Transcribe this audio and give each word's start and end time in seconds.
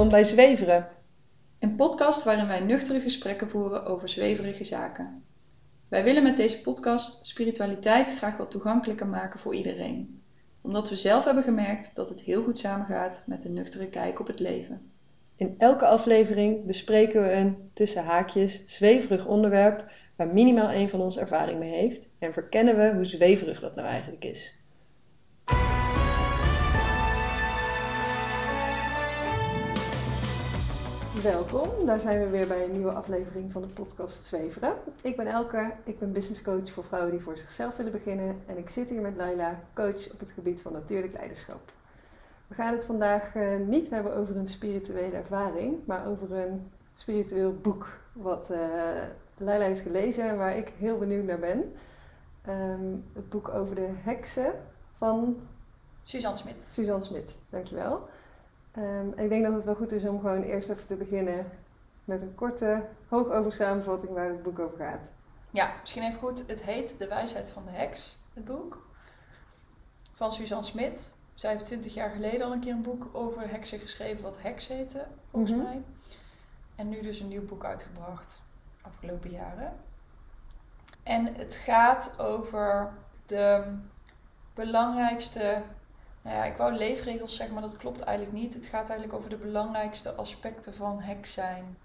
Welkom 0.00 0.18
bij 0.18 0.28
Zweveren. 0.28 0.88
Een 1.58 1.76
podcast 1.76 2.24
waarin 2.24 2.46
wij 2.46 2.60
nuchtere 2.60 3.00
gesprekken 3.00 3.48
voeren 3.48 3.84
over 3.84 4.08
zweverige 4.08 4.64
zaken. 4.64 5.24
Wij 5.88 6.04
willen 6.04 6.22
met 6.22 6.36
deze 6.36 6.60
podcast 6.60 7.26
spiritualiteit 7.26 8.16
graag 8.16 8.36
wat 8.36 8.50
toegankelijker 8.50 9.06
maken 9.06 9.40
voor 9.40 9.54
iedereen. 9.54 10.22
Omdat 10.60 10.88
we 10.88 10.96
zelf 10.96 11.24
hebben 11.24 11.42
gemerkt 11.42 11.94
dat 11.96 12.08
het 12.08 12.20
heel 12.20 12.42
goed 12.42 12.58
samengaat 12.58 13.24
met 13.26 13.44
een 13.44 13.52
nuchtere 13.52 13.88
kijk 13.88 14.20
op 14.20 14.26
het 14.26 14.40
leven. 14.40 14.90
In 15.36 15.54
elke 15.58 15.86
aflevering 15.86 16.66
bespreken 16.66 17.22
we 17.22 17.32
een 17.32 17.70
tussen 17.72 18.04
haakjes 18.04 18.62
zweverig 18.66 19.26
onderwerp 19.26 19.90
waar 20.16 20.28
minimaal 20.28 20.68
één 20.68 20.88
van 20.88 21.00
ons 21.00 21.18
ervaring 21.18 21.58
mee 21.58 21.72
heeft 21.72 22.08
en 22.18 22.32
verkennen 22.32 22.76
we 22.76 22.94
hoe 22.94 23.04
zweverig 23.04 23.60
dat 23.60 23.74
nou 23.74 23.88
eigenlijk 23.88 24.24
is. 24.24 24.59
Welkom, 31.22 31.86
daar 31.86 32.00
zijn 32.00 32.20
we 32.20 32.28
weer 32.28 32.46
bij 32.46 32.64
een 32.64 32.72
nieuwe 32.72 32.92
aflevering 32.92 33.52
van 33.52 33.62
de 33.62 33.68
podcast 33.68 34.24
Zweveren. 34.24 34.74
Ik 35.02 35.16
ben 35.16 35.26
Elke, 35.26 35.72
ik 35.84 35.98
ben 35.98 36.12
business 36.12 36.42
coach 36.42 36.70
voor 36.70 36.84
vrouwen 36.84 37.10
die 37.10 37.20
voor 37.20 37.38
zichzelf 37.38 37.76
willen 37.76 37.92
beginnen 37.92 38.42
en 38.46 38.58
ik 38.58 38.70
zit 38.70 38.90
hier 38.90 39.00
met 39.00 39.16
Laila, 39.16 39.60
coach 39.74 40.12
op 40.12 40.20
het 40.20 40.32
gebied 40.32 40.62
van 40.62 40.72
natuurlijk 40.72 41.12
leiderschap. 41.12 41.72
We 42.46 42.54
gaan 42.54 42.72
het 42.72 42.86
vandaag 42.86 43.34
uh, 43.34 43.56
niet 43.66 43.90
hebben 43.90 44.14
over 44.14 44.36
een 44.36 44.48
spirituele 44.48 45.16
ervaring, 45.16 45.86
maar 45.86 46.06
over 46.06 46.32
een 46.32 46.70
spiritueel 46.94 47.54
boek 47.54 47.88
wat 48.12 48.48
uh, 48.50 48.58
Laila 49.36 49.64
heeft 49.64 49.80
gelezen 49.80 50.28
en 50.28 50.36
waar 50.36 50.56
ik 50.56 50.72
heel 50.76 50.98
benieuwd 50.98 51.24
naar 51.24 51.38
ben. 51.38 51.72
Um, 52.48 53.04
het 53.12 53.28
boek 53.28 53.48
over 53.48 53.74
de 53.74 53.88
heksen 53.92 54.52
van 54.98 55.36
Suzanne 56.04 56.38
Smit. 56.38 56.66
Suzanne 56.70 57.04
Smit, 57.04 57.38
dankjewel. 57.50 58.08
Um, 58.78 59.12
ik 59.18 59.28
denk 59.28 59.44
dat 59.44 59.54
het 59.54 59.64
wel 59.64 59.74
goed 59.74 59.92
is 59.92 60.04
om 60.04 60.20
gewoon 60.20 60.42
eerst 60.42 60.68
even 60.68 60.86
te 60.86 60.96
beginnen 60.96 61.50
met 62.04 62.22
een 62.22 62.34
korte, 62.34 62.86
hoogover 63.08 63.52
samenvatting 63.52 64.12
waar 64.12 64.28
het 64.28 64.42
boek 64.42 64.58
over 64.58 64.78
gaat. 64.78 65.08
Ja, 65.50 65.72
misschien 65.80 66.02
even 66.02 66.18
goed. 66.18 66.46
Het 66.46 66.62
heet 66.62 66.98
De 66.98 67.08
Wijsheid 67.08 67.50
van 67.50 67.64
de 67.64 67.70
Heks, 67.70 68.18
het 68.34 68.44
boek. 68.44 68.86
Van 70.12 70.32
Suzanne 70.32 70.64
Smit. 70.64 71.12
Zij 71.34 71.50
heeft 71.50 71.66
twintig 71.66 71.94
jaar 71.94 72.10
geleden 72.10 72.46
al 72.46 72.52
een 72.52 72.60
keer 72.60 72.72
een 72.72 72.82
boek 72.82 73.06
over 73.12 73.50
heksen 73.50 73.78
geschreven, 73.78 74.22
wat 74.22 74.42
Heks 74.42 74.68
heette, 74.68 75.06
volgens 75.30 75.52
-hmm. 75.52 75.62
mij. 75.62 75.82
En 76.74 76.88
nu 76.88 77.02
dus 77.02 77.20
een 77.20 77.28
nieuw 77.28 77.46
boek 77.46 77.64
uitgebracht, 77.64 78.42
afgelopen 78.80 79.30
jaren. 79.30 79.72
En 81.02 81.34
het 81.34 81.56
gaat 81.56 82.18
over 82.18 82.92
de 83.26 83.74
belangrijkste 84.54 85.62
nou 86.22 86.36
ja, 86.36 86.44
ik 86.44 86.56
wou 86.56 86.72
leefregels 86.72 87.36
zeggen, 87.36 87.54
maar 87.54 87.64
dat 87.64 87.76
klopt 87.76 88.00
eigenlijk 88.00 88.36
niet. 88.38 88.54
Het 88.54 88.66
gaat 88.66 88.88
eigenlijk 88.88 89.12
over 89.18 89.30
de 89.30 89.36
belangrijkste 89.36 90.14
aspecten 90.14 90.74
van 90.74 91.00
heks 91.00 91.32
zijn 91.32 91.76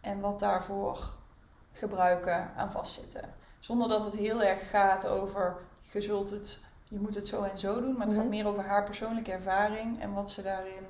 en 0.00 0.20
wat 0.20 0.40
daarvoor 0.40 1.14
gebruiken 1.72 2.50
aan 2.56 2.70
vastzitten. 2.72 3.34
Zonder 3.58 3.88
dat 3.88 4.04
het 4.04 4.14
heel 4.16 4.42
erg 4.42 4.70
gaat 4.70 5.06
over 5.06 5.56
je 5.92 6.00
zult 6.00 6.30
het, 6.30 6.64
je 6.84 6.98
moet 6.98 7.14
het 7.14 7.28
zo 7.28 7.42
en 7.42 7.58
zo 7.58 7.80
doen, 7.80 7.92
maar 7.96 8.06
het 8.06 8.14
gaat 8.14 8.22
Mhm. 8.24 8.30
meer 8.34 8.46
over 8.46 8.64
haar 8.64 8.84
persoonlijke 8.84 9.32
ervaring 9.32 10.00
en 10.00 10.12
wat 10.12 10.30
ze 10.30 10.42
daarin 10.42 10.84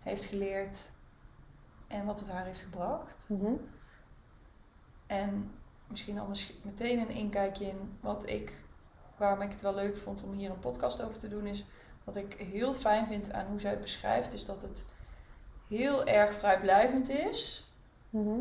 heeft 0.00 0.24
geleerd 0.24 0.90
en 1.86 2.04
wat 2.06 2.20
het 2.20 2.30
haar 2.30 2.44
heeft 2.44 2.60
gebracht. 2.62 3.26
Mhm. 3.28 3.52
En 5.06 5.50
misschien 5.86 6.18
al 6.18 6.28
meteen 6.62 6.98
een 7.00 7.10
inkijkje 7.10 7.66
in 7.66 7.96
wat 8.00 8.26
ik, 8.28 8.52
waarom 9.16 9.40
ik 9.42 9.50
het 9.50 9.60
wel 9.62 9.74
leuk 9.74 9.96
vond 9.96 10.22
om 10.22 10.32
hier 10.32 10.50
een 10.50 10.58
podcast 10.58 11.02
over 11.02 11.18
te 11.18 11.28
doen, 11.28 11.46
is 11.46 11.64
wat 12.04 12.16
ik 12.16 12.32
heel 12.32 12.74
fijn 12.74 13.06
vind 13.06 13.32
aan 13.32 13.46
hoe 13.46 13.60
zij 13.60 13.70
het 13.70 13.80
beschrijft, 13.80 14.32
is 14.32 14.44
dat 14.44 14.62
het 14.62 14.84
heel 15.68 16.06
erg 16.06 16.34
vrijblijvend 16.34 17.08
is. 17.08 17.70
Mhm. 18.10 18.40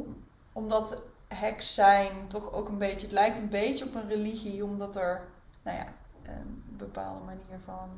Omdat 0.54 1.02
heks 1.28 1.74
zijn 1.74 2.28
toch 2.28 2.52
ook 2.52 2.68
een 2.68 2.78
beetje, 2.78 3.08
het 3.08 3.16
lijkt 3.16 3.40
een 3.40 3.50
beetje 3.50 3.86
op 3.86 3.96
een 3.96 4.08
religie, 4.08 4.64
omdat 4.64 4.96
er, 4.96 5.22
nou 5.64 5.78
ja, 5.78 5.88
een 6.24 6.64
bepaalde 6.78 7.26
manier 7.26 7.60
van 7.66 7.90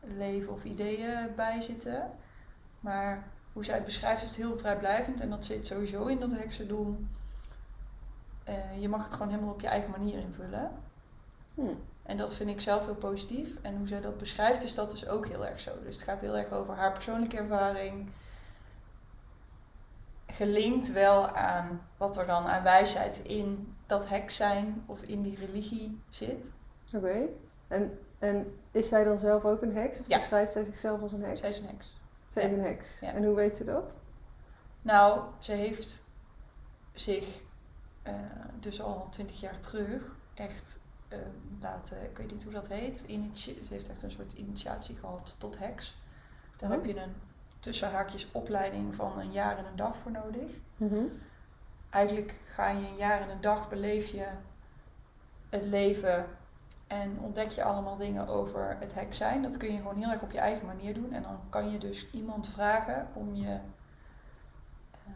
leven 0.00 0.52
of 0.52 0.64
ideeën 0.64 1.34
bij 1.36 1.60
zitten. 1.60 2.10
Maar 2.80 3.28
hoe 3.52 3.64
zij 3.64 3.74
het 3.74 3.84
beschrijft 3.84 4.22
is 4.22 4.28
het 4.28 4.36
heel 4.36 4.58
vrijblijvend 4.58 5.20
en 5.20 5.30
dat 5.30 5.44
zit 5.44 5.66
sowieso 5.66 6.06
in 6.06 6.20
dat 6.20 6.30
heksendom. 6.30 7.08
Eh, 8.44 8.80
je 8.80 8.88
mag 8.88 9.04
het 9.04 9.12
gewoon 9.12 9.28
helemaal 9.28 9.52
op 9.52 9.60
je 9.60 9.68
eigen 9.68 9.90
manier 9.90 10.18
invullen. 10.18 10.70
Hm. 11.60 11.74
En 12.02 12.16
dat 12.16 12.34
vind 12.34 12.50
ik 12.50 12.60
zelf 12.60 12.84
heel 12.84 12.94
positief. 12.94 13.56
En 13.62 13.76
hoe 13.76 13.88
zij 13.88 14.00
dat 14.00 14.18
beschrijft, 14.18 14.64
is 14.64 14.74
dat 14.74 14.90
dus 14.90 15.08
ook 15.08 15.26
heel 15.26 15.46
erg 15.46 15.60
zo. 15.60 15.70
Dus 15.84 15.94
het 15.94 16.04
gaat 16.04 16.20
heel 16.20 16.36
erg 16.36 16.50
over 16.50 16.74
haar 16.74 16.92
persoonlijke 16.92 17.36
ervaring. 17.36 18.10
Gelinkt 20.26 20.92
wel 20.92 21.28
aan 21.28 21.88
wat 21.96 22.16
er 22.18 22.26
dan 22.26 22.46
aan 22.46 22.62
wijsheid 22.62 23.18
in 23.18 23.74
dat 23.86 24.08
heks 24.08 24.36
zijn 24.36 24.82
of 24.86 25.02
in 25.02 25.22
die 25.22 25.36
religie 25.36 26.00
zit. 26.08 26.52
Oké. 26.94 27.26
En, 27.68 27.98
en 28.18 28.58
is 28.70 28.88
zij 28.88 29.04
dan 29.04 29.18
zelf 29.18 29.44
ook 29.44 29.62
een 29.62 29.74
heks? 29.76 30.00
Of 30.00 30.08
Ja. 30.08 30.16
beschrijft 30.16 30.52
zij 30.52 30.64
zichzelf 30.64 31.00
als 31.02 31.12
een 31.12 31.22
heks? 31.24 31.40
Zij 31.40 31.50
is 31.50 31.58
een 31.60 31.66
heks. 31.66 31.96
Zij 32.30 32.44
is 32.44 32.52
een 32.52 32.64
heks. 32.64 33.00
Ja. 33.00 33.12
En 33.12 33.24
hoe 33.24 33.34
weet 33.34 33.56
ze 33.56 33.64
dat? 33.64 33.94
Nou, 34.82 35.20
ze 35.38 35.52
heeft 35.52 36.04
zich 36.92 37.40
eh, 38.02 38.14
dus 38.60 38.82
al 38.82 39.06
twintig 39.10 39.40
jaar 39.40 39.60
terug 39.60 40.14
echt 40.34 40.79
eh, 41.10 41.18
laten, 41.60 42.02
ik 42.10 42.16
weet 42.16 42.30
niet 42.32 42.44
hoe 42.44 42.52
dat 42.52 42.68
heet, 42.68 43.00
initie- 43.06 43.64
ze 43.66 43.72
heeft 43.72 43.88
echt 43.90 44.02
een 44.02 44.10
soort 44.10 44.32
initiatie 44.32 44.96
gehad 44.96 45.36
tot 45.38 45.58
heks. 45.58 45.96
Daar 46.56 46.70
Oh. 46.70 46.76
heb 46.76 46.84
je 46.84 47.00
een 47.00 47.14
tussen 47.60 47.90
haakjes 47.90 48.28
opleiding 48.32 48.94
van 48.94 49.18
een 49.18 49.32
jaar 49.32 49.58
en 49.58 49.64
een 49.64 49.76
dag 49.76 49.98
voor 49.98 50.10
nodig. 50.10 50.52
Mhm. 50.76 51.04
Eigenlijk 51.90 52.34
ga 52.48 52.68
je 52.68 52.86
een 52.86 52.96
jaar 52.96 53.20
en 53.20 53.28
een 53.30 53.40
dag 53.40 53.68
beleef 53.68 54.06
je 54.12 54.26
het 55.48 55.62
leven 55.64 56.26
en 56.86 57.18
ontdek 57.20 57.50
je 57.50 57.62
allemaal 57.62 57.96
dingen 57.96 58.28
over 58.28 58.76
het 58.80 58.94
heks 58.94 59.16
zijn. 59.16 59.42
Dat 59.42 59.56
kun 59.56 59.72
je 59.72 59.76
gewoon 59.78 59.96
heel 59.96 60.10
erg 60.10 60.22
op 60.22 60.30
je 60.32 60.38
eigen 60.38 60.66
manier 60.66 60.94
doen. 60.94 61.12
En 61.12 61.22
dan 61.22 61.40
kan 61.48 61.70
je 61.70 61.78
dus 61.78 62.10
iemand 62.10 62.48
vragen 62.48 63.08
om 63.14 63.34
je. 63.34 63.48
eh, 64.92 65.12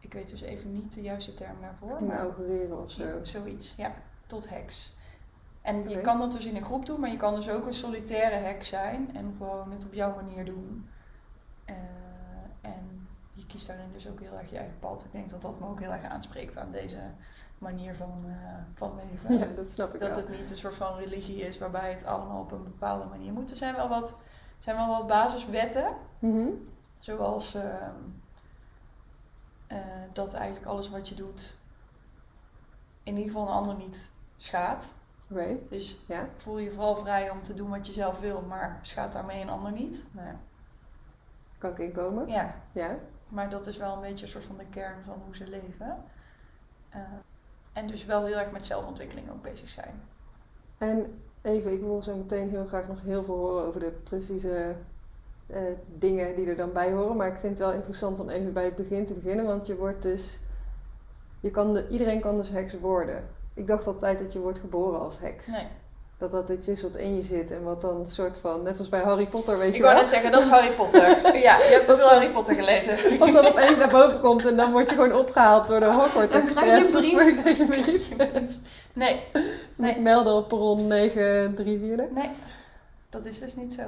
ik 0.00 0.12
weet 0.12 0.30
dus 0.30 0.40
even 0.40 0.72
niet 0.72 0.94
de 0.94 1.02
juiste 1.02 1.34
term 1.34 1.60
daarvoor. 1.60 1.88
maar 1.90 2.00
Inaugureren 2.02 2.82
of 2.82 2.90
zo. 2.90 3.18
zoiets, 3.24 3.74
ja, 3.76 3.94
tot 4.28 4.48
heks. 4.48 4.96
En 5.62 5.88
je 5.88 6.00
kan 6.00 6.18
dat 6.18 6.32
dus 6.32 6.46
in 6.46 6.56
een 6.56 6.64
groep 6.64 6.86
doen, 6.86 7.00
maar 7.00 7.10
je 7.10 7.16
kan 7.16 7.34
dus 7.34 7.48
ook 7.50 7.66
een 7.66 7.74
solitaire 7.74 8.34
heks 8.36 8.68
zijn 8.68 9.16
en 9.16 9.34
gewoon 9.38 9.72
het 9.72 9.84
op 9.86 9.92
jouw 9.92 10.14
manier 10.14 10.44
doen. 10.44 10.88
Eh, 11.64 11.74
en 12.60 13.08
je 13.34 13.46
kiest 13.46 13.66
daarin 13.66 13.92
dus 13.92 14.08
ook 14.08 14.20
heel 14.20 14.38
erg 14.38 14.50
je 14.50 14.56
eigen 14.56 14.78
pad. 14.78 15.04
Ik 15.04 15.12
denk 15.12 15.30
dat 15.30 15.42
dat 15.42 15.60
me 15.60 15.66
ook 15.66 15.80
heel 15.80 15.92
erg 15.92 16.02
aanspreekt 16.02 16.56
aan 16.58 16.70
deze 16.72 17.00
manier 17.58 17.94
van, 17.94 18.24
eh, 18.26 18.34
van 18.74 18.92
leven. 19.10 19.38
Ja, 19.38 19.46
dat 19.56 19.68
snap 19.70 19.94
ik 19.94 20.00
Dat 20.00 20.16
wel. 20.16 20.26
het 20.26 20.40
niet 20.40 20.50
een 20.50 20.56
soort 20.58 20.74
van 20.74 20.96
religie 20.96 21.40
is 21.40 21.58
waarbij 21.58 21.92
het 21.92 22.04
allemaal 22.04 22.40
op 22.40 22.52
een 22.52 22.64
bepaalde 22.64 23.04
manier 23.04 23.32
moet. 23.32 23.50
Er 23.50 23.56
zijn 23.56 23.74
wel 23.74 23.88
wat, 23.88 24.22
zijn 24.58 24.76
wel 24.76 24.88
wat 24.88 25.06
basiswetten, 25.06 25.92
Mhm. 26.18 26.48
zoals 26.98 27.54
ehm, 27.54 27.94
eh, 29.66 29.78
dat 30.12 30.34
eigenlijk 30.34 30.66
alles 30.66 30.90
wat 30.90 31.08
je 31.08 31.14
doet 31.14 31.56
in 33.02 33.16
ieder 33.16 33.30
geval 33.32 33.46
een 33.48 33.54
ander 33.54 33.74
niet 33.76 34.10
schaadt. 34.38 34.94
Oké. 35.30 35.56
Dus 35.68 36.04
Ja. 36.08 36.28
voel 36.36 36.58
je 36.58 36.70
vooral 36.70 36.96
vrij 36.96 37.30
om 37.30 37.42
te 37.42 37.54
doen 37.54 37.70
wat 37.70 37.86
je 37.86 37.92
zelf 37.92 38.20
wil, 38.20 38.42
maar 38.42 38.78
schaadt 38.82 39.12
daarmee 39.12 39.42
een 39.42 39.48
ander 39.48 39.72
niet. 39.72 40.06
Nou 40.12 40.26
ja. 40.26 40.36
Kan 41.58 41.70
ik 41.70 41.78
inkomen? 41.78 42.28
ja, 42.28 42.54
Ja. 42.72 42.96
maar 43.28 43.50
dat 43.50 43.66
is 43.66 43.76
wel 43.76 43.94
een 43.94 44.00
beetje 44.00 44.24
een 44.24 44.30
soort 44.30 44.44
van 44.44 44.56
de 44.56 44.66
kern 44.70 45.04
van 45.04 45.22
hoe 45.24 45.36
ze 45.36 45.48
leven. 45.48 46.04
Eh, 46.88 47.00
en 47.72 47.86
dus 47.86 48.04
wel 48.04 48.24
heel 48.26 48.38
erg 48.38 48.52
met 48.52 48.66
zelfontwikkeling 48.66 49.30
ook 49.30 49.42
bezig 49.42 49.68
zijn. 49.68 50.02
En 50.78 51.22
even, 51.42 51.72
ik 51.72 51.80
wil 51.80 52.02
zo 52.02 52.16
meteen 52.16 52.48
heel 52.48 52.66
graag 52.66 52.88
nog 52.88 53.02
heel 53.02 53.24
veel 53.24 53.36
horen 53.36 53.64
over 53.66 53.80
de 53.80 53.90
precieze 54.04 54.76
eh, 55.46 55.62
dingen 55.98 56.34
die 56.36 56.46
er 56.46 56.56
dan 56.56 56.72
bij 56.72 56.92
horen. 56.92 57.16
Maar 57.16 57.28
ik 57.28 57.38
vind 57.38 57.58
het 57.58 57.66
wel 57.68 57.76
interessant 57.76 58.20
om 58.20 58.28
even 58.28 58.52
bij 58.52 58.64
het 58.64 58.76
begin 58.76 59.06
te 59.06 59.14
beginnen. 59.14 59.44
Want 59.46 59.66
je 59.66 59.76
wordt 59.76 60.02
dus. 60.02 60.38
Je 61.40 61.50
kan 61.50 61.74
de, 61.74 61.88
iedereen 61.88 62.20
kan 62.20 62.36
dus 62.36 62.48
heks 62.50 62.78
worden. 62.78 63.28
Ik 63.58 63.66
dacht 63.66 63.86
altijd 63.86 64.18
dat 64.18 64.32
je 64.32 64.38
wordt 64.38 64.58
geboren 64.58 65.00
als 65.00 65.18
heks. 65.20 65.46
Nee. 65.46 65.66
Dat 66.18 66.30
dat 66.30 66.48
iets 66.50 66.68
is 66.68 66.82
wat 66.82 66.96
in 66.96 67.16
je 67.16 67.22
zit 67.22 67.50
en 67.50 67.62
wat 67.62 67.80
dan 67.80 67.96
een 68.00 68.06
soort 68.10 68.40
van, 68.40 68.62
net 68.62 68.78
als 68.78 68.88
bij 68.88 69.00
Harry 69.00 69.26
Potter, 69.26 69.58
weet 69.58 69.68
Ik 69.68 69.74
je 69.76 69.82
wou 69.82 69.92
wel. 69.94 70.02
net 70.02 70.12
zeggen, 70.12 70.32
dat 70.32 70.42
is 70.42 70.48
Harry 70.48 70.70
Potter. 70.74 71.08
ja, 71.48 71.56
je 71.58 71.70
hebt 71.72 71.86
te 71.86 71.96
veel 71.96 72.08
Harry 72.08 72.30
Potter 72.30 72.54
gelezen. 72.54 72.96
Wat 73.18 73.32
dan 73.32 73.46
opeens 73.46 73.76
naar 73.76 73.88
boven 73.88 74.20
komt 74.20 74.46
en 74.46 74.56
dan 74.56 74.72
word 74.72 74.88
je 74.88 74.94
gewoon 74.94 75.12
opgehaald 75.12 75.68
door 75.68 75.80
de 75.80 75.86
Hogwarts 75.92 76.32
Dan 76.32 76.42
Express. 76.42 76.90
je 76.92 76.96
een 76.96 77.02
brief. 77.14 77.40
krijg 77.42 77.56
je 77.56 77.62
een 77.62 77.68
brief. 77.68 78.08
Nee, 78.92 79.20
Nee. 79.76 80.00
melden 80.00 80.32
op 80.34 80.48
perron 80.48 80.86
934. 80.86 82.10
nee, 82.14 82.30
dat 83.10 83.26
is 83.26 83.38
dus 83.40 83.56
niet 83.56 83.74
zo. 83.74 83.82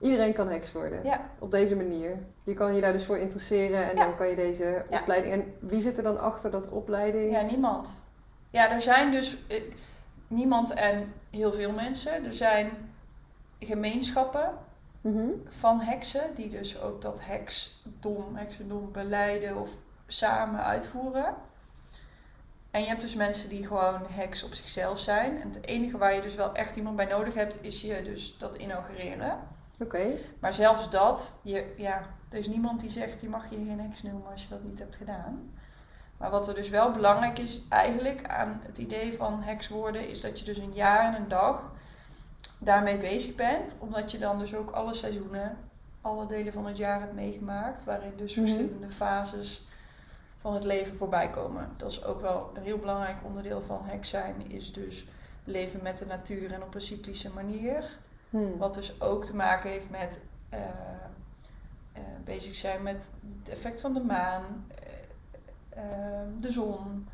Iedereen 0.00 0.32
kan 0.34 0.48
heks 0.48 0.72
worden. 0.72 1.00
Ja, 1.04 1.20
Op 1.38 1.50
deze 1.50 1.76
manier. 1.76 2.18
Je 2.44 2.54
kan 2.54 2.74
je 2.74 2.80
daar 2.80 2.92
dus 2.92 3.04
voor 3.04 3.18
interesseren 3.18 3.90
en 3.90 3.96
Ja. 3.96 4.04
dan 4.04 4.16
kan 4.16 4.28
je 4.28 4.34
deze 4.36 4.84
Ja. 4.90 5.00
opleiding. 5.00 5.32
En 5.34 5.44
wie 5.60 5.80
zit 5.80 5.96
er 5.96 6.02
dan 6.04 6.20
achter 6.20 6.50
dat 6.50 6.68
opleiding? 6.70 7.32
ja, 7.32 7.40
niemand. 7.42 8.06
Ja, 8.50 8.70
er 8.70 8.82
zijn 8.82 9.10
dus 9.10 9.46
eh, 9.46 9.62
niemand 10.28 10.70
en 10.72 11.12
heel 11.30 11.52
veel 11.52 11.72
mensen. 11.72 12.24
Er 12.24 12.34
zijn 12.34 12.70
gemeenschappen 13.60 14.50
Mhm. 15.00 15.26
van 15.46 15.80
heksen, 15.80 16.34
die 16.34 16.48
dus 16.48 16.80
ook 16.80 17.02
dat 17.02 17.24
heksdom, 17.24 18.36
heksendom 18.36 18.92
beleiden 18.92 19.56
of 19.56 19.70
samen 20.06 20.64
uitvoeren. 20.64 21.34
En 22.70 22.80
je 22.80 22.86
hebt 22.88 23.00
dus 23.00 23.14
mensen 23.14 23.48
die 23.48 23.66
gewoon 23.66 24.00
heks 24.08 24.44
op 24.44 24.54
zichzelf 24.54 24.98
zijn. 24.98 25.40
En 25.40 25.48
het 25.52 25.66
enige 25.66 25.98
waar 25.98 26.14
je 26.14 26.22
dus 26.22 26.34
wel 26.34 26.54
echt 26.54 26.76
iemand 26.76 26.96
bij 26.96 27.04
nodig 27.06 27.34
hebt, 27.34 27.62
is 27.62 27.80
je 27.80 28.02
dus 28.02 28.38
dat 28.38 28.56
inaugureren. 28.56 29.38
Oké. 29.78 30.06
Maar 30.40 30.54
zelfs 30.54 30.90
dat, 30.90 31.38
je, 31.42 31.74
ja, 31.76 32.06
er 32.30 32.38
is 32.38 32.48
niemand 32.48 32.80
die 32.80 32.90
zegt 32.90 33.20
je 33.20 33.28
mag 33.28 33.50
je 33.50 33.56
geen 33.56 33.80
heks 33.80 34.02
noemen 34.02 34.30
als 34.30 34.42
je 34.42 34.48
dat 34.48 34.62
niet 34.62 34.78
hebt 34.78 34.96
gedaan. 34.96 35.50
Maar 36.18 36.30
wat 36.30 36.48
er 36.48 36.54
dus 36.54 36.68
wel 36.68 36.92
belangrijk 36.92 37.38
is 37.38 37.60
eigenlijk 37.68 38.26
aan 38.28 38.60
het 38.62 38.78
idee 38.78 39.12
van 39.14 39.42
heks 39.42 39.68
worden, 39.68 40.08
is 40.08 40.20
dat 40.20 40.38
je 40.38 40.44
dus 40.44 40.58
een 40.58 40.72
jaar 40.72 41.14
en 41.14 41.22
een 41.22 41.28
dag 41.28 41.72
daarmee 42.58 42.96
bezig 42.96 43.34
bent. 43.34 43.76
Omdat 43.78 44.10
je 44.10 44.18
dan 44.18 44.38
dus 44.38 44.54
ook 44.54 44.70
alle 44.70 44.94
seizoenen, 44.94 45.56
alle 46.00 46.26
delen 46.26 46.52
van 46.52 46.66
het 46.66 46.76
jaar 46.76 47.00
hebt 47.00 47.14
meegemaakt. 47.14 47.84
Waarin 47.84 48.12
dus 48.16 48.34
Mhm. 48.34 48.46
verschillende 48.46 48.90
fases 48.90 49.66
van 50.40 50.54
het 50.54 50.64
leven 50.64 50.96
voorbij 50.96 51.30
komen. 51.30 51.68
Dat 51.76 51.90
is 51.90 52.04
ook 52.04 52.20
wel 52.20 52.50
een 52.54 52.62
heel 52.62 52.78
belangrijk 52.78 53.16
onderdeel 53.24 53.60
van 53.60 53.80
heks 53.84 54.08
zijn, 54.08 54.50
is 54.50 54.72
dus 54.72 55.06
leven 55.44 55.82
met 55.82 55.98
de 55.98 56.06
natuur 56.06 56.52
en 56.52 56.62
op 56.62 56.74
een 56.74 56.82
cyclische 56.82 57.30
manier. 57.34 57.84
Hm. 58.30 58.56
Wat 58.58 58.74
dus 58.74 59.00
ook 59.00 59.24
te 59.24 59.36
maken 59.36 59.70
heeft 59.70 59.90
met 59.90 60.20
eh, 60.48 60.58
eh, 61.92 62.02
bezig 62.24 62.54
zijn 62.54 62.82
met 62.82 63.10
het 63.38 63.48
effect 63.48 63.80
van 63.80 63.92
de 63.92 64.00
maan, 64.00 64.66
de 66.40 66.50
zon, 66.50 67.08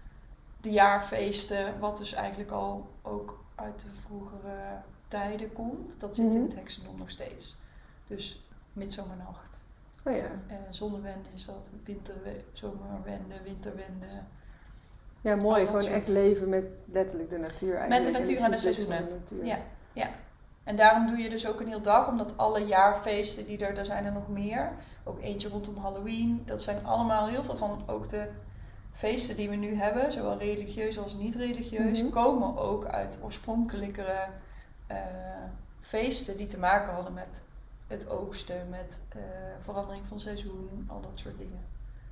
de 0.60 0.70
jaarfeesten, 0.70 1.78
wat 1.78 1.98
dus 1.98 2.12
eigenlijk 2.12 2.50
al 2.50 2.90
ook 3.02 3.44
uit 3.54 3.80
de 3.80 3.88
vroegere 4.06 4.80
tijden 5.08 5.52
komt. 5.52 6.00
Dat 6.00 6.16
zit 6.16 6.24
in 6.24 6.32
Mhm. 6.40 6.42
het 6.42 6.54
heksendom 6.54 6.98
nog 6.98 7.10
steeds. 7.10 7.56
Dus 8.06 8.46
midzomernacht. 8.72 9.64
Oh 10.04 10.16
ja. 10.16 10.24
Eh, 10.46 10.56
zonnewende 10.70 11.28
is 11.34 11.44
dat, 11.44 11.68
winterwe- 11.84 12.44
zomerwende, 12.52 13.34
winterwende. 13.44 14.06
Ja, 15.20 15.36
mooi. 15.36 15.66
Gewoon 15.66 15.82
soort- 15.82 15.94
echt 15.94 16.08
leven 16.08 16.48
met 16.48 16.64
letterlijk 16.84 17.30
de 17.30 17.38
natuur 17.38 17.74
eigenlijk. 17.76 18.04
Met 18.04 18.14
de 18.14 18.20
natuur 18.20 18.44
en 18.44 18.50
de 18.50 18.56
cyclus 18.58 18.84
van 18.84 18.94
seizoenen. 18.94 19.46
Ja, 19.46 19.58
ja. 19.92 20.08
En 20.64 20.76
daarom 20.76 21.06
doe 21.06 21.16
je 21.18 21.30
dus 21.30 21.48
ook 21.48 21.60
een 21.60 21.68
heel 21.68 21.82
dag, 21.82 22.08
omdat 22.08 22.36
alle 22.36 22.64
jaarfeesten 22.66 23.46
die 23.46 23.58
er, 23.66 23.78
er 23.78 23.84
zijn 23.84 24.04
er 24.04 24.12
nog 24.12 24.28
meer. 24.28 24.72
Ook 25.04 25.20
eentje 25.20 25.48
rondom 25.48 25.76
Halloween. 25.76 26.42
Dat 26.46 26.62
zijn 26.62 26.86
allemaal 26.86 27.28
heel 27.28 27.42
veel 27.44 27.56
van 27.56 27.82
ook 27.86 28.08
de 28.08 28.28
feesten 28.94 29.36
die 29.36 29.48
we 29.48 29.54
nu 29.56 29.74
hebben, 29.74 30.12
zowel 30.12 30.38
religieus 30.38 30.98
als 30.98 31.14
niet 31.14 31.34
religieus, 31.36 32.02
Mhm. 32.02 32.10
komen 32.10 32.56
ook 32.56 32.84
uit 32.84 33.18
oorspronkelijkere 33.22 34.24
eh, 34.86 34.96
feesten 35.80 36.36
die 36.36 36.46
te 36.46 36.58
maken 36.58 36.92
hadden 36.92 37.12
met 37.12 37.42
het 37.86 38.08
oogsten, 38.08 38.68
met 38.68 39.00
eh, 39.08 39.20
verandering 39.60 40.06
van 40.06 40.20
seizoen, 40.20 40.84
al 40.88 41.00
dat 41.00 41.10
soort 41.14 41.38
dingen. 41.38 41.60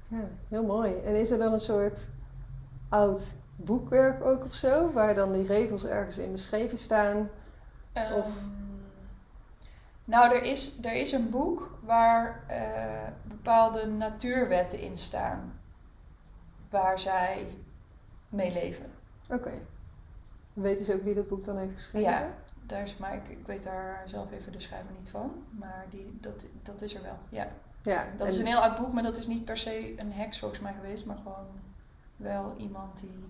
Ja, 0.08 0.29
heel 0.49 0.62
mooi. 0.62 0.94
En 1.05 1.14
is 1.20 1.31
er 1.31 1.38
dan 1.38 1.52
een 1.52 1.61
soort 1.61 2.08
oud 2.88 3.35
boekwerk 3.56 4.25
ook 4.25 4.44
of 4.44 4.55
zo, 4.55 4.93
waar 4.93 5.14
dan 5.14 5.32
die 5.32 5.46
regels 5.46 5.85
ergens 5.85 6.19
in 6.19 6.32
beschreven 6.32 6.78
staan? 6.78 7.19
Of- 7.94 8.26
Ehm, 8.26 8.31
nou, 10.05 10.35
er 10.35 10.43
is, 10.43 10.78
er 10.85 10.93
is 10.94 11.12
een 11.12 11.31
boek 11.31 11.70
waar 11.81 12.44
eh, 12.49 13.08
bepaalde 13.23 13.87
natuurwetten 13.87 14.81
in 14.81 14.99
staan. 14.99 15.61
Waar 16.73 16.99
zij 16.99 17.47
mee 18.29 18.53
leven. 18.53 18.91
Oké. 19.29 19.53
Weten 20.53 20.87
ze 20.87 20.95
ook 20.95 21.03
wie 21.03 21.15
dat 21.15 21.29
boek 21.29 21.45
dan 21.45 21.57
heeft 21.57 21.75
geschreven? 21.75 22.11
Ja, 22.11 22.35
daar 22.67 22.83
is, 22.83 22.97
maar 22.97 23.15
ik, 23.15 23.29
ik 23.29 23.47
weet 23.47 23.63
daar 23.63 24.03
zelf 24.07 24.33
even 24.33 24.53
de 24.53 24.61
schrijver 24.61 24.93
niet 24.99 25.11
van. 25.11 25.45
Maar 25.51 25.87
die, 25.91 26.19
dat, 26.21 26.47
dat 26.63 26.83
is 26.83 26.95
er 26.95 27.03
wel. 27.03 27.19
Ja. 27.29 27.49
Ja, 27.83 28.07
Dat 28.17 28.27
is 28.29 28.39
een 28.39 28.47
heel 28.47 28.63
oud 28.63 28.79
boek, 28.79 28.93
maar 28.93 29.03
dat 29.03 29.17
is 29.17 29.27
niet 29.27 29.45
per 29.45 29.57
se 29.57 30.01
een 30.01 30.13
heks 30.13 30.39
volgens 30.39 30.61
mij 30.61 30.75
geweest. 30.75 31.05
Maar 31.07 31.17
gewoon 31.17 31.47
wel 32.17 32.55
iemand 32.57 33.01
die 33.01 33.25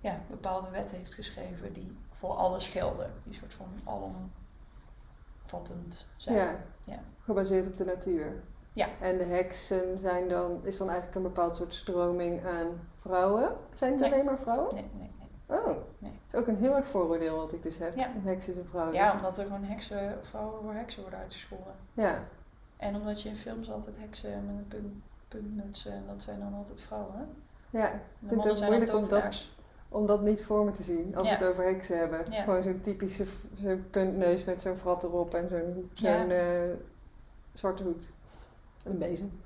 ja, 0.00 0.20
bepaalde 0.30 0.70
wetten 0.70 0.96
heeft 0.98 1.14
geschreven 1.14 1.72
die 1.72 1.96
voor 2.10 2.30
alles 2.34 2.68
gelden. 2.68 3.12
Die 3.24 3.34
soort 3.34 3.54
van 3.54 3.66
alomvattend 3.84 6.06
zijn. 6.16 6.36
Ja, 6.36 6.56
Ja. 6.84 7.00
gebaseerd 7.24 7.66
op 7.66 7.76
de 7.76 7.84
natuur. 7.84 8.42
Ja. 8.76 8.86
En 9.00 9.18
de 9.18 9.24
heksen 9.24 9.98
zijn 9.98 10.28
dan, 10.28 10.60
is 10.62 10.76
dan 10.78 10.86
eigenlijk 10.88 11.16
een 11.16 11.22
bepaald 11.22 11.54
soort 11.56 11.74
stroming 11.74 12.44
aan 12.46 12.80
vrouwen? 13.00 13.56
Zijn 13.74 13.92
het 13.92 14.00
Nee. 14.00 14.12
alleen 14.12 14.24
maar 14.24 14.38
vrouwen? 14.38 14.74
Nee, 14.74 14.90
nee, 14.98 15.10
nee. 15.18 15.58
Oh, 15.58 15.66
Nee. 15.98 16.20
dat 16.30 16.32
is 16.32 16.40
ook 16.40 16.46
een 16.46 16.56
heel 16.56 16.74
erg 16.76 16.86
vooroordeel 16.86 17.36
wat 17.36 17.52
ik 17.52 17.62
dus 17.62 17.78
heb. 17.78 17.96
Ja. 17.96 18.08
Heksen 18.24 18.54
zijn 18.54 18.66
vrouwen. 18.66 18.94
Ja, 18.94 19.14
omdat 19.14 19.38
er 19.38 19.44
gewoon 19.44 19.64
heksen, 19.64 20.18
vrouwen 20.22 20.62
voor 20.62 20.72
heksen 20.74 21.02
worden 21.02 21.18
uitgescholden. 21.20 21.72
Ja, 21.94 22.22
En 22.76 22.94
omdat 22.96 23.22
je 23.22 23.28
in 23.28 23.36
films 23.36 23.70
altijd 23.70 23.96
heksen 23.98 24.30
met 24.46 24.54
een 24.56 24.68
punt, 24.68 24.94
puntmutsen 25.28 25.92
en 25.92 26.04
dat 26.06 26.22
zijn 26.22 26.38
dan 26.40 26.54
altijd 26.54 26.80
vrouwen. 26.80 27.28
ja. 27.70 27.88
Ik 27.92 28.00
vind 28.28 28.44
het 28.44 28.62
ook 28.62 28.68
moeilijk 28.68 28.94
om 28.94 29.08
dat, 29.08 29.48
om 29.88 30.06
dat 30.06 30.22
niet 30.22 30.44
voor 30.44 30.64
me 30.64 30.72
te 30.72 30.82
zien 30.82 31.16
als 31.16 31.28
Ja. 31.28 31.38
we 31.38 31.44
het 31.44 31.52
over 31.52 31.64
heksen 31.64 31.98
hebben. 31.98 32.24
Ja. 32.30 32.42
Gewoon 32.42 32.62
zo'n 32.62 32.80
typische 32.80 33.24
puntneus 33.90 34.44
met 34.44 34.60
zo'n 34.60 34.76
vrat 34.76 35.04
erop 35.04 35.34
en 35.34 35.48
zo'n 35.48 35.90
Ja. 35.94 36.18
zo'n, 36.28 36.78
zwarte 37.54 37.82
hoed. 37.82 38.10
En 38.86 38.92
een 38.92 38.98
bezem. 38.98 39.40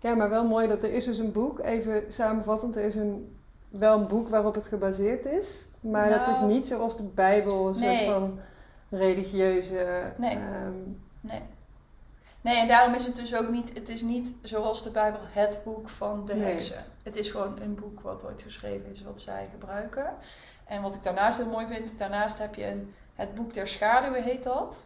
Ja, 0.00 0.14
maar 0.14 0.30
wel 0.30 0.44
mooi 0.46 0.68
dat 0.68 0.84
er 0.84 0.92
is 0.92 1.04
dus 1.04 1.18
een 1.18 1.32
boek, 1.32 1.58
even 1.60 2.12
samenvattend, 2.12 2.76
er 2.76 2.84
is 2.84 2.94
een, 2.94 3.36
wel 3.68 3.98
een 4.00 4.08
boek 4.08 4.28
waarop 4.28 4.54
het 4.54 4.68
gebaseerd 4.68 5.26
is. 5.26 5.68
Maar 5.80 6.08
dat 6.08 6.28
is 6.28 6.38
Nou, 6.38 6.52
niet 6.52 6.66
zoals 6.66 6.96
de 6.96 7.02
Bijbel, 7.02 7.68
een 7.68 7.78
nee. 7.80 7.96
soort 7.98 8.10
van 8.14 8.38
religieuze... 8.90 10.12
Nee. 10.16 10.36
ehm, 10.36 10.72
Nee. 11.20 11.42
Nee, 12.40 12.56
en 12.56 12.68
daarom 12.68 12.94
is 12.94 13.06
het 13.06 13.16
dus 13.16 13.34
ook 13.36 13.48
niet, 13.50 13.74
het 13.74 13.88
is 13.88 14.02
niet 14.02 14.34
zoals 14.42 14.82
de 14.82 14.90
Bijbel 14.90 15.20
het 15.24 15.60
boek 15.64 15.88
van 15.88 16.26
de 16.26 16.34
Nee. 16.34 16.52
heksen. 16.52 16.84
Het 17.02 17.16
is 17.16 17.30
gewoon 17.30 17.60
een 17.60 17.74
boek 17.74 18.00
wat 18.00 18.24
ooit 18.26 18.42
geschreven 18.42 18.90
is, 18.90 19.02
wat 19.02 19.20
zij 19.20 19.48
gebruiken. 19.52 20.14
En 20.66 20.82
wat 20.82 20.94
ik 20.94 21.02
daarnaast 21.02 21.38
heel 21.38 21.50
mooi 21.50 21.66
vind, 21.66 21.98
daarnaast 21.98 22.38
heb 22.38 22.54
je 22.54 22.66
een, 22.66 22.94
het 23.14 23.34
boek 23.34 23.54
der 23.54 23.68
schaduwen 23.68 24.22
heet 24.22 24.42
dat. 24.44 24.84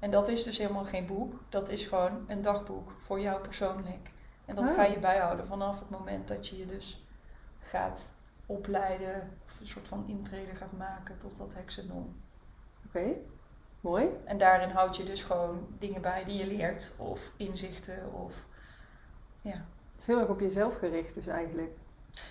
En 0.00 0.10
dat 0.10 0.28
is 0.28 0.44
dus 0.44 0.58
helemaal 0.58 0.84
geen 0.84 1.06
boek, 1.06 1.32
dat 1.48 1.68
is 1.68 1.86
gewoon 1.86 2.24
een 2.26 2.42
dagboek 2.42 2.92
voor 2.98 3.20
jou 3.20 3.40
persoonlijk. 3.40 4.10
En 4.44 4.54
dat 4.54 4.68
Oh. 4.68 4.74
ga 4.74 4.84
je 4.84 4.98
bijhouden 4.98 5.46
vanaf 5.46 5.78
het 5.78 5.90
moment 5.90 6.28
dat 6.28 6.48
je 6.48 6.58
je 6.58 6.66
dus 6.66 7.04
gaat 7.58 8.14
opleiden, 8.46 9.38
of 9.46 9.60
een 9.60 9.66
soort 9.66 9.88
van 9.88 10.04
intrede 10.06 10.54
gaat 10.54 10.72
maken 10.72 11.18
tot 11.18 11.36
dat 11.36 11.54
heksendom. 11.54 12.20
Oké, 12.86 13.14
mooi. 13.80 14.08
En 14.24 14.38
daarin 14.38 14.70
houd 14.70 14.96
je 14.96 15.04
dus 15.04 15.22
gewoon 15.22 15.66
dingen 15.78 16.02
bij 16.02 16.24
die 16.24 16.38
je 16.38 16.46
leert, 16.46 16.94
of 16.98 17.32
inzichten, 17.36 18.12
of 18.12 18.32
ja. 19.42 19.64
Het 19.92 20.00
is 20.00 20.06
heel 20.06 20.18
erg 20.20 20.28
op 20.28 20.40
jezelf 20.40 20.78
gericht 20.78 21.14
dus 21.14 21.26
eigenlijk. 21.26 21.70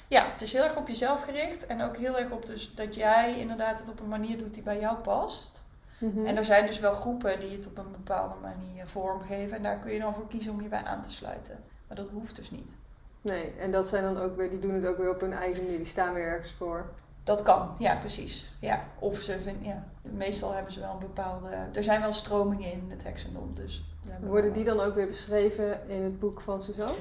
Ja, 0.08 0.32
het 0.32 0.42
is 0.42 0.54
heel 0.54 0.64
erg 0.64 0.76
op 0.76 0.88
jezelf 0.88 1.22
gericht 1.22 1.66
en 1.66 1.82
ook 1.82 1.98
heel 1.98 2.18
erg 2.20 2.32
op 2.32 2.46
dus 2.46 2.76
dat 2.76 2.96
jij 2.96 3.40
inderdaad 3.40 3.80
het 3.80 3.90
op 3.90 4.00
een 4.00 4.08
manier 4.08 4.38
doet 4.38 4.54
die 4.54 4.64
bij 4.64 4.80
jou 4.80 4.98
past. 4.98 5.59
Mhm. 6.00 6.26
En 6.26 6.38
er 6.38 6.46
zijn 6.46 6.66
dus 6.66 6.80
wel 6.80 6.94
groepen 6.94 7.40
die 7.40 7.58
het 7.58 7.68
op 7.68 7.78
een 7.78 7.92
bepaalde 7.92 8.36
manier 8.42 8.88
vormgeven 8.88 9.58
en 9.58 9.64
daar 9.64 9.80
kun 9.80 9.92
je 9.92 10.00
dan 10.00 10.14
voor 10.14 10.28
kiezen 10.28 10.52
om 10.52 10.62
je 10.62 10.68
bij 10.68 10.84
aan 10.84 11.02
te 11.02 11.12
sluiten. 11.12 11.64
Maar 11.88 11.98
dat 11.98 12.10
hoeft 12.10 12.36
dus 12.36 12.52
niet. 12.52 12.76
Nee, 13.22 13.54
en 13.60 13.72
dat 13.72 13.88
zijn 13.88 14.04
dan 14.04 14.18
ook 14.18 14.36
weer, 14.36 14.50
die 14.50 14.60
doen 14.60 14.74
het 14.74 14.86
ook 14.86 14.98
weer 14.98 15.10
op 15.10 15.22
hun 15.22 15.34
eigen 15.34 15.64
manier, 15.64 15.78
die 15.78 15.88
staan 15.88 16.14
weer 16.14 16.24
ergens 16.24 16.52
voor. 16.52 16.90
Dat 17.24 17.42
kan, 17.42 17.76
ja, 17.78 17.96
precies. 17.96 18.52
Ja. 18.60 18.84
Of 19.00 19.18
ze 19.18 19.40
vinden, 19.40 19.64
ja, 19.64 19.84
meestal 20.02 20.54
hebben 20.54 20.74
ze 20.74 20.80
wel 20.80 20.94
een 20.94 21.00
bepaalde. 21.00 21.48
Er 21.74 21.84
zijn 21.84 22.02
wel 22.02 22.14
stromingen 22.14 22.72
in 22.72 22.86
het 22.90 23.04
heksendom, 23.04 23.52
dus. 23.54 23.84
Worden 24.22 24.54
die 24.54 24.64
dan 24.64 24.80
ook 24.80 24.96
weer 24.96 25.08
beschreven 25.08 25.90
in 25.90 26.04
het 26.04 26.20
boek 26.20 26.42
van 26.42 26.62
Suzanne? 26.62 26.96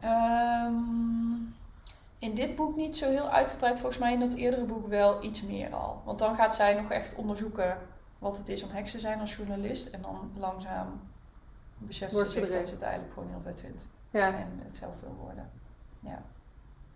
Ehm, 0.00 0.72
in 2.18 2.34
dit 2.34 2.56
boek 2.56 2.76
niet 2.76 2.96
zo 2.96 3.10
heel 3.10 3.28
uitgebreid, 3.28 3.78
volgens 3.78 3.98
mij 3.98 4.12
in 4.12 4.20
dat 4.20 4.34
eerdere 4.34 4.64
boek 4.64 4.88
wel 4.88 5.24
iets 5.24 5.42
meer 5.42 5.74
al. 5.74 6.02
Want 6.04 6.18
dan 6.18 6.34
gaat 6.34 6.54
zij 6.54 6.74
nog 6.74 6.90
echt 6.90 7.14
onderzoeken 7.14 7.78
wat 8.24 8.36
het 8.36 8.48
is 8.48 8.62
om 8.62 8.70
heks 8.70 8.90
te 8.90 9.00
zijn 9.00 9.20
als 9.20 9.36
journalist. 9.36 9.86
En 9.86 10.02
dan 10.02 10.32
langzaam 10.36 11.00
beseft 11.78 12.18
ze 12.18 12.28
zich 12.28 12.50
dat 12.50 12.68
ze 12.68 12.74
het 12.74 12.82
eigenlijk 12.82 13.14
gewoon 13.14 13.28
heel 13.28 13.40
vet 13.42 13.60
vindt. 13.60 13.88
Ja, 14.10 14.38
En 14.38 14.60
het 14.64 14.76
zelf 14.76 15.00
wil 15.00 15.14
worden. 15.14 15.50
Ja. 16.00 16.22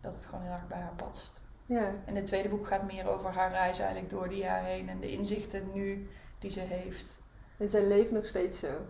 Dat 0.00 0.14
het 0.14 0.26
gewoon 0.26 0.44
heel 0.44 0.52
erg 0.52 0.66
bij 0.66 0.80
haar 0.80 0.94
past. 0.96 1.32
ja. 1.66 1.92
En 2.04 2.14
het 2.14 2.26
tweede 2.26 2.48
boek 2.48 2.66
gaat 2.66 2.82
meer 2.82 3.08
over 3.08 3.32
haar 3.32 3.50
reis 3.50 3.78
eigenlijk 3.78 4.10
door 4.10 4.28
die 4.28 4.38
jaar 4.38 4.64
heen. 4.64 4.88
En 4.88 5.00
de 5.00 5.10
inzichten 5.10 5.72
nu 5.72 6.10
die 6.38 6.50
ze 6.50 6.60
heeft. 6.60 7.20
En 7.56 7.68
zij 7.68 7.86
leeft 7.86 8.10
nog 8.10 8.26
steeds 8.26 8.58
zo. 8.58 8.86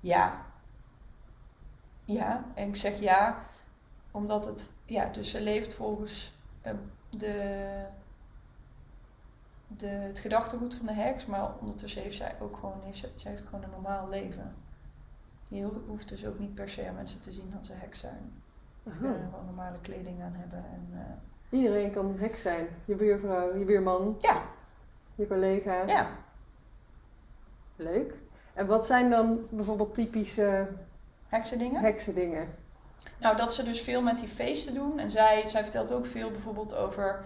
Ja. 0.00 0.46
Ja, 2.04 2.44
en 2.54 2.68
ik 2.68 2.76
zeg 2.76 3.00
ja, 3.00 3.38
omdat 4.10 4.46
het, 4.46 4.72
ja, 4.84 5.08
dus 5.12 5.30
ze 5.30 5.40
leeft 5.40 5.74
volgens 5.74 6.34
eh, 6.62 6.72
de, 7.10 7.86
de, 9.76 9.86
het 9.86 10.18
gedachtegoed 10.18 10.74
van 10.74 10.86
de 10.86 10.92
heks, 10.92 11.26
maar 11.26 11.50
ondertussen 11.60 12.02
heeft 12.02 12.16
zij 12.16 12.34
ook 12.40 12.54
gewoon, 12.56 12.80
heeft, 12.84 12.98
ze, 12.98 13.08
zij 13.16 13.30
heeft 13.30 13.44
gewoon 13.44 13.62
een 13.64 13.70
normaal 13.70 14.08
leven. 14.08 14.54
Je 15.48 15.62
ho- 15.64 15.82
hoeft 15.86 16.08
dus 16.08 16.26
ook 16.26 16.38
niet 16.38 16.54
per 16.54 16.68
se 16.68 16.88
aan 16.88 16.94
mensen 16.94 17.20
te 17.20 17.32
zien 17.32 17.50
dat 17.54 17.66
ze 17.66 17.72
heks 17.74 18.00
zijn. 18.00 18.32
Je 18.82 18.90
Aha. 18.90 18.98
kunnen 18.98 19.28
gewoon 19.30 19.44
normale 19.44 19.80
kleding 19.80 20.22
aan 20.22 20.34
hebben. 20.34 20.64
En, 20.72 20.88
eh, 20.92 21.58
Iedereen 21.58 21.90
kan 21.90 22.16
heks 22.18 22.42
zijn. 22.42 22.66
Je 22.84 22.94
buurvrouw, 22.94 23.58
je 23.58 23.64
buurman, 23.64 24.16
ja, 24.20 24.42
je 25.14 25.26
collega. 25.26 25.82
ja. 25.86 26.08
Leuk. 27.76 28.14
En 28.54 28.66
wat 28.66 28.86
zijn 28.86 29.10
dan 29.10 29.46
bijvoorbeeld 29.50 29.94
typische 29.94 30.68
Heksendingen? 31.28 31.80
heksendingen? 31.80 32.48
Nou, 33.18 33.36
dat 33.36 33.54
ze 33.54 33.62
dus 33.64 33.80
veel 33.80 34.02
met 34.02 34.18
die 34.18 34.28
feesten 34.28 34.74
doen. 34.74 34.98
En 34.98 35.10
zij, 35.10 35.48
zij 35.48 35.62
vertelt 35.62 35.92
ook 35.92 36.06
veel 36.06 36.30
bijvoorbeeld 36.30 36.74
over 36.74 37.24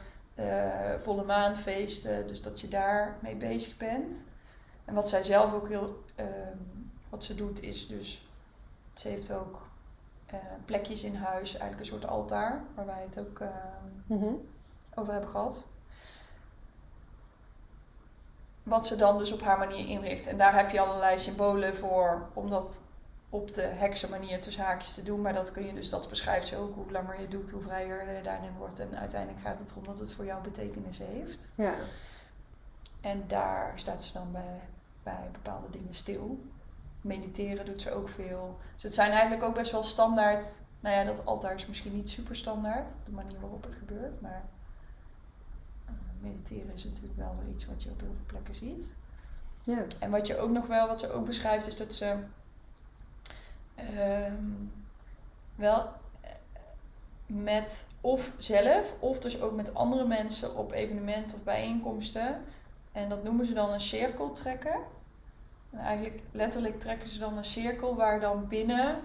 volle 1.01 1.25
maanfeesten. 1.25 2.29
Dus 2.29 2.43
dat 2.43 2.61
je 2.61 2.69
daar 2.69 3.17
mee 3.21 3.37
bezig 3.37 3.77
bent. 3.77 4.25
En 4.85 4.95
wat 4.95 5.09
zij 5.09 5.23
zelf 5.23 5.53
ook 5.55 5.69
heel... 5.69 6.03
ehm, 6.15 6.57
wat 7.09 7.25
ze 7.25 7.35
doet 7.35 7.63
is 7.63 7.87
dus... 7.87 8.27
Ze 8.95 9.09
heeft 9.09 9.33
ook 9.33 9.63
eh, 10.27 10.39
plekjes 10.65 11.03
in 11.05 11.15
huis. 11.17 11.51
Eigenlijk 11.57 11.81
een 11.81 11.87
soort 11.99 12.07
altaar. 12.11 12.63
Waar 12.75 12.87
wij 12.87 13.03
het 13.09 13.19
ook 13.19 13.39
ehm, 13.41 13.51
Mhm. 14.07 14.33
over 14.95 15.13
hebben 15.13 15.31
gehad. 15.31 15.67
Wat 18.63 18.87
ze 18.87 18.97
dan 18.97 19.19
dus 19.19 19.33
op 19.33 19.41
haar 19.43 19.59
manier 19.59 19.89
inricht. 19.89 20.27
En 20.27 20.37
daar 20.39 20.57
heb 20.57 20.71
je 20.71 20.81
allerlei 20.81 21.19
symbolen 21.19 21.77
voor 21.77 22.29
om 22.33 22.51
dat 22.51 22.83
op 23.33 23.55
de 23.55 23.63
heksenmanier 23.63 24.41
tussen 24.41 24.65
haakjes 24.65 24.95
te 24.95 25.03
doen. 25.03 25.21
Maar 25.21 25.33
dat 25.33 25.53
kun 25.53 25.67
je 25.67 25.75
dus, 25.75 25.91
dat 25.91 26.09
beschrijft 26.09 26.49
ze 26.49 26.57
ook. 26.57 26.75
Hoe 26.75 26.91
langer 26.91 27.21
je 27.21 27.29
doet, 27.29 27.51
hoe 27.51 27.63
vrijer 27.63 28.17
je 28.17 28.23
daarin 28.23 28.53
wordt. 28.59 28.81
En 28.81 28.99
uiteindelijk 28.99 29.43
gaat 29.43 29.59
het 29.59 29.71
erom 29.71 29.85
dat 29.85 29.99
het 29.99 30.13
voor 30.13 30.25
jou 30.25 30.43
betekenis 30.43 30.99
heeft. 30.99 31.51
Ja. 31.55 31.75
En 33.01 33.25
daar 33.27 33.73
staat 33.75 34.03
ze 34.03 34.13
dan 34.13 34.33
bij, 34.33 34.61
bij 35.03 35.29
bepaalde 35.33 35.71
dingen 35.71 35.95
stil. 35.95 36.45
Mediteren 37.01 37.67
doet 37.67 37.83
ze 37.83 37.93
ook 37.93 38.09
veel. 38.09 38.59
Dus 38.75 38.83
het 38.83 38.95
zijn 38.95 39.11
eigenlijk 39.11 39.43
ook 39.43 39.55
best 39.55 39.73
wel 39.73 39.83
standaard. 39.83 40.47
Nou 40.81 40.97
ja, 40.97 41.05
dat 41.05 41.27
altaar 41.27 41.55
is 41.55 41.67
misschien 41.67 41.97
niet 41.97 42.11
super 42.11 42.37
standaard. 42.37 42.91
De 43.05 43.13
manier 43.13 43.41
waarop 43.41 43.63
het 43.63 43.75
gebeurt. 43.75 44.21
Maar 44.21 44.43
eh, 45.87 45.93
mediteren 46.21 46.75
is 46.75 46.85
natuurlijk 46.85 47.17
wel 47.17 47.37
iets 47.53 47.67
wat 47.67 47.83
je 47.83 47.91
op 47.91 48.01
heel 48.01 48.15
veel 48.15 48.27
plekken 48.27 48.55
ziet. 48.55 48.95
Ja. 49.63 49.85
En 49.99 50.11
wat 50.11 50.27
je 50.27 50.39
ook 50.39 50.51
nog 50.51 50.67
wel, 50.67 50.87
wat 50.87 51.01
ze 51.01 51.13
ook 51.13 51.27
beschrijft, 51.27 51.67
is 51.67 51.77
dat 51.77 51.95
ze 51.95 52.17
ehm, 53.97 54.45
wel 55.55 55.93
eh, 56.21 56.31
met 57.27 57.87
of 58.01 58.33
zelf, 58.39 58.95
of 58.99 59.19
dus 59.21 59.41
ook 59.41 59.55
met 59.55 59.75
andere 59.75 60.07
mensen 60.07 60.57
op 60.57 60.73
evenementen 60.73 61.37
of 61.39 61.45
bijeenkomsten. 61.45 62.45
En 62.93 63.09
dat 63.09 63.23
noemen 63.25 63.47
ze 63.47 63.53
dan 63.53 63.73
een 63.73 63.81
cirkel 63.81 64.31
trekken. 64.31 64.77
En 65.71 65.79
eigenlijk 65.79 66.21
letterlijk 66.31 66.81
trekken 66.81 67.09
ze 67.09 67.19
dan 67.19 67.37
een 67.37 67.45
cirkel 67.45 67.97
waar 67.97 68.21
dan 68.21 68.49
binnen 68.49 69.01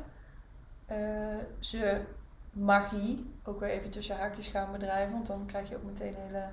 eh, 0.86 1.38
ze 1.60 2.02
magie, 2.52 3.34
ook 3.44 3.60
weer 3.60 3.70
even 3.70 3.92
tussen 3.92 4.18
haakjes 4.18 4.48
gaan 4.48 4.72
bedrijven, 4.72 5.14
want 5.14 5.28
dan 5.28 5.46
krijg 5.46 5.70
je 5.70 5.76
ook 5.76 5.84
meteen 5.84 6.16
hele 6.16 6.50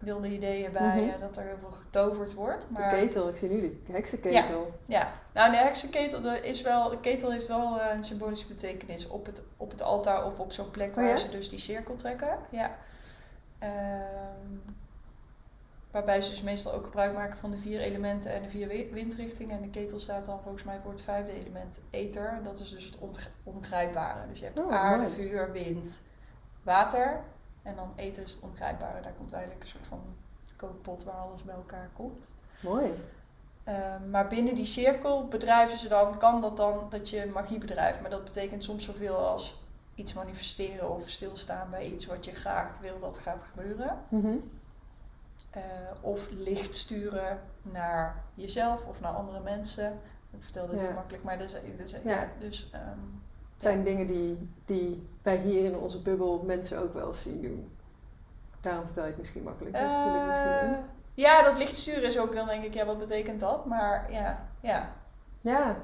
wilde 0.00 0.28
ideeën 0.28 0.72
bij 0.72 1.00
Mhm. 1.00 1.08
eh, 1.14 1.20
dat 1.20 1.36
er 1.36 1.44
heel 1.44 1.56
veel 1.60 1.70
getoverd 1.70 2.34
wordt. 2.34 2.60
De 2.68 2.80
Maar 2.80 2.90
ketel, 2.90 3.28
ik 3.28 3.36
zie 3.36 3.48
nu 3.48 3.60
de 3.86 3.92
heksenketel. 3.92 4.72
ja, 4.84 5.12
nou 5.34 5.50
de 5.50 5.56
heksenketel 5.56 6.20
de 6.20 6.40
is 6.40 6.62
wel, 6.62 6.88
de 6.90 7.00
ketel 7.00 7.30
heeft 7.30 7.46
wel 7.46 7.80
eh, 7.80 7.94
een 7.94 8.04
symbolische 8.04 8.46
betekenis 8.48 9.06
op 9.08 9.26
het, 9.26 9.42
op 9.56 9.70
het 9.70 9.82
altaar 9.82 10.24
of 10.26 10.40
op 10.40 10.52
zo'n 10.52 10.70
plek 10.70 10.88
Oh 10.88 10.94
waar 10.94 11.08
ja? 11.08 11.16
ze 11.16 11.28
dus 11.28 11.48
die 11.48 11.58
cirkel 11.58 11.96
trekken. 11.96 12.38
Ja. 12.50 12.76
Ehm, 13.58 14.56
waarbij 15.90 16.20
ze 16.20 16.30
dus 16.30 16.42
meestal 16.42 16.72
ook 16.72 16.84
gebruik 16.84 17.12
maken 17.14 17.38
van 17.38 17.50
de 17.50 17.58
vier 17.58 17.80
elementen 17.80 18.32
en 18.32 18.42
de 18.42 18.48
vier 18.50 18.68
wi- 18.68 18.88
windrichtingen. 18.92 19.56
En 19.56 19.62
de 19.62 19.70
ketel 19.70 20.00
staat 20.00 20.26
dan 20.26 20.40
volgens 20.42 20.64
mij 20.64 20.78
voor 20.82 20.90
het 20.90 21.02
vijfde 21.02 21.32
element 21.32 21.80
ether. 21.90 22.28
En 22.28 22.42
dat 22.44 22.60
is 22.60 22.70
dus 22.70 22.84
het 22.84 22.98
ongrijpbare. 23.44 24.28
Dus 24.28 24.38
je 24.38 24.44
hebt 24.44 24.58
Oh, 24.60 24.72
aarde, 24.72 25.02
mooi. 25.02 25.14
vuur, 25.14 25.52
wind, 25.52 26.02
water. 26.62 27.20
En 27.62 27.76
dan 27.76 27.92
ether 27.96 28.22
is 28.24 28.32
het 28.32 28.42
ongrijpbare. 28.42 29.02
Daar 29.02 29.12
komt 29.12 29.32
eigenlijk 29.32 29.62
een 29.64 29.68
soort 29.70 29.86
van 29.86 30.00
kookpot 30.56 31.04
waar 31.04 31.14
alles 31.14 31.42
bij 31.42 31.54
elkaar 31.54 31.88
komt. 31.96 32.34
Mooi. 32.60 32.92
Ehm, 33.64 34.10
maar 34.10 34.28
binnen 34.28 34.54
die 34.54 34.64
cirkel 34.66 35.28
bedrijven 35.28 35.78
ze 35.78 35.88
dan, 35.88 36.18
kan 36.18 36.40
dat 36.40 36.56
dan 36.56 36.86
dat 36.90 37.08
je 37.10 37.30
magie 37.34 37.58
bedrijft. 37.58 38.00
Maar 38.00 38.10
dat 38.10 38.24
betekent 38.24 38.64
soms 38.64 38.84
zoveel 38.84 39.16
als 39.16 39.58
iets 39.94 40.12
manifesteren 40.14 40.90
of 40.90 41.08
stilstaan 41.08 41.70
bij 41.70 41.86
iets 41.86 42.06
wat 42.06 42.24
je 42.24 42.34
graag 42.34 42.78
wil 42.80 42.98
dat 42.98 43.18
gaat 43.18 43.42
gebeuren. 43.44 43.98
Mhm. 44.08 44.36
Eh, 45.50 45.62
of 46.00 46.30
licht 46.30 46.76
sturen 46.76 47.40
naar 47.62 48.22
jezelf 48.34 48.84
of 48.84 49.00
naar 49.00 49.12
andere 49.12 49.40
mensen. 49.40 50.00
Ik 50.30 50.42
vertel 50.42 50.66
dit 50.66 50.78
Ja. 50.78 50.84
heel 50.84 50.94
makkelijk, 50.94 51.22
maar 51.24 51.38
dus, 51.38 51.52
dus, 51.76 51.90
Ja. 51.90 51.98
ja, 52.04 52.28
dus 52.38 52.70
ehm, 52.72 52.98
zijn 53.60 53.84
dingen 53.84 54.06
die, 54.06 54.48
die 54.66 55.08
wij 55.22 55.36
hier 55.36 55.64
in 55.64 55.76
onze 55.76 56.02
bubbel 56.02 56.42
mensen 56.46 56.78
ook 56.82 56.94
wel 56.94 57.06
eens 57.06 57.22
zien 57.22 57.42
doen. 57.42 57.70
Daarom 58.60 58.84
vertel 58.84 59.02
je 59.04 59.08
het 59.10 59.18
misschien 59.18 59.42
makkelijk. 59.42 59.74
Dat 59.74 59.82
misschien 59.82 60.10
eh, 60.10 60.78
ja, 61.14 61.42
dat 61.42 61.58
licht 61.58 61.88
is 62.02 62.18
ook 62.18 62.34
dan 62.34 62.46
denk 62.46 62.64
ik, 62.64 62.74
ja, 62.74 62.84
wat 62.84 62.98
betekent 62.98 63.40
dat? 63.40 63.66
Maar 63.66 64.06
ja, 64.12 64.46
ja, 64.60 64.92
Ja, 65.40 65.76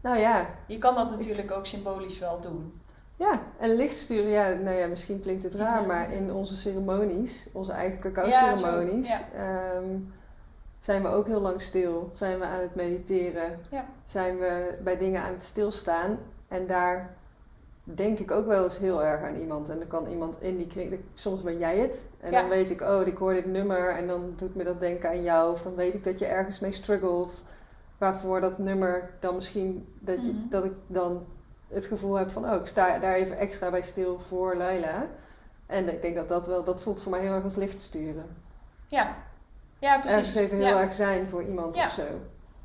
nou 0.00 0.18
ja. 0.18 0.46
je 0.66 0.78
kan 0.78 0.94
dat 0.94 1.10
natuurlijk 1.10 1.50
ook 1.50 1.66
symbolisch 1.66 2.18
wel 2.18 2.40
doen. 2.40 2.80
Ja, 3.16 3.40
en 3.58 3.74
licht 3.74 3.96
sturen, 3.96 4.30
ja, 4.30 4.48
nou 4.48 4.76
ja, 4.76 4.86
misschien 4.86 5.20
klinkt 5.20 5.44
het 5.44 5.54
raar, 5.54 5.80
Ja. 5.80 5.86
maar 5.86 6.12
in 6.12 6.32
onze 6.32 6.56
ceremonies, 6.56 7.48
onze 7.52 7.72
eigen 7.72 7.98
Ja, 8.02 8.10
cacao-ceremonies, 8.10 9.10
ehm, 9.34 9.98
zijn 10.80 11.02
we 11.02 11.08
ook 11.08 11.26
heel 11.26 11.40
lang 11.40 11.62
stil. 11.62 12.10
Zijn 12.14 12.38
we 12.38 12.44
aan 12.44 12.60
het 12.60 12.74
mediteren, 12.74 13.60
Ja. 13.70 13.84
zijn 14.04 14.38
we 14.38 14.78
bij 14.84 14.98
dingen 14.98 15.22
aan 15.22 15.32
het 15.32 15.44
stilstaan. 15.44 16.18
En 16.48 16.66
daar 16.66 17.14
denk 17.84 18.18
ik 18.18 18.30
ook 18.30 18.46
wel 18.46 18.64
eens 18.64 18.78
heel 18.78 19.04
erg 19.04 19.22
aan 19.22 19.36
iemand. 19.36 19.68
En 19.68 19.78
dan 19.78 19.88
kan 19.88 20.06
iemand 20.06 20.42
in 20.42 20.56
die 20.56 20.66
kring, 20.66 21.00
soms 21.14 21.42
ben 21.42 21.58
jij 21.58 21.78
het. 21.78 22.06
En 22.20 22.30
Ja. 22.30 22.40
dan 22.40 22.48
weet 22.50 22.70
ik, 22.70 22.80
oh, 22.80 23.06
ik 23.06 23.16
hoor 23.16 23.34
dit 23.34 23.46
nummer 23.46 23.96
en 23.96 24.06
dan 24.06 24.32
doet 24.36 24.54
me 24.54 24.64
dat 24.64 24.80
denken 24.80 25.08
aan 25.08 25.22
jou. 25.22 25.52
Of 25.52 25.62
dan 25.62 25.74
weet 25.74 25.94
ik 25.94 26.04
dat 26.04 26.18
je 26.18 26.26
ergens 26.26 26.60
mee 26.60 26.72
struggelt. 26.72 27.44
Waarvoor 27.98 28.40
dat 28.40 28.58
nummer 28.58 29.10
dan 29.20 29.34
misschien, 29.34 29.88
dat, 30.00 30.16
je, 30.24 30.32
Mhm. 30.32 30.48
dat 30.50 30.64
ik 30.64 30.72
dan 30.86 31.26
het 31.68 31.86
gevoel 31.86 32.14
heb 32.14 32.30
van, 32.30 32.44
oh, 32.50 32.54
ik 32.60 32.66
sta 32.66 32.98
daar 32.98 33.14
even 33.14 33.38
extra 33.38 33.70
bij 33.70 33.82
stil 33.82 34.18
voor 34.28 34.56
Laila. 34.56 35.06
En 35.66 35.88
ik 35.94 36.02
denk 36.02 36.14
dat 36.16 36.28
dat 36.28 36.46
wel, 36.46 36.64
dat 36.64 36.82
voelt 36.82 37.02
voor 37.02 37.10
mij 37.10 37.20
heel 37.20 37.32
erg 37.32 37.44
als 37.44 37.56
licht 37.56 37.80
sturen. 37.80 38.36
Ja, 38.86 39.16
ja 39.78 39.98
precies. 40.00 40.16
Ergens 40.16 40.34
even 40.34 40.56
heel 40.56 40.66
ja. 40.66 40.80
erg 40.80 40.92
zijn 40.94 41.28
voor 41.28 41.42
iemand 41.42 41.76
Ja. 41.76 41.86
of 41.86 41.92
zo. 41.92 42.02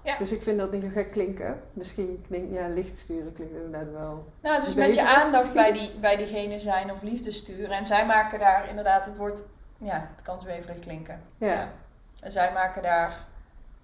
Ja. 0.03 0.17
Dus 0.17 0.31
ik 0.31 0.41
vind 0.41 0.57
dat 0.59 0.71
niet 0.71 0.83
zo 0.83 0.89
gek 0.89 1.11
klinken. 1.11 1.61
Misschien 1.73 2.23
klinkt, 2.27 2.53
ja, 2.53 2.67
licht 2.67 2.97
sturen 2.97 3.33
klinkt 3.33 3.53
inderdaad 3.53 3.91
wel. 3.91 4.25
Nou, 4.41 4.55
het 4.55 4.67
is 4.67 4.73
met 4.73 4.95
je 4.95 5.07
aandacht 5.17 5.53
bij, 5.53 5.71
die, 5.71 5.99
bij 5.99 6.15
diegene 6.15 6.59
zijn 6.59 6.91
of 6.91 7.01
liefde 7.01 7.31
sturen. 7.31 7.69
En 7.77 7.85
zij 7.85 8.05
maken 8.05 8.39
daar 8.39 8.69
inderdaad, 8.69 9.05
het 9.05 9.17
wordt, 9.17 9.49
ja, 9.77 10.09
het 10.13 10.21
kan 10.21 10.41
zweverig 10.41 10.79
klinken. 10.79 11.21
Ja. 11.37 11.71
En 12.19 12.31
zij 12.31 12.53
maken 12.53 12.81
daar, 12.83 13.25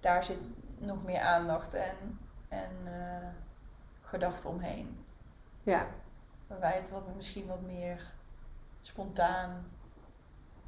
daar 0.00 0.24
zit 0.24 0.38
nog 0.78 1.04
meer 1.04 1.20
aandacht 1.20 1.74
en, 1.74 2.18
en 2.48 2.70
eh, 2.84 3.28
gedachten 4.02 4.50
omheen. 4.50 5.04
Ja, 5.62 5.86
Waar 6.46 6.60
wij 6.60 6.76
het 6.76 6.90
wat, 6.90 7.02
misschien 7.16 7.46
wat 7.46 7.60
meer 7.60 8.12
spontaan 8.80 9.66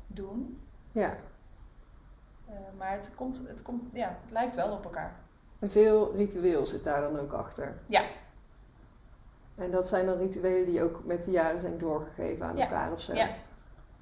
doen. 0.06 0.60
ja. 0.92 1.16
Eh, 2.46 2.54
maar 2.78 2.90
het 2.90 3.12
komt, 3.14 3.42
het 3.48 3.62
komt, 3.62 3.94
ja, 3.94 4.16
het 4.22 4.30
lijkt 4.30 4.56
wel 4.56 4.72
op 4.72 4.84
elkaar. 4.84 5.14
En 5.60 5.70
veel 5.70 6.12
ritueel 6.16 6.66
zit 6.66 6.84
daar 6.84 7.00
dan 7.00 7.18
ook 7.18 7.32
achter. 7.32 7.74
Ja. 7.86 8.02
En 9.56 9.70
dat 9.70 9.88
zijn 9.88 10.06
dan 10.06 10.18
rituelen 10.18 10.66
die 10.66 10.82
ook 10.82 11.04
met 11.04 11.24
de 11.24 11.30
jaren 11.30 11.60
zijn 11.60 11.78
doorgegeven 11.78 12.46
aan 12.46 12.56
Ja. 12.56 12.62
elkaar 12.64 12.92
of 12.92 13.00
zo. 13.00 13.14
Ja. 13.14 13.26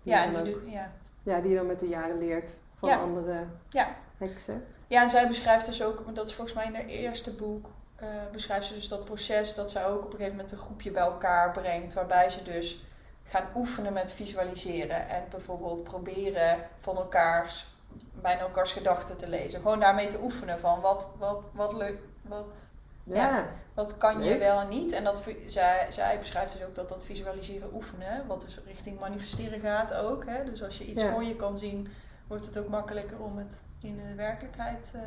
Die 0.02 0.12
Ja, 0.12 0.22
je 0.24 0.30
dan 0.30 0.38
en 0.38 0.44
die 0.44 0.54
ook- 0.56 0.62
ja. 0.68 0.90
ja, 1.22 1.40
die 1.40 1.50
je 1.50 1.56
dan 1.56 1.66
met 1.66 1.80
de 1.80 1.88
jaren 1.88 2.18
leert 2.18 2.56
van 2.74 2.88
Ja. 2.88 2.96
andere 3.00 3.44
Ja. 3.68 3.88
heksen. 4.18 4.64
Ja, 4.86 5.02
en 5.02 5.10
zij 5.10 5.28
beschrijft 5.28 5.66
dus 5.66 5.82
ook, 5.82 6.00
want 6.00 6.16
dat 6.16 6.28
is 6.28 6.34
volgens 6.34 6.56
mij 6.56 6.66
in 6.66 6.74
haar 6.74 6.84
eerste 6.84 7.34
boek, 7.34 7.66
eh, 7.96 8.08
beschrijft 8.32 8.66
ze 8.66 8.74
dus 8.74 8.88
dat 8.88 9.04
proces 9.04 9.54
dat 9.54 9.70
zij 9.70 9.86
ook 9.86 9.98
op 9.98 10.04
een 10.04 10.10
gegeven 10.10 10.30
moment 10.36 10.52
een 10.52 10.58
groepje 10.58 10.90
bij 10.90 11.02
elkaar 11.02 11.52
brengt, 11.52 11.92
waarbij 11.94 12.30
ze 12.30 12.42
dus 12.42 12.82
gaan 13.24 13.46
oefenen 13.54 13.92
met 13.92 14.12
visualiseren 14.12 15.08
en 15.08 15.22
bijvoorbeeld 15.30 15.84
proberen 15.84 16.58
van 16.80 16.96
elkaars, 16.96 17.76
bijna 18.22 18.40
elkaars 18.40 18.72
gedachten 18.72 19.16
te 19.16 19.28
lezen. 19.28 19.60
Gewoon 19.60 19.80
daarmee 19.80 20.08
te 20.08 20.22
oefenen 20.22 20.60
van 20.60 20.80
wat, 20.80 21.08
wat, 21.18 21.50
wat 21.52 21.72
leuk, 21.72 21.98
wat, 22.22 22.68
Ja. 23.04 23.14
Ja. 23.36 23.46
wat 23.74 23.96
kan 23.98 24.22
je 24.22 24.38
wel 24.38 24.60
en 24.60 24.68
niet. 24.68 24.92
En 24.92 25.04
dat, 25.04 25.24
zij, 25.46 25.86
zij 25.88 26.18
beschrijft 26.18 26.52
dus 26.52 26.64
ook 26.64 26.74
dat 26.74 26.88
dat 26.88 27.04
visualiseren 27.04 27.74
oefenen, 27.74 28.26
wat 28.26 28.40
dus 28.40 28.60
richting 28.66 29.00
manifesteren 29.00 29.60
gaat 29.60 29.94
ook. 29.94 30.24
Hè? 30.26 30.44
Dus 30.44 30.62
als 30.62 30.78
je 30.78 30.84
iets 30.86 31.02
Ja. 31.02 31.12
voor 31.12 31.22
je 31.24 31.36
kan 31.36 31.58
zien, 31.58 31.88
wordt 32.26 32.46
het 32.46 32.58
ook 32.58 32.68
makkelijker 32.68 33.18
om 33.18 33.38
het 33.38 33.64
in 33.80 33.96
de 33.96 34.14
werkelijkheid 34.14 34.92
eh, 34.94 35.02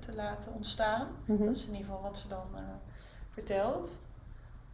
te 0.00 0.12
laten 0.14 0.52
ontstaan. 0.54 1.08
Mhm. 1.24 1.44
Dat 1.44 1.56
is 1.56 1.66
in 1.66 1.72
ieder 1.72 1.86
geval 1.86 2.02
wat 2.02 2.18
ze 2.18 2.28
dan 2.28 2.46
eh, 2.54 2.60
vertelt. 3.30 4.00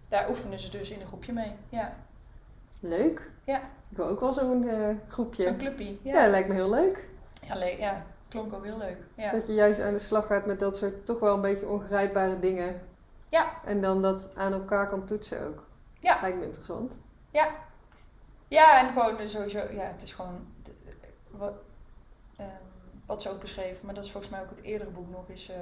Daar 0.08 0.28
oefenen 0.28 0.60
ze 0.60 0.70
dus 0.70 0.90
in 0.90 1.00
een 1.00 1.06
groepje 1.06 1.32
mee. 1.32 1.52
Ja, 1.68 1.94
Leuk. 2.80 3.30
Ja. 3.44 3.58
Ik 3.90 3.96
wil 3.96 4.06
ook 4.06 4.20
wel 4.20 4.32
zo'n 4.32 4.68
eh, 4.68 4.88
groepje. 5.08 5.42
zo'n 5.42 5.56
clubpie. 5.58 6.00
ja. 6.02 6.22
Ja. 6.24 6.30
lijkt 6.30 6.48
me 6.48 6.54
heel 6.54 6.70
leuk. 6.70 7.08
Ja, 7.40 7.54
le- 7.54 7.64
ja, 7.78 8.02
klonk 8.28 8.52
ook 8.52 8.64
heel 8.64 8.78
leuk. 8.78 8.98
Ja. 9.14 9.32
Dat 9.32 9.46
je 9.46 9.54
juist 9.54 9.80
aan 9.80 9.92
de 9.92 9.98
slag 9.98 10.26
gaat 10.26 10.46
met 10.46 10.60
dat 10.60 10.76
soort 10.76 11.06
toch 11.06 11.20
wel 11.20 11.34
een 11.34 11.40
beetje 11.40 11.66
ongrijpbare 11.68 12.38
dingen. 12.38 12.80
Ja. 13.28 13.52
En 13.64 13.80
dan 13.80 14.02
dat 14.02 14.34
aan 14.36 14.52
elkaar 14.52 14.88
kan 14.88 15.06
toetsen 15.06 15.46
ook. 15.46 15.64
Ja. 16.00 16.18
Lijkt 16.20 16.38
me 16.38 16.44
interessant. 16.44 17.00
Ja. 17.30 17.48
Ja, 18.48 18.80
en 18.80 18.92
gewoon 18.92 19.18
eh, 19.18 19.26
sowieso, 19.28 19.58
ja, 19.70 19.84
het 19.84 20.02
is 20.02 20.12
gewoon. 20.14 20.46
t- 20.62 20.70
wat, 21.30 21.52
ehm, 22.36 22.48
wat 23.06 23.22
ze 23.22 23.30
ook 23.30 23.40
beschreven, 23.40 23.86
maar 23.86 23.94
dat 23.94 24.04
is 24.04 24.10
volgens 24.10 24.32
mij 24.32 24.42
ook 24.42 24.50
het 24.50 24.62
eerdere 24.62 24.90
boek 24.90 25.10
nog, 25.10 25.28
is 25.28 25.48
eh, 25.50 25.56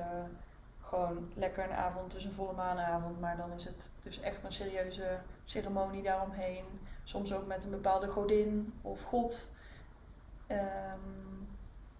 gewoon 0.80 1.30
lekker 1.34 1.64
een 1.64 1.72
avond, 1.76 2.12
dus 2.12 2.24
een 2.24 2.32
volle 2.32 2.52
maanavond, 2.52 3.20
maar 3.20 3.36
dan 3.36 3.52
is 3.52 3.64
het 3.64 3.90
dus 4.02 4.20
echt 4.20 4.44
een 4.44 4.52
serieuze 4.52 5.18
ceremonie 5.44 6.02
daaromheen. 6.02 6.64
Soms 7.04 7.32
ook 7.34 7.46
met 7.46 7.64
een 7.64 7.70
bepaalde 7.70 8.08
godin 8.08 8.72
of 8.82 9.02
god, 9.02 9.50
ehm, 10.46 10.98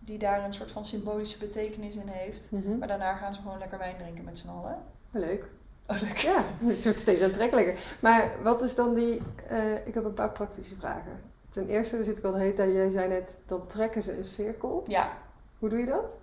die 0.06 0.18
daar 0.18 0.44
een 0.44 0.54
soort 0.54 0.70
van 0.70 0.86
symbolische 0.86 1.38
betekenis 1.38 1.94
in 1.94 2.08
heeft. 2.08 2.50
Mhm. 2.50 2.78
Maar 2.78 2.88
daarna 2.88 3.16
gaan 3.16 3.34
ze 3.34 3.40
gewoon 3.40 3.58
lekker 3.58 3.78
wijn 3.78 3.96
drinken 3.96 4.24
met 4.24 4.38
z'n 4.38 4.48
allen. 4.48 4.82
Leuk. 5.10 5.44
Oh, 5.86 6.00
leuk. 6.00 6.16
Ja, 6.16 6.42
het 6.66 6.84
wordt 6.84 6.98
steeds 6.98 7.22
aantrekkelijker. 7.22 7.96
Maar 8.00 8.42
wat 8.42 8.62
is 8.62 8.74
dan 8.74 8.94
die... 8.94 9.22
eh, 9.48 9.86
ik 9.86 9.94
heb 9.94 10.04
een 10.04 10.14
paar 10.14 10.30
praktische 10.32 10.76
vragen. 10.76 11.20
Ten 11.50 11.68
eerste 11.68 12.04
zit 12.04 12.18
ik 12.18 12.24
al 12.24 12.32
de 12.32 12.38
hele 12.38 12.52
tijd... 12.52 12.72
Jij 12.72 12.90
zei 12.90 13.08
net, 13.08 13.36
dan 13.46 13.66
trekken 13.66 14.02
ze 14.02 14.18
een 14.18 14.24
cirkel. 14.24 14.82
Ja, 14.86 15.12
Hoe 15.58 15.68
doe 15.68 15.78
je 15.78 15.86
dat? 15.86 16.16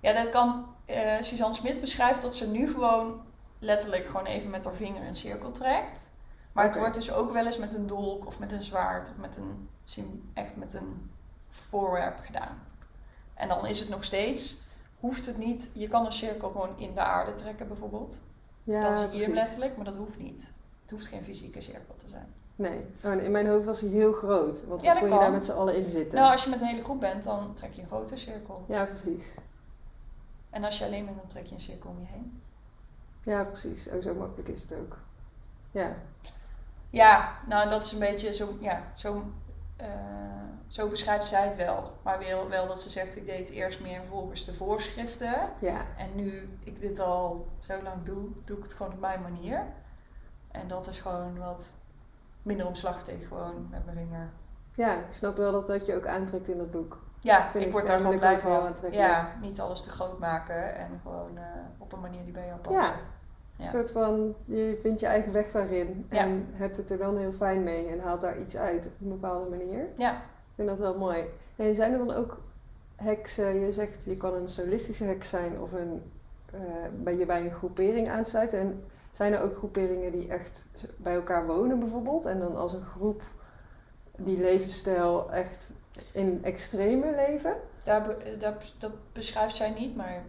Ja, 0.00 0.12
dat 0.22 0.30
kan. 0.30 0.66
eh, 0.84 1.22
Suzanne 1.22 1.54
Smit 1.54 1.80
beschrijft 1.80 2.22
dat 2.22 2.36
ze 2.36 2.50
nu 2.50 2.68
gewoon 2.70 3.20
letterlijk 3.58 4.06
gewoon 4.06 4.26
even 4.26 4.50
met 4.50 4.64
haar 4.64 4.74
vinger 4.74 5.06
een 5.06 5.16
cirkel 5.16 5.52
trekt. 5.52 6.12
Maar 6.52 6.64
het 6.64 6.76
wordt 6.78 6.94
dus 6.94 7.12
ook 7.12 7.32
wel 7.32 7.46
eens 7.46 7.58
met 7.58 7.74
een 7.74 7.86
dolk 7.86 8.26
of 8.26 8.38
met 8.38 8.52
een 8.52 8.62
zwaard 8.62 9.10
of 9.10 9.16
met 9.16 9.36
een, 9.36 9.68
echt 10.34 10.56
met 10.56 10.74
een 10.74 11.10
voorwerp 11.48 12.18
gedaan. 12.20 12.58
En 13.36 13.48
dan 13.48 13.66
is 13.66 13.80
het 13.80 13.88
nog 13.88 14.04
steeds, 14.04 14.60
hoeft 15.00 15.26
het 15.26 15.38
niet, 15.38 15.70
je 15.74 15.88
kan 15.88 16.06
een 16.06 16.12
cirkel 16.12 16.50
gewoon 16.50 16.78
in 16.78 16.94
de 16.94 17.00
aarde 17.00 17.34
trekken 17.34 17.68
bijvoorbeeld. 17.68 18.22
Ja, 18.64 18.82
dan 18.82 18.96
zie 18.96 19.18
je 19.18 19.24
hem 19.24 19.34
letterlijk, 19.34 19.76
maar 19.76 19.84
dat 19.84 19.96
hoeft 19.96 20.18
niet. 20.18 20.52
Het 20.82 20.90
hoeft 20.90 21.06
geen 21.06 21.24
fysieke 21.24 21.60
cirkel 21.60 21.94
te 21.96 22.08
zijn. 22.08 22.26
Nee. 22.56 22.84
Oh, 23.04 23.22
in 23.22 23.30
mijn 23.30 23.46
hoofd 23.46 23.66
was 23.66 23.80
hij 23.80 23.90
heel 23.90 24.12
groot. 24.12 24.66
Want 24.66 24.82
Ja, 24.82 24.92
dan 24.92 24.98
kon 24.98 25.08
je 25.08 25.14
kan. 25.14 25.22
daar 25.24 25.32
met 25.32 25.44
z'n 25.44 25.52
allen 25.52 25.76
in 25.76 25.88
zitten. 25.88 26.18
Nou, 26.18 26.32
als 26.32 26.44
je 26.44 26.50
met 26.50 26.60
een 26.60 26.66
hele 26.66 26.84
groep 26.84 27.00
bent, 27.00 27.24
dan 27.24 27.54
trek 27.54 27.72
je 27.72 27.82
een 27.82 27.88
grote 27.88 28.16
cirkel. 28.16 28.64
Ja, 28.68 28.84
precies. 28.84 29.34
En 30.50 30.64
als 30.64 30.78
je 30.78 30.84
alleen 30.84 31.04
bent, 31.04 31.16
dan 31.16 31.26
trek 31.26 31.46
je 31.46 31.54
een 31.54 31.60
cirkel 31.60 31.90
om 31.90 31.98
je 32.00 32.06
heen. 32.06 32.42
Ja, 33.22 33.44
precies. 33.44 33.88
Oh, 33.88 34.02
zo 34.02 34.14
makkelijk 34.14 34.48
is 34.48 34.62
het 34.62 34.74
ook. 34.78 34.98
Ja. 35.70 35.96
Ja, 36.90 37.38
nou 37.46 37.68
dat 37.68 37.84
is 37.84 37.92
een 37.92 37.98
beetje 37.98 38.34
zo, 38.34 38.56
ja, 38.60 38.92
zo, 38.94 39.24
eh, 39.76 39.88
zo 40.66 40.88
beschrijft 40.88 41.26
zij 41.26 41.44
het 41.44 41.56
wel. 41.56 41.92
Maar 42.02 42.18
wel, 42.18 42.48
wel 42.48 42.66
dat 42.66 42.82
ze 42.82 42.90
zegt, 42.90 43.16
ik 43.16 43.26
deed 43.26 43.50
eerst 43.50 43.80
meer 43.80 44.00
volgens 44.06 44.44
de 44.44 44.54
voorschriften. 44.54 45.50
Ja. 45.58 45.84
En 45.96 46.14
nu 46.14 46.58
ik 46.64 46.80
dit 46.80 47.00
al 47.00 47.48
zo 47.58 47.82
lang 47.82 48.02
doe, 48.02 48.28
doe 48.44 48.56
ik 48.56 48.62
het 48.62 48.74
gewoon 48.74 48.92
op 48.92 49.00
mijn 49.00 49.22
manier. 49.22 49.66
En 50.50 50.68
dat 50.68 50.86
is 50.86 51.00
gewoon 51.00 51.38
wat 51.38 51.66
minder 52.42 52.66
omslachtig, 52.66 53.28
gewoon 53.28 53.68
met 53.70 53.84
mijn 53.84 53.96
vinger. 53.96 54.30
Ja, 54.74 54.94
ik 54.94 55.12
snap 55.12 55.36
wel 55.36 55.52
dat 55.52 55.66
dat 55.66 55.86
je 55.86 55.94
ook 55.94 56.06
aantrekt 56.06 56.48
in 56.48 56.58
dat 56.58 56.70
boek. 56.70 57.04
Ja, 57.20 57.42
Vind 57.50 57.54
ik 57.54 57.66
ik 57.66 57.72
word 57.72 57.86
daar 57.86 58.00
gewoon 58.00 58.18
blij 58.18 58.40
van. 58.40 58.74
Ja, 58.90 59.32
niet 59.40 59.60
alles 59.60 59.82
te 59.82 59.90
groot 59.90 60.18
maken 60.18 60.74
en 60.76 61.00
gewoon 61.02 61.36
eh, 61.36 61.44
op 61.78 61.92
een 61.92 62.00
manier 62.00 62.24
die 62.24 62.32
bij 62.32 62.46
jou 62.46 62.58
past. 62.58 62.74
Ja. 62.74 62.94
Ja. 63.58 63.64
Een 63.64 63.70
soort 63.70 63.90
van, 63.92 64.34
je 64.44 64.78
vindt 64.82 65.00
je 65.00 65.06
eigen 65.06 65.32
weg 65.32 65.50
daarin. 65.50 66.06
Ja. 66.10 66.18
En 66.18 66.46
hebt 66.52 66.76
het 66.76 66.90
er 66.90 66.98
dan 66.98 67.16
heel 67.16 67.32
fijn 67.32 67.64
mee. 67.64 67.86
En 67.88 68.00
haalt 68.00 68.20
daar 68.20 68.40
iets 68.40 68.56
uit 68.56 68.86
op 68.86 68.92
een 69.00 69.08
bepaalde 69.08 69.50
manier. 69.50 69.88
Ja. 69.96 70.12
Ik 70.12 70.54
vind 70.54 70.68
dat 70.68 70.80
wel 70.80 70.98
mooi. 70.98 71.24
En 71.56 71.74
zijn 71.74 71.92
er 71.92 71.98
dan 71.98 72.14
ook 72.14 72.40
heksen, 72.96 73.60
je 73.60 73.72
zegt 73.72 74.04
je 74.04 74.16
kan 74.16 74.34
een 74.34 74.48
solistische 74.48 75.04
heks 75.04 75.28
zijn 75.28 75.60
of 75.60 75.72
een, 75.72 76.02
eh, 76.52 76.60
bij 77.02 77.16
je 77.16 77.26
bij 77.26 77.40
een 77.40 77.54
groepering 77.54 78.08
aansluiten. 78.08 78.58
En 78.58 78.84
zijn 79.12 79.32
er 79.32 79.40
ook 79.40 79.56
groeperingen 79.56 80.12
die 80.12 80.28
echt 80.28 80.88
bij 80.96 81.14
elkaar 81.14 81.46
wonen 81.46 81.78
bijvoorbeeld? 81.78 82.26
En 82.26 82.38
dan 82.38 82.56
als 82.56 82.72
een 82.72 82.84
groep 82.84 83.22
die 84.16 84.38
levensstijl 84.38 85.32
echt 85.32 85.70
in 86.12 86.44
extreme 86.44 87.14
leven? 87.14 87.56
Daar, 87.84 88.16
dat 88.78 88.92
beschrijft 89.12 89.56
zij 89.56 89.70
niet, 89.70 89.96
maar 89.96 90.22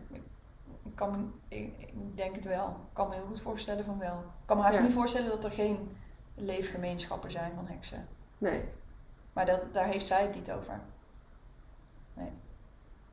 ik, 0.88 0.96
kan 0.96 1.12
me, 1.12 1.56
ik, 1.56 1.74
ik 1.78 2.18
denk 2.18 2.36
het 2.36 2.46
wel. 2.46 2.68
Ik 2.68 2.94
kan 2.94 3.08
me 3.10 3.16
heel 3.16 3.26
goed 3.26 3.42
voorstellen 3.42 3.86
van 3.86 4.00
wel. 4.00 4.18
Ik 4.18 4.46
kan 4.46 4.58
me 4.58 4.64
haast 4.64 4.78
Ja. 4.78 4.84
niet 4.84 4.94
voorstellen 4.94 5.30
dat 5.30 5.46
er 5.46 5.52
geen 5.52 5.98
leefgemeenschappen 6.36 7.32
zijn 7.32 7.52
van 7.56 7.68
heksen. 7.68 8.08
Nee, 8.38 8.64
Maar 9.34 9.46
dat, 9.46 9.74
daar 9.74 9.86
heeft 9.86 10.08
zij 10.08 10.22
het 10.22 10.36
niet 10.36 10.52
over. 10.52 10.80
Nee. 12.14 12.32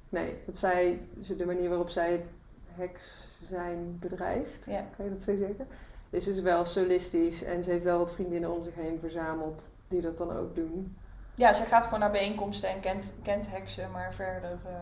nee. 0.08 0.42
Dat 0.46 0.58
zij, 0.58 1.08
dus 1.14 1.26
de 1.26 1.46
manier 1.46 1.68
waarop 1.68 1.90
zij 1.90 2.26
heks 2.68 3.28
zijn 3.40 3.98
bedrijft, 3.98 4.66
Ja. 4.66 4.84
kan 4.96 5.04
je 5.04 5.10
dat 5.10 5.22
zo 5.22 5.37
zeggen? 5.37 5.66
Is 6.10 6.24
dus 6.24 6.40
wel 6.40 6.64
solistisch 6.66 7.42
en 7.42 7.64
ze 7.64 7.70
heeft 7.70 7.84
wel 7.84 7.98
wat 7.98 8.12
vriendinnen 8.12 8.52
om 8.52 8.64
zich 8.64 8.74
heen 8.74 8.98
verzameld 9.00 9.64
die 9.88 10.00
dat 10.00 10.18
dan 10.18 10.37
ook 10.37 10.54
doen. 10.54 10.96
Ja, 11.34 11.52
zij 11.52 11.66
gaat 11.66 11.84
gewoon 11.84 12.00
naar 12.00 12.10
bijeenkomsten 12.10 12.68
en 12.70 12.80
kent, 12.80 13.14
kent 13.22 13.50
heksen, 13.50 13.90
maar 13.90 14.14
verder, 14.14 14.58
eh, 14.66 14.72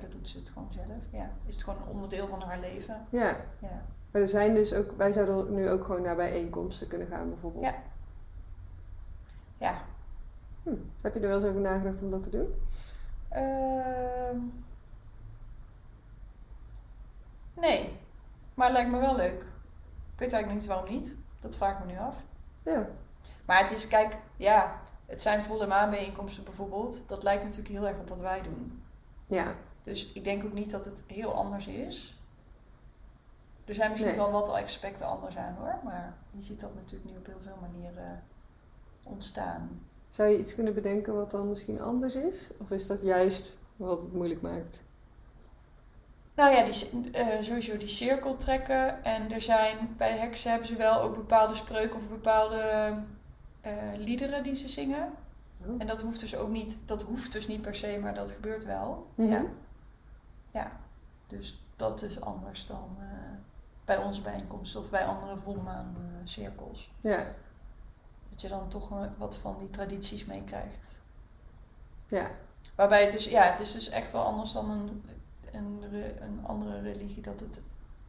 verder 0.00 0.18
doet 0.18 0.28
ze 0.28 0.38
het 0.38 0.48
gewoon 0.48 0.68
zelf. 0.72 1.02
Ja. 1.10 1.30
Is 1.46 1.54
het 1.54 1.64
gewoon 1.64 1.82
een 1.82 1.88
onderdeel 1.88 2.26
van 2.28 2.42
haar 2.42 2.58
leven. 2.58 3.06
Ja, 3.10 3.36
Ja. 3.58 3.82
maar 4.10 4.22
er 4.22 4.28
zijn 4.28 4.54
dus 4.54 4.74
ook, 4.74 4.90
wij 4.96 5.12
zouden 5.12 5.54
nu 5.54 5.70
ook 5.70 5.84
gewoon 5.84 6.02
naar 6.02 6.16
bijeenkomsten 6.16 6.88
kunnen 6.88 7.06
gaan 7.08 7.28
bijvoorbeeld. 7.28 7.64
Ja. 7.64 7.74
Ja. 9.58 9.82
Hm. 10.62 10.74
Heb 11.00 11.14
je 11.14 11.20
er 11.20 11.28
wel 11.28 11.38
eens 11.38 11.48
over 11.48 11.60
nagedacht 11.60 12.02
om 12.02 12.10
dat 12.10 12.22
te 12.22 12.30
doen? 12.30 12.54
Ehm, 13.28 14.36
nee, 17.54 17.98
maar 18.54 18.66
het 18.66 18.76
lijkt 18.76 18.90
me 18.90 18.98
wel 19.00 19.16
leuk. 19.16 19.40
Ik 20.12 20.20
weet 20.20 20.32
eigenlijk 20.32 20.60
niet 20.62 20.66
waarom 20.66 20.90
niet. 20.94 21.16
Dat 21.40 21.56
vraag 21.56 21.78
ik 21.78 21.84
me 21.86 21.92
nu 21.92 21.98
af. 21.98 22.22
Ja, 22.62 22.86
Maar 23.44 23.62
het 23.62 23.70
is, 23.72 23.88
kijk, 23.88 24.16
ja, 24.36 24.80
het 25.06 25.22
zijn 25.22 25.42
volle 25.42 25.66
maanbijeenkomsten 25.66 26.44
bijvoorbeeld. 26.44 27.08
Dat 27.08 27.22
lijkt 27.22 27.42
natuurlijk 27.44 27.68
heel 27.74 27.86
erg 27.86 27.98
op 27.98 28.08
wat 28.08 28.20
wij 28.20 28.42
doen. 28.42 28.82
ja, 29.26 29.54
Dus 29.84 30.12
ik 30.12 30.24
denk 30.24 30.44
ook 30.44 30.52
niet 30.52 30.70
dat 30.70 30.84
het 30.84 31.04
heel 31.06 31.34
anders 31.34 31.66
is. 31.66 32.18
Er 33.64 33.74
zijn 33.74 33.90
misschien 33.90 34.10
Nee. 34.10 34.20
wel 34.20 34.30
wat 34.32 34.48
aspecten 34.48 35.06
anders 35.06 35.36
aan 35.36 35.54
hoor. 35.58 35.78
Maar 35.84 36.14
je 36.30 36.42
ziet 36.42 36.60
dat 36.60 36.74
natuurlijk 36.74 37.10
nu 37.10 37.16
op 37.16 37.26
heel 37.26 37.40
veel 37.42 37.58
manieren 37.60 38.22
ontstaan. 39.02 39.80
Zou 40.10 40.28
je 40.28 40.38
iets 40.38 40.54
kunnen 40.54 40.74
bedenken 40.74 41.14
wat 41.14 41.30
dan 41.30 41.48
misschien 41.48 41.80
anders 41.80 42.14
is? 42.14 42.50
Of 42.58 42.70
is 42.70 42.86
dat 42.86 43.02
juist 43.02 43.58
wat 43.76 44.02
het 44.02 44.12
moeilijk 44.12 44.42
maakt? 44.42 44.82
Nou 46.34 46.54
ja, 46.54 46.64
die, 46.64 47.10
eh, 47.10 47.42
sowieso 47.42 47.76
die 47.76 47.88
cirkel 47.88 48.36
trekken. 48.36 49.04
En 49.04 49.32
er 49.32 49.42
zijn, 49.42 49.94
bij 49.96 50.12
de 50.12 50.18
heksen 50.18 50.50
hebben 50.50 50.68
ze 50.68 50.76
wel 50.76 51.00
ook 51.00 51.14
bepaalde 51.14 51.54
spreuken 51.54 51.96
of 51.96 52.08
bepaalde 52.08 52.92
eh, 53.60 53.72
liederen 53.96 54.42
die 54.42 54.54
ze 54.54 54.68
zingen. 54.68 55.12
Oh. 55.66 55.74
En 55.78 55.86
dat 55.86 56.00
hoeft 56.02 56.20
dus 56.20 56.36
ook 56.36 56.50
niet, 56.50 56.78
dat 56.86 57.02
hoeft 57.02 57.32
dus 57.32 57.46
niet 57.46 57.62
per 57.62 57.74
se, 57.74 57.98
maar 58.02 58.14
dat 58.14 58.30
gebeurt 58.30 58.64
wel. 58.64 59.06
Mhm. 59.14 59.30
Ja. 59.30 59.44
Ja, 60.54 60.80
dus 61.26 61.64
dat 61.76 62.02
is 62.02 62.20
anders 62.20 62.66
dan 62.66 62.96
eh, 63.00 63.06
bij 63.84 63.96
onze 63.98 64.22
bijeenkomsten 64.22 64.80
of 64.80 64.90
bij 64.90 65.06
andere 65.06 65.36
volmaan 65.38 65.94
eh, 65.96 66.02
cirkels. 66.24 66.90
Ja, 67.00 67.26
Dat 68.30 68.40
je 68.40 68.48
dan 68.48 68.68
toch 68.68 68.90
eh, 68.90 69.06
wat 69.18 69.36
van 69.36 69.58
die 69.58 69.70
tradities 69.70 70.24
meekrijgt. 70.24 71.02
ja, 72.08 72.30
Waarbij 72.74 73.02
het 73.02 73.12
dus, 73.12 73.24
ja, 73.24 73.42
het 73.42 73.60
is 73.60 73.72
dus 73.72 73.88
echt 73.88 74.12
wel 74.12 74.22
anders 74.24 74.52
dan 74.52 74.70
een, 74.70 75.04
een, 75.52 75.82
een 76.22 76.46
andere 76.46 76.80
religie, 76.80 77.22
dat 77.22 77.40
het 77.40 77.62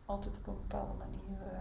altijd 0.05 0.37
op 0.37 0.47
een 0.47 0.57
bepaalde 0.67 0.93
manier 0.97 1.41
eh, 1.51 1.57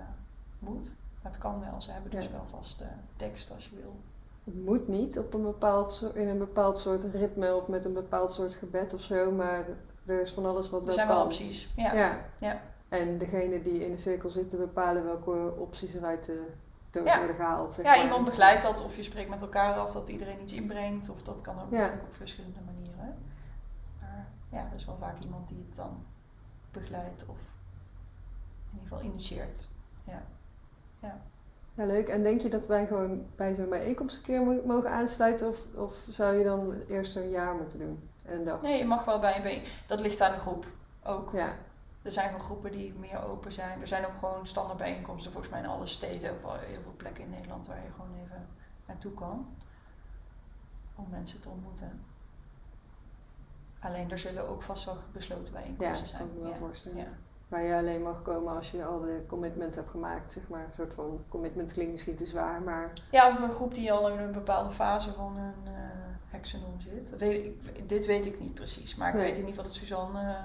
moet. 0.59 0.97
Maar 1.23 1.33
het 1.33 1.41
kan 1.41 1.61
wel, 1.61 1.81
ze 1.81 1.91
hebben 1.91 2.11
dus 2.11 2.25
Ja. 2.25 2.31
wel 2.31 2.47
vaste 2.51 2.85
tekst 3.17 3.51
als 3.51 3.69
je 3.69 3.77
wil. 3.77 3.97
het 4.45 4.65
moet 4.65 4.89
niet 4.89 5.19
op 5.19 5.35
een 5.35 5.43
bepaald, 5.43 5.93
soort- 5.93 6.15
in 6.15 6.29
een 6.29 6.39
bepaald 6.39 6.79
soort 6.79 7.05
ritme 7.05 7.55
of 7.55 7.67
met 7.69 7.85
een 7.85 7.93
bepaald 7.93 8.33
soort 8.33 8.55
gebed 8.55 8.95
of 8.95 9.01
zo, 9.01 9.31
maar 9.31 9.67
er 10.07 10.21
is 10.21 10.33
van 10.33 10.47
alles 10.47 10.71
wat 10.71 10.81
Er 10.81 10.87
wel 10.87 10.95
zijn 10.95 11.09
wel 11.09 11.25
opties. 11.25 11.73
Ja. 11.77 11.95
Ja. 11.95 12.25
Ja. 12.39 12.61
En 12.89 13.19
degene 13.19 13.63
die 13.63 13.85
in 13.85 13.91
de 13.91 13.97
cirkel 13.99 14.31
zitten 14.31 14.59
bepalen 14.59 15.05
welke 15.05 15.55
opties 15.59 15.95
eruit 15.95 16.25
de 16.27 16.47
doos 16.91 17.05
Ja. 17.07 17.19
worden 17.19 17.37
gehaald. 17.37 17.75
Zeg 17.75 17.85
ja, 17.85 17.91
maar. 17.95 18.03
iemand 18.03 18.25
begeleidt 18.25 18.63
dat 18.63 18.85
of 18.85 18.97
je 18.97 19.03
spreekt 19.03 19.29
met 19.31 19.43
elkaar 19.43 19.75
af 19.75 19.93
dat 19.93 20.09
ieder 20.09 20.41
iets 20.41 20.53
inbrengt. 20.53 21.09
Of 21.09 21.23
dat 21.23 21.41
kan 21.41 21.61
ook 21.61 21.71
Ja. 21.71 21.77
natuurlijk 21.79 22.07
op 22.09 22.15
verschillende 22.15 22.59
manieren. 22.65 23.15
Maar 24.01 24.27
ja, 24.51 24.59
er 24.69 24.75
is 24.75 24.85
wel 24.85 24.97
vaak 25.01 25.19
iemand 25.23 25.49
die 25.49 25.65
het 25.69 25.77
dan 25.77 26.05
begeleidt 26.73 27.27
of 27.29 27.37
in 28.73 28.79
ieder 28.81 28.89
geval 28.89 29.03
initieert. 29.11 29.71
Ja. 30.07 30.23
Ja. 31.01 31.21
Ja, 31.75 31.85
leuk. 31.87 32.09
En 32.09 32.23
denk 32.23 32.41
je 32.41 32.49
dat 32.49 32.67
wij 32.67 32.87
gewoon 32.87 33.27
bij 33.37 33.55
zo'n 33.55 33.69
bijeenkomst 33.69 34.17
een 34.17 34.23
keer 34.23 34.43
mo- 34.43 34.63
mogen 34.67 34.91
aansluiten? 34.91 35.49
Of, 35.49 35.67
of 35.75 35.95
zou 36.11 36.35
je 36.37 36.45
dan 36.45 36.75
eerst 36.89 37.17
een 37.17 37.31
jaar 37.31 37.55
moeten 37.55 37.79
doen? 37.79 38.09
En 38.25 38.45
dag? 38.45 38.63
Nee, 38.63 38.79
je 38.79 38.85
mag 38.85 39.05
wel 39.05 39.19
bij 39.19 39.37
een 39.37 39.43
bijeen. 39.43 39.65
Dat 39.87 40.01
ligt 40.01 40.21
aan 40.21 40.33
de 40.33 40.39
groep 40.39 40.67
ook. 41.05 41.31
Ja, 41.33 41.49
Er 42.03 42.13
zijn 42.13 42.27
gewoon 42.27 42.45
groepen 42.45 42.73
die 42.73 42.93
meer 42.95 43.23
open 43.23 43.53
zijn. 43.53 43.81
Er 43.81 43.89
zijn 43.89 44.07
ook 44.07 44.19
gewoon 44.19 44.47
standaard 44.47 44.79
bijeenkomsten 44.79 45.33
volgens 45.33 45.53
mij 45.53 45.63
in 45.63 45.69
alle 45.69 45.87
steden. 45.87 46.31
Of 46.35 46.43
wel 46.43 46.55
heel 46.55 46.83
veel 46.83 46.95
plekken 46.97 47.25
in 47.25 47.31
Nederland 47.31 47.67
waar 47.67 47.83
je 47.85 47.91
gewoon 47.91 48.15
even 48.25 48.47
naartoe 48.87 49.13
kan. 49.15 49.47
Om 50.95 51.07
mensen 51.11 51.41
te 51.41 51.49
ontmoeten. 51.49 52.05
Alleen 53.81 54.11
er 54.11 54.19
zullen 54.19 54.49
ook 54.49 54.63
vast 54.63 54.85
wel 54.85 54.97
besloten 55.13 55.53
ja 55.53 55.61
bijeenkomsten 55.61 55.99
dat 55.99 56.09
zijn. 56.09 56.19
kan 56.21 56.29
ik 56.29 56.35
me 56.35 56.43
wel 56.43 56.51
Ja, 56.53 56.59
voorstellen. 56.59 56.99
ja. 56.99 57.09
Waar 57.49 57.63
je 57.63 57.75
alleen 57.77 58.03
mag 58.03 58.23
komen 58.23 58.57
als 58.57 58.71
je 58.71 58.85
al 58.85 59.01
de 59.01 59.25
commitment 59.29 59.75
hebt 59.75 59.91
gemaakt, 59.91 60.33
zeg 60.33 60.49
maar. 60.49 60.65
Een 60.65 60.73
soort 60.77 60.95
van 60.95 61.25
commitment 61.29 61.73
klinkt 61.73 61.93
misschien 61.93 62.17
te 62.17 62.27
zwaar, 62.27 62.63
maar 62.63 62.93
Ja, 63.11 63.29
of 63.29 63.41
een 63.41 63.51
groep 63.51 63.75
die 63.75 63.93
al 63.93 64.09
in 64.11 64.19
een 64.19 64.33
bepaalde 64.33 64.71
fase 64.71 65.13
van 65.13 65.37
hun 65.37 65.75
heksenoem 66.35 66.81
zit. 66.81 67.11
Dat 67.11 67.19
weet 67.21 67.45
ik, 67.45 67.89
dit 67.89 68.07
weet 68.07 68.27
ik 68.27 68.41
niet 68.41 68.55
precies, 68.55 68.95
maar 68.95 69.09
ik 69.09 69.15
Nee. 69.15 69.23
weet 69.25 69.39
in 69.39 69.47
ieder 69.47 69.55
geval 69.55 69.71
dat 69.71 69.75
Suzanne 69.81 70.33
eh, 70.33 70.45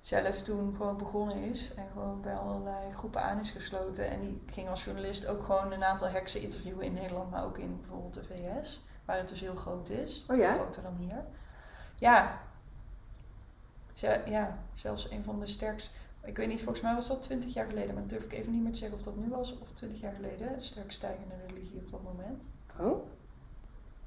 zelf 0.00 0.42
toen 0.42 0.74
gewoon 0.76 0.96
begonnen 0.96 1.36
is 1.36 1.74
en 1.74 1.86
gewoon 1.92 2.20
bij 2.20 2.34
allerlei 2.36 2.92
groepen 2.92 3.22
aan 3.22 3.38
is 3.38 3.50
gesloten. 3.50 4.10
En 4.10 4.20
die 4.20 4.42
ging 4.46 4.68
als 4.68 4.84
journalist 4.84 5.26
ook 5.26 5.44
gewoon 5.44 5.72
een 5.72 5.84
aantal 5.84 6.08
heksen 6.08 6.40
interviewen 6.42 6.84
in 6.84 6.92
Nederland, 6.94 7.30
maar 7.30 7.44
ook 7.44 7.58
in 7.58 7.76
bijvoorbeeld 7.80 8.14
de 8.14 8.24
VS, 8.24 8.84
waar 9.04 9.16
het 9.16 9.28
dus 9.28 9.40
heel 9.40 9.54
groot 9.56 9.88
is. 9.88 10.24
Oh 10.28 10.36
ja? 10.36 10.52
Groter 10.52 10.82
dan 10.82 10.96
hier. 10.96 11.24
Ja. 11.96 12.40
Ze- 13.92 14.22
ja, 14.24 14.58
zelfs 14.74 15.10
een 15.10 15.24
van 15.24 15.40
de 15.40 15.46
sterkste. 15.46 15.90
Ik 16.24 16.36
weet 16.36 16.48
niet, 16.48 16.62
volgens 16.62 16.80
mij 16.80 16.94
was 16.94 17.08
dat 17.08 17.22
20 17.22 17.52
jaar 17.54 17.66
geleden, 17.66 17.94
maar 17.94 18.02
dat 18.02 18.10
durf 18.10 18.24
ik 18.24 18.32
even 18.32 18.52
niet 18.52 18.62
meer 18.62 18.72
te 18.72 18.78
zeggen 18.78 18.98
of 18.98 19.04
dat 19.04 19.16
nu 19.16 19.28
was 19.28 19.58
of 19.58 19.70
20 19.72 20.00
jaar 20.00 20.12
geleden. 20.14 20.60
Sterk 20.62 20.92
stijgende 20.92 21.34
religie 21.46 21.80
op 21.84 21.90
dat 21.90 22.02
moment. 22.02 22.50
Oh, 22.78 23.06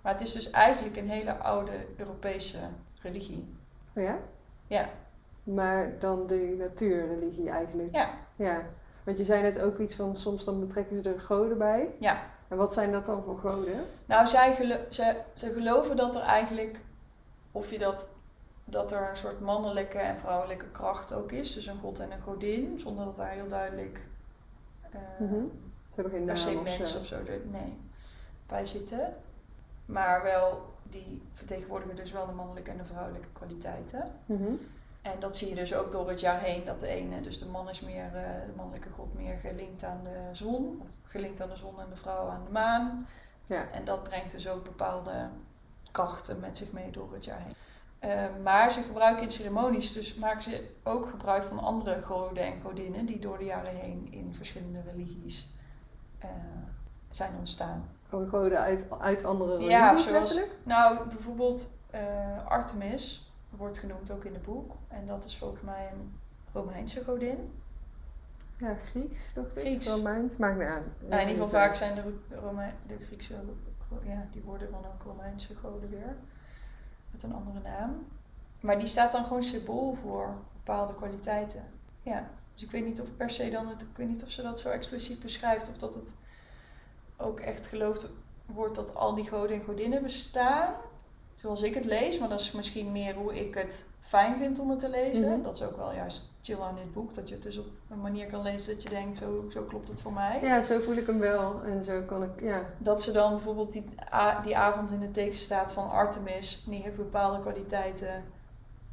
Maar 0.03 0.11
het 0.13 0.21
is 0.21 0.31
dus 0.31 0.49
eigenlijk 0.49 0.97
een 0.97 1.09
hele 1.09 1.37
oude 1.37 1.71
Europese 1.97 2.57
religie. 3.01 3.55
oh 3.95 4.03
ja? 4.03 4.17
Ja, 4.67 4.89
Maar 5.43 5.99
dan 5.99 6.27
de 6.27 6.55
natuurreligie 6.59 7.49
eigenlijk. 7.49 7.89
ja, 7.91 8.09
Ja. 8.35 8.61
Want 9.03 9.17
je 9.17 9.23
zei 9.23 9.41
net 9.41 9.59
ook 9.61 9.79
iets 9.79 9.95
van 9.95 10.15
soms 10.15 10.43
dan 10.43 10.59
betrekken 10.59 11.03
ze 11.03 11.09
er 11.13 11.19
goden 11.19 11.57
bij. 11.57 11.89
ja. 11.99 12.31
En 12.47 12.57
wat 12.59 12.73
zijn 12.73 12.91
dat 12.91 13.05
dan 13.05 13.23
voor 13.23 13.37
goden? 13.39 13.85
Nou, 14.05 14.27
zij 14.27 14.55
gelo- 14.55 14.85
ze, 14.89 15.15
ze 15.33 15.47
geloven 15.53 15.95
dat 15.97 16.15
er 16.15 16.21
eigenlijk, 16.21 16.79
of 17.51 17.71
je 17.71 17.79
dat, 17.79 18.09
dat 18.65 18.91
er 18.91 19.09
een 19.09 19.17
soort 19.17 19.39
mannelijke 19.39 19.97
en 19.97 20.19
vrouwelijke 20.19 20.69
kracht 20.71 21.13
ook 21.13 21.31
is. 21.31 21.53
Dus 21.53 21.65
een 21.65 21.79
god 21.79 21.99
en 21.99 22.11
een 22.11 22.21
godin, 22.21 22.79
zonder 22.79 23.05
dat 23.05 23.15
daar 23.15 23.29
heel 23.29 23.47
duidelijk 23.47 24.01
Mhm. 25.19 25.33
Ze 25.95 26.01
hebben 26.01 26.13
geen 26.13 26.25
per 26.25 26.37
se 26.37 26.55
of 26.57 26.63
mens 26.63 26.91
zo. 26.91 26.97
of 26.99 27.05
zo 27.05 27.15
er, 27.15 27.39
nee, 27.51 27.77
bij 28.47 28.65
zitten. 28.65 29.13
Maar 29.85 30.23
wel, 30.23 30.73
die 30.83 31.21
vertegenwoordigen 31.33 31.95
dus 31.95 32.11
wel 32.11 32.25
de 32.25 32.33
mannelijke 32.33 32.71
en 32.71 32.77
de 32.77 32.85
vrouwelijke 32.85 33.27
kwaliteiten. 33.31 34.11
Mhm. 34.25 34.51
En 35.01 35.19
dat 35.19 35.37
zie 35.37 35.49
je 35.49 35.55
dus 35.55 35.73
ook 35.73 35.91
door 35.91 36.09
het 36.09 36.19
jaar 36.19 36.39
heen. 36.39 36.65
Dat 36.65 36.79
de 36.79 36.87
ene, 36.87 37.21
dus 37.21 37.39
de 37.39 37.45
man 37.45 37.69
is 37.69 37.81
meer, 37.81 38.05
eh, 38.05 38.45
de 38.45 38.53
mannelijke 38.55 38.89
god 38.89 39.13
meer 39.13 39.37
gelinkt 39.37 39.83
aan 39.83 40.03
de 40.03 40.29
zon. 40.31 40.79
Of 40.81 40.89
gelinkt 41.03 41.41
aan 41.41 41.49
de 41.49 41.57
zon 41.57 41.79
en 41.79 41.89
de 41.89 41.95
vrouw 41.95 42.27
aan 42.27 42.43
de 42.45 42.51
maan. 42.51 43.07
Ja. 43.45 43.69
En 43.71 43.85
dat 43.85 44.03
brengt 44.03 44.31
dus 44.31 44.49
ook 44.49 44.63
bepaalde 44.63 45.29
krachten 45.91 46.39
met 46.39 46.57
zich 46.57 46.71
mee 46.71 46.91
door 46.91 47.13
het 47.13 47.25
jaar 47.25 47.41
heen. 47.41 47.53
Eh, 47.99 48.25
maar 48.43 48.71
ze 48.71 48.81
gebruiken 48.81 49.23
in 49.23 49.31
ceremonies, 49.31 49.93
dus 49.93 50.15
maken 50.15 50.41
ze 50.41 50.69
ook 50.83 51.09
gebruik 51.09 51.43
van 51.43 51.59
andere 51.59 52.01
goden 52.01 52.43
en 52.43 52.61
godinnen 52.61 53.05
die 53.05 53.19
door 53.19 53.37
de 53.37 53.43
jaren 53.43 53.75
heen 53.75 54.07
in 54.11 54.33
verschillende 54.33 54.81
religies 54.81 55.47
eh, 56.19 56.29
zijn 57.09 57.35
ontstaan. 57.39 57.89
Gewoon 58.13 58.29
goden 58.29 58.59
uit, 58.59 58.87
uit 58.99 59.23
andere 59.23 59.51
religies 59.51 59.73
Ja, 59.73 59.97
zoals, 59.97 60.33
letterlijk? 60.33 60.51
nou 60.63 61.07
bijvoorbeeld 61.07 61.69
eh, 61.89 62.47
Artemis 62.47 63.31
wordt 63.49 63.79
genoemd 63.79 64.11
ook 64.11 64.23
in 64.25 64.33
het 64.33 64.43
boek. 64.43 64.75
En 64.87 65.05
dat 65.05 65.25
is 65.25 65.37
volgens 65.37 65.61
mij 65.61 65.89
een 65.93 66.19
Romeinse 66.53 67.03
godin. 67.03 67.53
Ja, 68.57 68.73
Grieks, 68.73 69.33
dacht 69.33 69.55
ik. 69.55 69.61
Grieks. 69.61 69.87
Romeins, 69.87 70.37
maakt 70.37 70.57
niet 70.57 70.67
aan. 70.67 70.83
Nou, 70.99 71.21
in 71.21 71.27
ieder 71.27 71.43
geval 71.43 71.47
vaak 71.61 71.75
zijn 71.75 71.95
de, 71.95 72.35
Rome- 72.35 72.73
de 72.87 72.97
Griekse, 73.05 73.33
ja, 74.03 74.27
die 74.31 74.41
worden 74.41 74.71
dan 74.71 74.85
ook 74.85 75.03
Romeinse 75.03 75.55
goden 75.55 75.89
weer. 75.89 76.15
Met 77.11 77.23
een 77.23 77.33
andere 77.33 77.59
naam. 77.63 78.05
Maar 78.59 78.79
die 78.79 78.87
staat 78.87 79.11
dan 79.11 79.25
gewoon 79.25 79.43
symbool 79.43 79.93
voor 79.93 80.35
bepaalde 80.53 80.95
kwaliteiten. 80.95 81.63
Ja, 82.01 82.29
dus 82.53 82.63
ik 82.63 82.71
weet 82.71 82.85
niet 82.85 83.01
of 83.01 83.15
per 83.17 83.29
se 83.29 83.49
dan 83.49 83.67
het, 83.67 83.81
ik 83.81 83.97
weet 83.97 84.07
niet 84.09 84.23
of 84.23 84.29
ze 84.29 84.41
dat 84.41 84.59
zo 84.59 84.69
expliciet 84.69 85.19
beschrijft 85.19 85.69
of 85.69 85.77
dat 85.77 85.95
het 85.95 86.15
ook 87.23 87.39
echt 87.39 87.67
geloofd 87.67 88.09
wordt 88.45 88.75
dat 88.75 88.95
al 88.95 89.15
die 89.15 89.25
goden 89.27 89.55
en 89.57 89.63
godinnen 89.63 90.01
bestaan. 90.03 90.73
Zoals 91.35 91.61
ik 91.61 91.73
het 91.73 91.85
lees, 91.85 92.19
maar 92.19 92.29
dat 92.29 92.39
is 92.39 92.51
misschien 92.51 92.91
meer 92.91 93.15
hoe 93.15 93.39
ik 93.45 93.55
het 93.55 93.85
fijn 94.01 94.37
vind 94.37 94.59
om 94.59 94.69
het 94.69 94.79
te 94.79 94.89
lezen. 94.89 95.29
Mhm. 95.31 95.41
Dat 95.41 95.53
is 95.53 95.63
ook 95.63 95.77
wel 95.77 95.93
juist 95.93 96.31
chill 96.41 96.59
aan 96.61 96.75
dit 96.75 96.93
boek, 96.93 97.13
dat 97.13 97.27
je 97.29 97.33
het 97.35 97.43
dus 97.43 97.57
op 97.57 97.65
een 97.89 98.01
manier 98.01 98.27
kan 98.27 98.41
lezen 98.41 98.73
dat 98.73 98.83
je 98.83 98.89
denkt, 98.89 99.17
zo, 99.17 99.45
zo 99.49 99.63
klopt 99.63 99.87
het 99.87 100.01
voor 100.01 100.13
mij. 100.13 100.39
Ja, 100.41 100.61
zo 100.61 100.79
voel 100.79 100.95
ik 100.95 101.07
hem 101.07 101.19
wel. 101.19 101.61
En 101.63 101.83
zo 101.83 102.01
kan 102.03 102.23
ik, 102.23 102.41
ja. 102.41 102.65
Dat 102.77 103.03
ze 103.03 103.11
dan 103.11 103.31
bijvoorbeeld 103.31 103.73
die, 103.73 103.85
die 104.43 104.57
avond 104.57 104.91
in 104.91 105.01
het 105.01 105.13
teken 105.13 105.37
staat 105.37 105.73
van 105.73 105.89
Artemis. 105.91 106.63
Die 106.67 106.81
heeft 106.81 106.95
bepaalde 106.95 107.39
kwaliteiten 107.39 108.23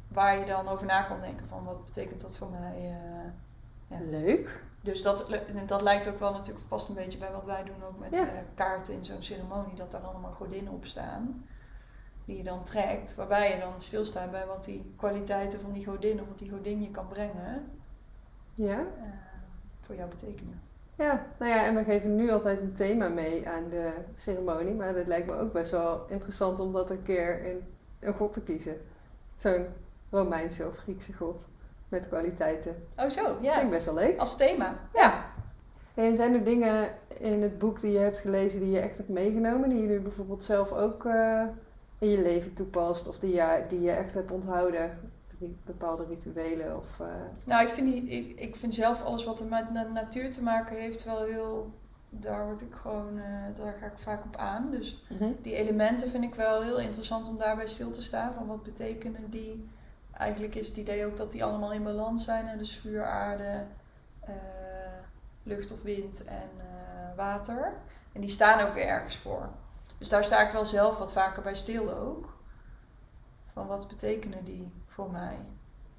waar 0.07 0.39
je 0.39 0.45
dan 0.45 0.67
over 0.67 0.85
na 0.85 1.01
kan 1.01 1.21
denken 1.21 1.47
van 1.47 1.63
wat 1.65 1.85
betekent 1.85 2.21
dat 2.21 2.37
voor 2.37 2.49
mij. 2.49 2.75
eh. 2.77 3.29
Ja. 3.87 3.97
Leuk. 4.09 4.63
Dus 4.81 5.01
dat, 5.01 5.27
dat 5.65 5.81
lijkt 5.81 6.09
ook 6.09 6.19
wel 6.19 6.31
natuurlijk 6.33 6.65
vast 6.67 6.89
een 6.89 6.95
beetje 6.95 7.19
bij 7.19 7.31
wat 7.31 7.45
wij 7.45 7.63
doen 7.63 7.83
ook 7.87 7.99
met 7.99 8.11
Ja. 8.11 8.25
eh, 8.25 8.37
kaarten 8.55 8.93
in 8.93 9.05
zo'n 9.05 9.23
ceremonie. 9.23 9.75
Dat 9.75 9.91
daar 9.91 10.01
allemaal 10.01 10.31
godinnen 10.33 10.73
op 10.73 10.85
staan. 10.85 11.45
Die 12.25 12.37
je 12.37 12.43
dan 12.43 12.63
trekt. 12.63 13.15
Waarbij 13.15 13.53
je 13.53 13.59
dan 13.59 13.81
stilstaat 13.81 14.31
bij 14.31 14.45
wat 14.45 14.65
die 14.65 14.93
kwaliteiten 14.97 15.59
van 15.59 15.71
die 15.71 15.85
godin 15.85 16.21
of 16.21 16.27
wat 16.27 16.37
die 16.37 16.49
godin 16.49 16.81
je 16.81 16.91
kan 16.91 17.07
brengen. 17.07 17.71
Ja. 18.53 18.79
eh, 18.79 19.03
voor 19.81 19.95
jou 19.95 20.09
betekenen. 20.09 20.61
Ja, 20.95 21.25
nou 21.39 21.51
ja, 21.51 21.65
en 21.65 21.75
we 21.75 21.83
geven 21.83 22.15
nu 22.15 22.31
altijd 22.31 22.61
een 22.61 22.73
thema 22.75 23.07
mee 23.07 23.49
aan 23.49 23.69
de 23.69 23.93
ceremonie. 24.15 24.73
Maar 24.73 24.93
dat 24.93 25.07
lijkt 25.07 25.27
me 25.27 25.35
ook 25.35 25.53
best 25.53 25.71
wel 25.71 26.05
interessant 26.09 26.59
om 26.59 26.71
dat 26.73 26.91
een 26.91 27.03
keer 27.03 27.43
in 27.43 27.61
een 27.99 28.13
god 28.13 28.33
te 28.33 28.43
kiezen. 28.43 28.77
Zo'n 29.35 29.65
Romeinse 30.09 30.67
of 30.67 30.77
Griekse 30.77 31.13
god 31.13 31.45
met 31.91 32.07
kwaliteiten. 32.07 32.75
Oh 32.97 33.09
zo, 33.09 33.23
Vind 33.23 33.37
ik 33.37 33.43
ja. 33.43 33.67
best 33.69 33.85
wel 33.85 33.95
leuk. 33.95 34.17
Als 34.19 34.37
thema. 34.37 34.75
Ja. 34.93 35.25
En 35.93 36.15
zijn 36.15 36.33
er 36.33 36.43
dingen 36.43 36.89
in 37.19 37.41
het 37.41 37.59
boek 37.59 37.81
die 37.81 37.91
je 37.91 37.97
hebt 37.99 38.19
gelezen 38.19 38.59
die 38.59 38.71
je 38.71 38.79
echt 38.79 38.97
hebt 38.97 39.09
meegenomen? 39.09 39.69
Die 39.69 39.81
je 39.81 39.87
nu 39.87 39.99
bijvoorbeeld 39.99 40.43
zelf 40.43 40.71
ook 40.71 41.05
eh, 41.05 41.43
in 41.99 42.09
je 42.09 42.21
leven 42.21 42.53
toepast? 42.53 43.07
Of 43.07 43.19
die 43.19 43.33
je, 43.35 43.63
die 43.69 43.81
je 43.81 43.91
echt 43.91 44.13
hebt 44.13 44.31
onthouden? 44.31 44.99
Bepaalde 45.65 46.05
rituelen 46.09 46.77
of... 46.77 46.99
eh, 46.99 47.07
Nou, 47.45 47.61
ik 47.63 47.69
vind, 47.69 47.93
die, 47.93 48.03
ik, 48.03 48.39
ik 48.39 48.55
vind 48.55 48.73
zelf 48.73 49.03
alles 49.03 49.25
wat 49.25 49.39
er 49.39 49.45
met 49.47 49.65
de 49.73 49.85
natuur 49.93 50.31
te 50.31 50.43
maken 50.43 50.75
heeft 50.75 51.03
wel 51.03 51.23
heel... 51.23 51.71
Daar 52.09 52.45
word 52.45 52.61
ik 52.61 52.73
gewoon, 52.73 53.17
eh, 53.19 53.63
daar 53.63 53.73
ga 53.79 53.85
ik 53.85 53.97
vaak 53.97 54.23
op 54.25 54.35
aan. 54.35 54.71
Dus 54.71 55.03
die 55.41 55.55
elementen 55.55 56.09
vind 56.09 56.23
ik 56.23 56.35
wel 56.35 56.61
heel 56.61 56.79
interessant 56.79 57.27
om 57.27 57.37
daarbij 57.37 57.67
stil 57.67 57.91
te 57.91 58.03
staan. 58.03 58.33
Van 58.33 58.47
wat 58.47 58.63
betekenen 58.63 59.29
die? 59.29 59.69
Eigenlijk 60.13 60.55
is 60.55 60.67
het 60.67 60.77
idee 60.77 61.05
ook 61.05 61.17
dat 61.17 61.31
die 61.31 61.43
allemaal 61.43 61.73
in 61.73 61.83
balans 61.83 62.23
zijn. 62.23 62.47
Hè? 62.47 62.57
Dus 62.57 62.77
vuur, 62.77 63.05
aarde, 63.05 63.63
eh, 64.19 64.33
lucht 65.43 65.71
of 65.71 65.81
wind 65.81 66.23
en 66.23 66.49
eh, 66.57 67.15
water. 67.15 67.73
En 68.13 68.21
die 68.21 68.29
staan 68.29 68.67
ook 68.67 68.73
weer 68.73 68.87
ergens 68.87 69.15
voor. 69.15 69.49
Dus 69.97 70.09
daar 70.09 70.23
sta 70.23 70.41
ik 70.47 70.51
wel 70.51 70.65
zelf 70.65 70.97
wat 70.97 71.13
vaker 71.13 71.43
bij 71.43 71.55
stil 71.55 71.91
ook. 71.91 72.37
Van 73.53 73.67
wat 73.67 73.87
betekenen 73.87 74.43
die 74.45 74.71
voor 74.87 75.11
mij? 75.11 75.37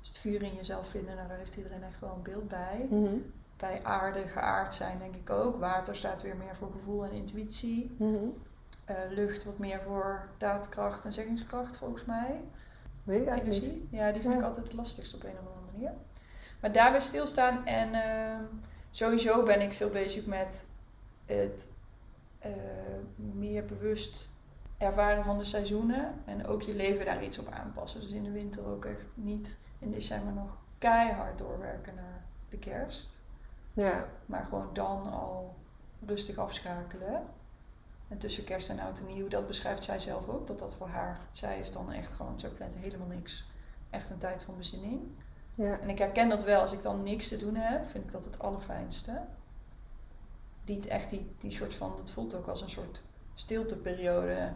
Dus 0.01 0.09
het 0.09 0.19
vuur 0.19 0.43
in 0.43 0.55
jezelf 0.55 0.89
vinden, 0.89 1.17
nou, 1.17 1.29
daar 1.29 1.37
heeft 1.37 1.57
iedereen 1.57 1.83
echt 1.83 2.01
wel 2.01 2.15
een 2.15 2.23
beeld 2.23 2.49
bij. 2.49 2.87
Mhm. 2.91 3.17
Bij 3.57 3.85
aarde, 3.85 4.29
geaard 4.29 4.75
zijn 4.75 4.99
denk 4.99 5.15
ik 5.15 5.31
ook. 5.31 5.57
Water 5.57 5.97
staat 5.97 6.23
weer 6.23 6.37
meer 6.37 6.57
voor 6.57 6.71
gevoel 6.73 7.05
en 7.05 7.13
intuïtie. 7.13 7.95
Mhm. 7.99 8.27
Eh, 8.85 8.97
lucht 9.11 9.45
wat 9.45 9.59
meer 9.59 9.83
voor 9.83 10.29
daadkracht 10.39 11.05
en 11.05 11.13
zeggingskracht 11.13 11.77
volgens 11.77 12.05
mij. 12.05 12.41
Weet 13.05 13.21
ik 13.21 13.29
eigenlijk 13.29 13.63
niet. 13.63 13.83
Ja, 13.91 14.13
die 14.13 14.21
vind 14.21 14.33
Ja. 14.35 14.39
ik 14.41 14.47
altijd 14.47 14.67
het 14.67 14.77
lastigst 14.77 15.15
op 15.15 15.25
een 15.25 15.31
of 15.31 15.39
andere 15.39 15.73
manier. 15.73 15.93
Maar 16.61 16.73
daarbij 16.73 17.01
stilstaan 17.01 17.67
en 17.67 17.95
ehm, 17.95 18.45
sowieso 18.91 19.43
ben 19.43 19.61
ik 19.61 19.73
veel 19.73 19.91
bezig 19.91 20.27
met 20.27 20.67
het 21.27 21.71
eh, 22.39 22.51
meer 23.17 23.65
bewust 23.65 24.31
ervaren 24.79 25.25
van 25.25 25.39
de 25.39 25.45
seizoenen 25.45 26.15
en 26.25 26.47
ook 26.47 26.63
je 26.63 26.75
leven 26.77 27.05
daar 27.05 27.25
iets 27.25 27.39
op 27.39 27.49
aanpassen. 27.49 28.01
Dus 28.01 28.11
in 28.11 28.23
de 28.25 28.31
winter 28.31 28.67
ook 28.67 28.85
echt 28.85 29.07
niet 29.15 29.59
in 29.79 29.91
december 29.91 30.33
nog 30.33 30.57
keihard 30.79 31.39
doorwerken 31.39 31.95
naar 31.95 32.25
de 32.51 32.59
kerst. 32.59 33.23
Ja. 33.73 34.07
Maar 34.27 34.45
gewoon 34.45 34.71
dan 34.73 35.13
al 35.13 35.55
rustig 36.07 36.39
afschakelen. 36.39 37.23
En 38.13 38.19
tussen 38.19 38.45
kerst 38.45 38.71
en 38.71 38.81
oud 38.81 38.99
en 38.99 39.07
nieuw, 39.07 39.29
dat 39.29 39.47
beschrijft 39.47 39.85
zij 39.85 39.99
zelf 39.99 40.29
ook. 40.29 40.47
Dat 40.47 40.59
dat 40.59 40.77
voor 40.77 40.89
haar, 40.89 41.21
zij 41.31 41.55
heeft 41.55 41.73
dan 41.73 41.93
echt 41.93 42.13
gewoon, 42.13 42.41
zij 42.41 42.51
plant 42.51 42.77
helemaal 42.77 43.07
niks. 43.07 43.45
Echt 43.91 44.11
een 44.11 44.19
tijd 44.19 44.45
van 44.45 44.57
bezinning. 44.57 45.01
Ja. 45.55 45.81
En 45.81 45.89
ik 45.89 45.99
herken 45.99 46.29
dat 46.29 46.45
wel, 46.45 46.61
als 46.61 46.73
ik 46.73 46.83
dan 46.83 47.03
niks 47.03 47.29
te 47.29 47.37
doen 47.37 47.55
heb, 47.55 47.91
vind 47.91 48.05
ik 48.05 48.11
dat 48.11 48.25
het 48.25 48.39
allerfijnste. 48.39 49.21
Die, 50.65 50.89
echt 50.89 51.11
die, 51.11 51.35
die 51.39 51.51
soort 51.51 51.75
van, 51.75 51.93
dat 51.97 52.11
voelt 52.11 52.35
ook 52.35 52.47
als 52.47 52.63
een 52.63 52.71
soort 52.71 53.03
stilteperiode 53.35 54.53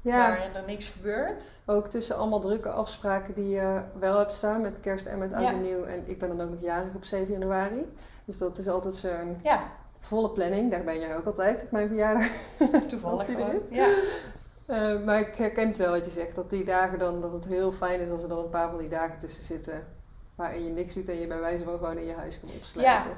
ja. 0.00 0.28
waarin 0.28 0.54
er 0.54 0.66
niks 0.66 0.88
gebeurt. 0.88 1.58
Ook 1.66 1.88
tussen 1.88 2.16
allemaal 2.16 2.40
drukke 2.40 2.70
afspraken 2.70 3.34
die 3.34 3.48
je 3.48 3.82
wel 3.98 4.18
hebt 4.18 4.34
staan 4.34 4.60
met 4.60 4.80
kerst 4.80 5.06
en 5.06 5.18
met 5.18 5.32
oud 5.32 5.52
en 5.52 5.62
nieuw. 5.62 5.84
En 5.84 6.08
ik 6.08 6.18
ben 6.18 6.28
dan 6.28 6.40
ook 6.40 6.50
nog 6.50 6.60
jarig 6.60 6.94
op 6.94 7.04
7 7.04 7.32
januari. 7.32 7.92
Dus 8.24 8.38
dat 8.38 8.58
is 8.58 8.68
altijd 8.68 8.94
zo'n 8.94 9.40
Ja, 9.42 9.70
volle 10.10 10.30
planning. 10.30 10.70
Daar 10.70 10.84
ben 10.84 10.98
jij 10.98 11.16
ook 11.16 11.26
altijd 11.26 11.62
op 11.62 11.70
mijn 11.70 11.88
verjaardag. 11.88 12.26
toevallig 12.88 13.24
die 13.24 13.36
er 13.36 13.62
is. 13.62 13.68
Ja. 13.70 13.94
Eh, 14.70 15.04
maar 15.04 15.20
ik 15.20 15.34
herken 15.34 15.68
het 15.68 15.78
wel 15.78 15.90
wat 15.90 16.04
je 16.04 16.10
zegt. 16.10 16.34
Dat 16.34 16.50
die 16.50 16.64
dagen 16.64 16.98
dan, 16.98 17.20
dat 17.20 17.32
het 17.32 17.44
heel 17.44 17.72
fijn 17.72 18.00
is 18.00 18.10
als 18.10 18.22
er 18.22 18.28
dan 18.28 18.38
een 18.38 18.50
paar 18.50 18.70
van 18.70 18.78
die 18.78 18.88
dagen 18.88 19.18
tussen 19.18 19.44
zitten. 19.44 19.86
Waarin 20.34 20.64
je 20.64 20.70
niks 20.70 20.94
doet 20.94 21.08
en 21.08 21.20
je 21.20 21.26
bij 21.26 21.40
wijze 21.40 21.64
van 21.64 21.76
gewoon 21.76 21.98
in 21.98 22.06
je 22.06 22.14
huis 22.14 22.40
kan 22.40 22.50
opsluiten. 22.56 23.16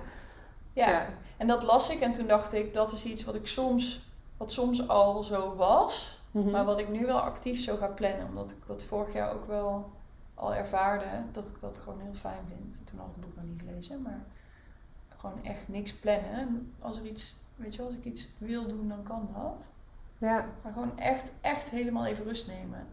Ja. 0.72 1.06
En 1.36 1.46
dat 1.46 1.62
las 1.62 1.90
ik 1.90 2.00
en 2.00 2.12
toen 2.12 2.26
dacht 2.26 2.52
ik, 2.52 2.74
dat 2.74 2.92
is 2.92 3.04
iets 3.04 3.24
wat 3.24 3.34
ik 3.34 3.46
soms, 3.46 4.10
wat 4.36 4.52
soms 4.52 4.88
al 4.88 5.24
zo 5.24 5.54
was. 5.56 6.22
Mhm. 6.30 6.50
Maar 6.50 6.64
wat 6.64 6.78
ik 6.78 6.88
nu 6.88 7.06
wel 7.06 7.20
actief 7.20 7.60
zo 7.60 7.76
ga 7.76 7.86
plannen, 7.86 8.26
omdat 8.28 8.50
ik 8.50 8.66
dat 8.66 8.84
vorig 8.84 9.12
jaar 9.12 9.32
ook 9.32 9.46
wel 9.46 9.90
al 10.34 10.54
ervaarde, 10.54 11.06
dat 11.32 11.48
ik 11.48 11.60
dat 11.60 11.78
gewoon 11.78 12.00
heel 12.00 12.14
fijn 12.14 12.44
vind. 12.48 12.86
Toen 12.86 12.98
had 12.98 13.08
ik 13.08 13.14
het 13.14 13.24
boek 13.24 13.36
nog 13.36 13.44
niet 13.44 13.62
gelezen, 13.66 14.02
maar 14.02 14.24
gewoon 15.22 15.44
echt 15.44 15.68
niks 15.68 15.94
plannen. 15.94 16.30
En 16.32 16.72
Als 16.80 16.98
er 16.98 17.06
iets, 17.06 17.36
weet 17.56 17.74
je 17.74 17.82
als 17.82 17.94
ik 17.94 18.04
iets 18.04 18.28
wil 18.38 18.66
doen, 18.66 18.88
dan 18.88 19.02
kan 19.02 19.28
dat. 19.34 19.64
Ja. 20.18 20.46
Maar 20.62 20.72
gewoon 20.72 20.98
echt, 20.98 21.32
echt 21.40 21.68
helemaal 21.68 22.06
even 22.06 22.24
rust 22.24 22.46
nemen. 22.46 22.86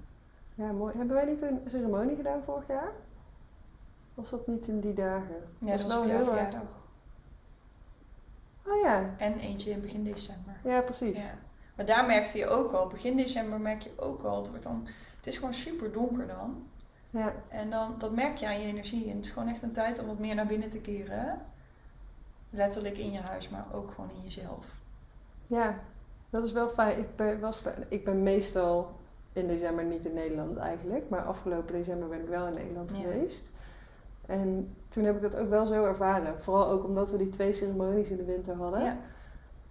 ja, 0.56 0.72
mooi. 0.72 0.98
Hebben 0.98 1.16
wij 1.16 1.26
niet 1.26 1.42
een 1.42 1.60
ceremonie 1.68 2.16
gedaan 2.16 2.44
vorig 2.44 2.68
jaar? 2.68 2.92
Was 4.14 4.30
dat 4.30 4.48
niet 4.48 4.68
in 4.68 4.80
die 4.80 4.94
dagen? 4.94 5.36
Ja, 5.60 5.78
dat 5.78 5.88
was 5.88 6.06
heel 6.06 6.38
erg-. 6.38 6.56
Oh 8.66 8.82
ja, 8.84 9.16
En 9.18 9.34
eentje 9.40 9.72
in 9.72 9.82
begin 9.82 10.04
december. 10.04 10.54
ja 10.64 10.82
precies. 10.82 11.18
Ja. 11.18 11.34
Maar 11.76 11.86
daar 11.86 12.06
merkte 12.06 12.38
je 12.38 12.48
ook 12.48 12.72
al, 12.72 12.88
begin 12.88 13.18
december 13.18 13.60
merk 13.60 13.82
je 13.82 13.92
ook 13.96 14.24
al, 14.24 14.38
het, 14.38 14.50
wordt 14.50 14.64
dan, 14.64 14.88
het 15.18 15.28
is 15.28 15.38
gewoon 15.38 15.54
super 15.54 15.92
donker 15.92 16.28
dan. 16.28 16.68
Ja, 17.10 17.34
En 17.48 17.70
dan, 17.70 17.96
dat 17.98 18.12
merk 18.16 18.38
je 18.38 18.48
aan 18.48 18.60
je 18.60 18.66
energie. 18.68 19.10
En 19.10 19.16
het 19.16 19.26
is 19.26 19.32
gewoon 19.32 19.48
echt 19.48 19.62
een 19.62 19.72
tijd 19.72 20.00
om 20.00 20.06
wat 20.08 20.20
meer 20.20 20.36
naar 20.36 20.46
binnen 20.46 20.70
te 20.70 20.80
keren. 20.80 21.42
Letterlijk 22.50 22.98
in 22.98 23.12
je 23.12 23.20
huis, 23.20 23.50
maar 23.50 23.66
ook 23.74 23.92
gewoon 23.92 24.10
in 24.16 24.22
jezelf. 24.24 24.72
ja. 25.48 25.80
dat 26.30 26.44
is 26.44 26.52
wel 26.52 26.70
fijn. 26.70 26.98
Ik 27.00 27.16
ben, 27.16 27.40
ik 27.90 28.06
ben 28.06 28.24
meestal 28.24 28.92
in 29.34 29.48
december 29.48 29.84
niet 29.84 30.06
in 30.06 30.14
Nederland 30.14 30.58
eigenlijk, 30.58 31.10
maar 31.10 31.22
afgelopen 31.22 31.74
december 31.74 32.08
ben 32.08 32.22
ik 32.22 32.28
wel 32.28 32.48
in 32.48 32.54
Nederland 32.54 32.92
Ja. 32.92 32.98
geweest. 33.02 33.52
En 34.26 34.76
toen 34.88 35.04
heb 35.04 35.16
ik 35.16 35.22
dat 35.22 35.38
ook 35.38 35.50
wel 35.50 35.66
zo 35.66 35.86
ervaren. 35.86 36.36
Vooral 36.44 36.68
ook 36.70 36.84
omdat 36.84 37.12
we 37.12 37.18
die 37.18 37.30
twee 37.30 37.54
ceremonies 37.54 38.10
in 38.10 38.18
de 38.18 38.24
winter 38.26 38.56
hadden. 38.56 38.84
Ja. 38.84 38.98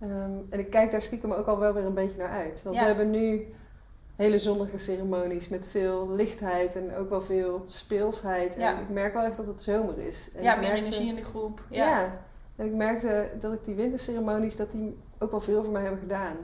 Ehm, 0.00 0.30
en 0.50 0.58
ik 0.58 0.70
kijk 0.70 0.90
daar 0.90 1.02
stiekem 1.02 1.32
ook 1.32 1.46
al 1.46 1.58
wel 1.58 1.72
weer 1.72 1.84
een 1.84 1.94
beetje 1.94 2.18
naar 2.18 2.30
uit. 2.30 2.62
Want 2.62 2.76
Ja. 2.76 2.80
we 2.82 2.86
hebben 2.88 3.10
nu 3.10 3.46
hele 4.16 4.38
zonnige 4.38 4.78
ceremonies 4.78 5.48
met 5.48 5.66
veel 5.66 6.08
lichtheid 6.10 6.76
en 6.76 6.94
ook 6.94 7.10
wel 7.10 7.22
veel 7.22 7.64
speelsheid. 7.68 8.54
Ja. 8.54 8.76
En 8.76 8.82
ik 8.82 8.88
merk 8.88 9.14
wel 9.14 9.22
echt 9.24 9.36
dat 9.36 9.46
het 9.46 9.62
zomer 9.62 9.98
is. 9.98 10.30
En 10.34 10.42
ja, 10.42 10.56
meer 10.56 10.72
energie 10.72 11.08
in 11.08 11.14
de 11.14 11.24
groep. 11.24 11.62
Ja. 11.70 12.00
Ja. 12.00 12.26
En 12.58 12.66
ik 12.66 12.72
merkte 12.74 13.30
dat 13.40 13.52
ik 13.52 13.64
die 13.64 13.74
winterceremonies, 13.74 14.56
dat 14.56 14.72
die 14.72 14.98
ook 15.18 15.30
wel 15.30 15.40
veel 15.40 15.62
voor 15.62 15.72
mij 15.72 15.82
hebben 15.82 16.00
gedaan. 16.00 16.36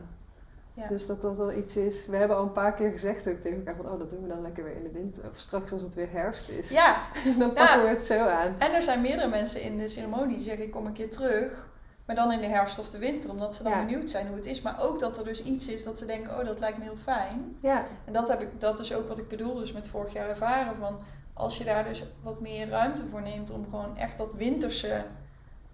Ja. 0.74 0.88
Dus 0.88 1.06
dat 1.06 1.20
dat 1.22 1.36
wel 1.36 1.52
iets 1.52 1.76
is. 1.76 2.06
We 2.06 2.16
hebben 2.16 2.36
al 2.36 2.42
een 2.42 2.52
paar 2.52 2.74
keer 2.74 2.90
gezegd 2.90 3.28
ook 3.28 3.40
tegen 3.40 3.58
elkaar 3.58 3.74
van, 3.74 3.92
oh 3.92 3.98
dat 3.98 4.10
doen 4.10 4.22
we 4.22 4.28
dan 4.28 4.42
lekker 4.42 4.64
weer 4.64 4.76
in 4.76 4.82
de 4.82 4.90
winter. 4.90 5.24
Of 5.30 5.38
straks 5.38 5.72
als 5.72 5.82
het 5.82 5.94
weer 5.94 6.10
herfst 6.10 6.48
is. 6.48 6.70
ja, 6.70 6.96
dan 7.38 7.52
pakken 7.52 7.82
we 7.82 7.88
het 7.88 8.04
zo 8.04 8.26
aan. 8.26 8.54
en 8.58 8.74
er 8.74 8.82
zijn 8.82 9.00
meerdere 9.00 9.28
mensen 9.28 9.62
in 9.62 9.78
de 9.78 9.88
ceremonie 9.88 10.36
die 10.36 10.44
zeggen 10.44 10.64
ik 10.64 10.70
kom 10.70 10.86
een 10.86 10.92
keer 10.92 11.10
terug. 11.10 11.72
Maar 12.06 12.16
dan 12.16 12.32
in 12.32 12.40
de 12.40 12.46
herfst 12.46 12.78
of 12.78 12.90
de 12.90 12.98
winter, 12.98 13.30
omdat 13.30 13.54
ze 13.54 13.62
dan 13.62 13.72
Ja. 13.72 13.84
benieuwd 13.84 14.10
zijn 14.10 14.26
hoe 14.26 14.36
het 14.36 14.46
is. 14.46 14.62
Maar 14.62 14.80
ook 14.82 15.00
dat 15.00 15.18
er 15.18 15.24
dus 15.24 15.42
iets 15.42 15.68
is 15.68 15.84
dat 15.84 15.98
ze 15.98 16.06
denken, 16.06 16.38
oh 16.38 16.44
dat 16.46 16.60
lijkt 16.60 16.78
me 16.78 16.84
heel 16.84 16.96
fijn. 16.96 17.56
Ja, 17.60 17.84
En 18.04 18.12
dat, 18.12 18.28
heb 18.28 18.40
ik, 18.40 18.48
dat 18.60 18.80
is 18.80 18.94
ook 18.94 19.08
wat 19.08 19.18
ik 19.18 19.28
bedoel 19.28 19.54
dus 19.54 19.72
met 19.72 19.88
vorig 19.88 20.12
jaar 20.12 20.28
ervaren. 20.28 20.76
Van 20.80 20.98
als 21.34 21.58
je 21.58 21.64
daar 21.64 21.84
dus 21.84 22.04
wat 22.22 22.40
meer 22.40 22.68
ruimte 22.68 23.06
voor 23.06 23.22
neemt 23.22 23.50
om 23.50 23.64
gewoon 23.70 23.96
echt 23.96 24.18
dat 24.18 24.34
winterse 24.34 25.04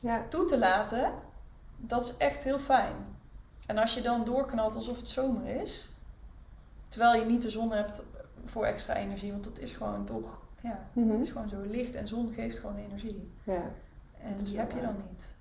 ja, 0.01 0.25
toe 0.29 0.45
te 0.45 0.59
laten, 0.59 1.13
dat 1.77 2.05
is 2.05 2.17
echt 2.17 2.45
heel 2.45 2.59
fijn. 2.59 2.95
En 3.67 3.79
als 3.79 3.95
je 3.95 4.01
dan 4.01 4.25
doorknalt 4.25 4.75
alsof 4.77 4.97
het 4.97 5.09
zomer 5.09 5.61
is, 5.61 5.89
terwijl 6.89 7.21
je 7.21 7.25
niet 7.31 7.43
de 7.43 7.51
zon 7.51 7.73
hebt 7.73 8.03
voor 8.45 8.65
extra 8.65 8.95
energie, 8.95 9.31
want 9.33 9.45
dat 9.45 9.59
is 9.59 9.73
gewoon 9.73 10.05
toch, 10.05 10.41
ja, 10.61 10.79
Mhm. 10.93 11.11
het 11.11 11.21
is 11.21 11.31
gewoon 11.31 11.49
zo 11.49 11.61
licht 11.61 11.95
en 11.95 12.09
zon 12.09 12.33
geeft 12.33 12.59
gewoon 12.59 12.77
energie. 12.77 13.31
ja. 13.45 13.63
En 14.23 14.37
die 14.37 14.57
wel 14.57 14.61
heb 14.67 14.73
je 14.73 14.81
dan 14.83 14.97
niet. 15.11 15.37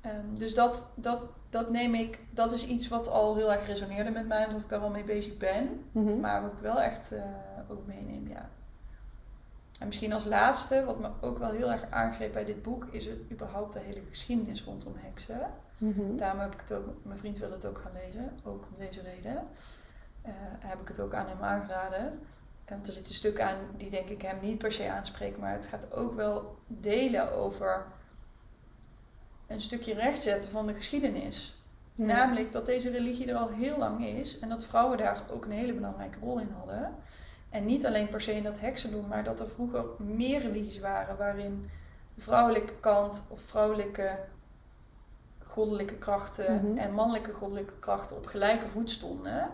Ehm, 0.00 0.34
dus 0.34 0.54
dat, 0.54 0.86
dat, 0.94 1.20
dat 1.50 1.70
neem 1.70 1.94
ik, 1.94 2.20
dat 2.30 2.52
is 2.52 2.66
iets 2.66 2.88
wat 2.88 3.08
al 3.08 3.36
heel 3.36 3.52
erg 3.52 3.66
resoneerde 3.66 4.10
met 4.10 4.26
mij, 4.28 4.44
omdat 4.46 4.62
ik 4.62 4.68
daar 4.68 4.80
al 4.80 4.90
mee 4.90 5.04
bezig 5.04 5.36
ben. 5.38 5.84
Mhm. 5.92 6.20
Maar 6.20 6.42
wat 6.42 6.52
ik 6.52 6.58
wel 6.58 6.80
echt 6.80 7.12
eh, 7.12 7.24
ook 7.68 7.86
meeneem, 7.86 8.28
ja. 8.28 8.48
En 9.82 9.88
misschien 9.88 10.12
als 10.12 10.24
laatste, 10.24 10.84
wat 10.84 10.98
me 10.98 11.08
ook 11.20 11.38
wel 11.38 11.50
heel 11.50 11.70
erg 11.70 11.90
aangreep 11.90 12.32
bij 12.32 12.44
dit 12.44 12.62
boek, 12.62 12.86
is 12.90 13.06
het 13.06 13.18
überhaupt 13.30 13.72
de 13.72 13.78
hele 13.78 14.02
geschiedenis 14.08 14.64
rondom 14.64 14.94
heksen. 14.96 15.50
Mhm. 15.78 16.16
Daarom 16.16 16.40
heb 16.40 16.54
ik 16.54 16.60
het 16.60 16.72
ook, 16.72 16.86
mijn 17.02 17.18
vriend 17.18 17.38
wil 17.38 17.50
het 17.50 17.66
ook 17.66 17.78
gaan 17.78 17.92
lezen, 17.92 18.38
ook 18.44 18.64
om 18.70 18.78
deze 18.78 19.00
reden. 19.00 19.48
Eh, 20.22 20.32
heb 20.58 20.80
ik 20.80 20.88
het 20.88 21.00
ook 21.00 21.14
aan 21.14 21.28
hem 21.28 21.42
aangeraden. 21.42 22.18
Want 22.68 22.86
er 22.86 22.92
zitten 22.92 23.14
stukken 23.14 23.46
aan 23.46 23.56
die 23.76 23.90
denk 23.90 24.08
ik 24.08 24.22
hem 24.22 24.38
niet 24.40 24.58
per 24.58 24.72
se 24.72 24.90
aanspreken, 24.90 25.40
maar 25.40 25.52
het 25.52 25.66
gaat 25.66 25.92
ook 25.92 26.14
wel 26.14 26.56
delen 26.66 27.32
over 27.32 27.84
een 29.46 29.62
stukje 29.62 29.94
rechtzetten 29.94 30.50
van 30.50 30.66
de 30.66 30.74
geschiedenis. 30.74 31.62
Ja. 31.94 32.04
Namelijk 32.04 32.52
dat 32.52 32.66
deze 32.66 32.90
religie 32.90 33.30
er 33.30 33.36
al 33.36 33.48
heel 33.48 33.78
lang 33.78 34.06
is 34.06 34.38
en 34.38 34.48
dat 34.48 34.66
vrouwen 34.66 34.98
daar 34.98 35.22
ook 35.30 35.44
een 35.44 35.50
hele 35.50 35.74
belangrijke 35.74 36.18
rol 36.18 36.38
in 36.38 36.54
hadden. 36.58 36.94
En 37.52 37.64
niet 37.66 37.86
alleen 37.86 38.08
per 38.08 38.20
se 38.20 38.34
in 38.34 38.42
dat 38.42 38.60
heksendoen, 38.60 39.08
maar 39.08 39.24
dat 39.24 39.40
er 39.40 39.48
vroeger 39.48 39.84
meer 39.98 40.40
religies 40.40 40.78
waren 40.78 41.16
waarin 41.16 41.70
de 42.14 42.20
vrouwelijke 42.22 42.74
kant 42.80 43.24
of 43.28 43.40
vrouwelijke 43.40 44.18
goddelijke 45.46 45.94
krachten 45.94 46.54
Mhm. 46.54 46.78
en 46.78 46.92
mannelijke 46.94 47.32
goddelijke 47.32 47.78
krachten 47.78 48.16
op 48.16 48.26
gelijke 48.26 48.68
voet 48.68 48.90
stonden. 48.90 49.50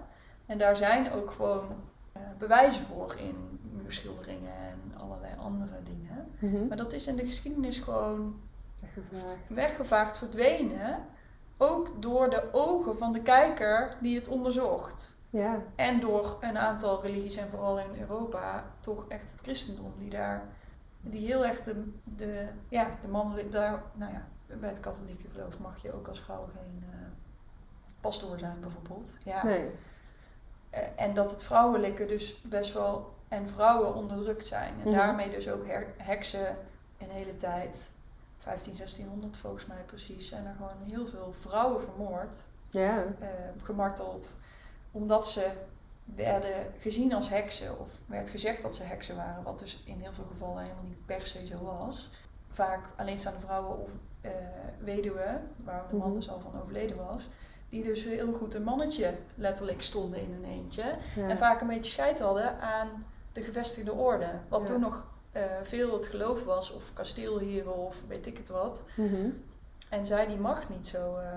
En 0.46 0.58
daar 0.58 0.76
zijn 0.76 1.12
ook 1.12 1.30
gewoon 1.30 1.66
eh, 2.12 2.22
bewijzen 2.38 2.82
voor 2.82 3.14
in 3.18 3.58
muurschilderingen 3.82 4.52
en 4.54 4.92
allerlei 5.00 5.32
andere 5.38 5.82
dingen. 5.84 6.26
Mhm. 6.38 6.66
Maar 6.68 6.76
dat 6.76 6.92
is 6.92 7.06
in 7.06 7.16
de 7.16 7.24
geschiedenis 7.26 7.78
gewoon 7.78 8.40
Weggevraagd. 8.80 9.36
weggevaagd 9.46 10.18
verdwenen. 10.18 11.06
Ook 11.56 12.02
door 12.02 12.30
de 12.30 12.42
ogen 12.52 12.98
van 12.98 13.12
de 13.12 13.22
kijker 13.22 13.96
die 14.00 14.16
het 14.18 14.28
onderzocht. 14.28 15.17
Ja, 15.30 15.62
En 15.76 16.00
door 16.00 16.36
een 16.40 16.58
aantal 16.58 17.02
religies 17.02 17.36
en 17.36 17.48
vooral 17.48 17.78
in 17.78 18.00
Europa 18.00 18.64
toch 18.80 19.08
echt 19.08 19.32
het 19.32 19.40
christendom 19.40 19.92
die 19.98 20.10
daar, 20.10 20.42
die 21.00 21.26
heel 21.26 21.46
erg 21.46 21.62
de, 21.62 21.92
de, 22.04 22.48
ja, 22.68 22.98
de 23.02 23.08
mannelijke, 23.08 23.50
daar, 23.50 23.82
nou 23.94 24.12
ja, 24.12 24.26
bij 24.56 24.68
het 24.68 24.80
katholieke 24.80 25.28
geloof 25.32 25.58
mag 25.60 25.82
je 25.82 25.92
ook 25.94 26.08
als 26.08 26.20
vrouw 26.20 26.48
geen 26.54 26.84
eh, 26.92 26.96
pastoor 28.00 28.38
zijn 28.38 28.60
bijvoorbeeld. 28.60 29.18
Ja. 29.24 29.44
nee. 29.44 29.70
Eh, 30.70 30.80
en 30.96 31.14
dat 31.14 31.30
het 31.30 31.44
vrouwelijke 31.44 32.06
dus 32.06 32.42
best 32.42 32.72
wel, 32.72 33.14
en 33.28 33.48
vrouwen 33.48 33.94
onderdrukt 33.94 34.46
zijn. 34.46 34.74
En 34.80 34.88
Mhm. 34.88 34.96
daarmee 34.96 35.30
dus 35.30 35.48
ook 35.48 35.66
her- 35.66 35.94
heksen 35.96 36.56
een 36.98 37.10
hele 37.10 37.36
tijd, 37.36 37.90
15, 38.38 38.74
1600 38.76 39.36
volgens 39.36 39.66
mij 39.66 39.82
precies, 39.86 40.28
zijn 40.28 40.46
er 40.46 40.54
gewoon 40.54 40.82
heel 40.90 41.06
veel 41.06 41.32
vrouwen 41.32 41.82
vermoord 41.84 42.46
Ja, 42.70 43.04
eh, 43.20 43.28
gemarteld. 43.62 44.38
Omdat 44.90 45.28
ze 45.28 45.50
werden 46.04 46.66
gezien 46.78 47.14
als 47.14 47.28
heksen. 47.28 47.78
Of 47.80 48.00
werd 48.06 48.28
gezegd 48.30 48.62
dat 48.62 48.74
ze 48.74 48.82
heksen 48.82 49.16
waren. 49.16 49.42
Wat 49.42 49.58
dus 49.58 49.82
in 49.84 50.00
heel 50.00 50.12
veel 50.12 50.26
gevallen 50.30 50.62
helemaal 50.62 50.84
niet 50.84 51.06
per 51.06 51.26
se 51.26 51.46
zo 51.46 51.62
was. 51.64 52.10
Vaak 52.50 52.88
alleenstaande 52.96 53.40
vrouwen 53.40 53.78
of 53.78 53.88
eh, 54.20 54.30
weduwen. 54.78 55.50
Waar 55.64 55.84
de 55.90 55.96
man 55.96 56.14
dus 56.14 56.30
al 56.30 56.40
van 56.40 56.60
overleden 56.62 56.96
was. 56.96 57.28
Die 57.68 57.82
dus 57.82 58.04
heel 58.04 58.32
goed 58.32 58.54
een 58.54 58.62
mannetje 58.62 59.14
letterlijk 59.34 59.82
stonden 59.82 60.20
in 60.20 60.32
een 60.32 60.44
eentje. 60.50 60.94
ja. 61.16 61.28
En 61.28 61.38
vaak 61.38 61.60
een 61.60 61.66
beetje 61.66 61.90
scheid 61.90 62.18
hadden 62.20 62.60
aan 62.60 63.06
de 63.32 63.42
gevestigde 63.42 63.92
orde. 63.92 64.30
Wat 64.48 64.60
Ja. 64.60 64.66
toen 64.66 64.80
nog 64.80 65.04
eh, 65.32 65.42
veel 65.62 65.92
het 65.92 66.06
geloof 66.06 66.44
was. 66.44 66.72
Of 66.72 66.92
kasteelheren 66.92 67.76
of 67.76 67.96
weet 68.08 68.26
ik 68.26 68.36
het 68.36 68.48
wat. 68.48 68.82
Mhm. 68.96 69.30
En 69.90 70.06
zij 70.06 70.26
die 70.26 70.36
macht 70.38 70.68
niet 70.68 70.88
zo 70.88 71.16
eh, 71.16 71.32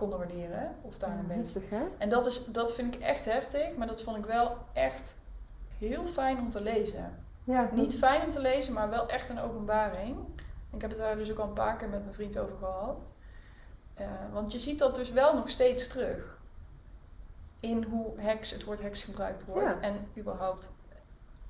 konden 0.00 0.18
waarderen. 0.18 0.74
Of 0.82 0.98
daar 0.98 1.18
een 1.18 1.26
beetje. 1.26 1.60
En 1.98 2.08
dat, 2.08 2.26
is, 2.26 2.44
dat 2.44 2.74
vind 2.74 2.94
ik 2.94 3.00
echt 3.00 3.24
heftig, 3.24 3.76
maar 3.76 3.86
dat 3.86 4.02
vond 4.02 4.16
ik 4.16 4.24
wel 4.24 4.56
echt 4.72 5.14
heel 5.78 6.06
fijn 6.06 6.38
om 6.38 6.50
te 6.50 6.60
lezen. 6.60 7.24
Ja, 7.44 7.70
Niet 7.72 7.98
fijn 7.98 8.22
om 8.22 8.30
te 8.30 8.40
lezen, 8.40 8.72
maar 8.72 8.90
wel 8.90 9.08
echt 9.08 9.28
een 9.28 9.40
openbaring. 9.40 10.16
Ik 10.72 10.80
heb 10.80 10.90
het 10.90 10.98
daar 10.98 11.16
dus 11.16 11.30
ook 11.30 11.38
al 11.38 11.48
een 11.48 11.52
paar 11.52 11.76
keer 11.76 11.88
met 11.88 12.00
mijn 12.00 12.14
vriend 12.14 12.38
over 12.38 12.56
gehad. 12.56 13.12
Eh, 13.94 14.06
want 14.32 14.52
je 14.52 14.58
ziet 14.58 14.78
dat 14.78 14.94
dus 14.94 15.10
wel 15.10 15.34
nog 15.34 15.50
steeds 15.50 15.88
terug. 15.88 16.38
In 17.60 17.82
hoe 17.82 18.20
heks, 18.20 18.50
het 18.50 18.64
woord 18.64 18.82
heks 18.82 19.02
gebruikt 19.02 19.44
wordt. 19.44 19.74
Ja. 19.74 19.80
En 19.80 20.08
überhaupt 20.16 20.72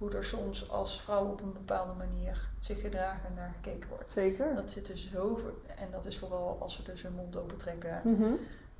hoe 0.00 0.14
er 0.14 0.24
soms 0.24 0.70
als 0.70 1.00
vrouw 1.00 1.24
op 1.26 1.40
een 1.42 1.52
bepaalde 1.52 1.92
manier 1.92 2.48
zich 2.60 2.80
gedragen 2.80 3.28
en 3.28 3.34
naar 3.34 3.52
gekeken 3.62 3.88
wordt. 3.88 4.12
Zeker. 4.12 4.54
Dat 4.54 4.70
zit 4.70 4.88
er 4.88 4.98
zo 4.98 5.40
En 5.78 5.88
dat 5.90 6.06
is 6.06 6.18
vooral 6.18 6.56
als 6.60 6.74
ze 6.74 6.82
dus 6.82 7.02
hun 7.02 7.12
mond 7.14 7.36
open 7.36 7.56
trekken 7.58 8.00
Mhm. 8.04 8.32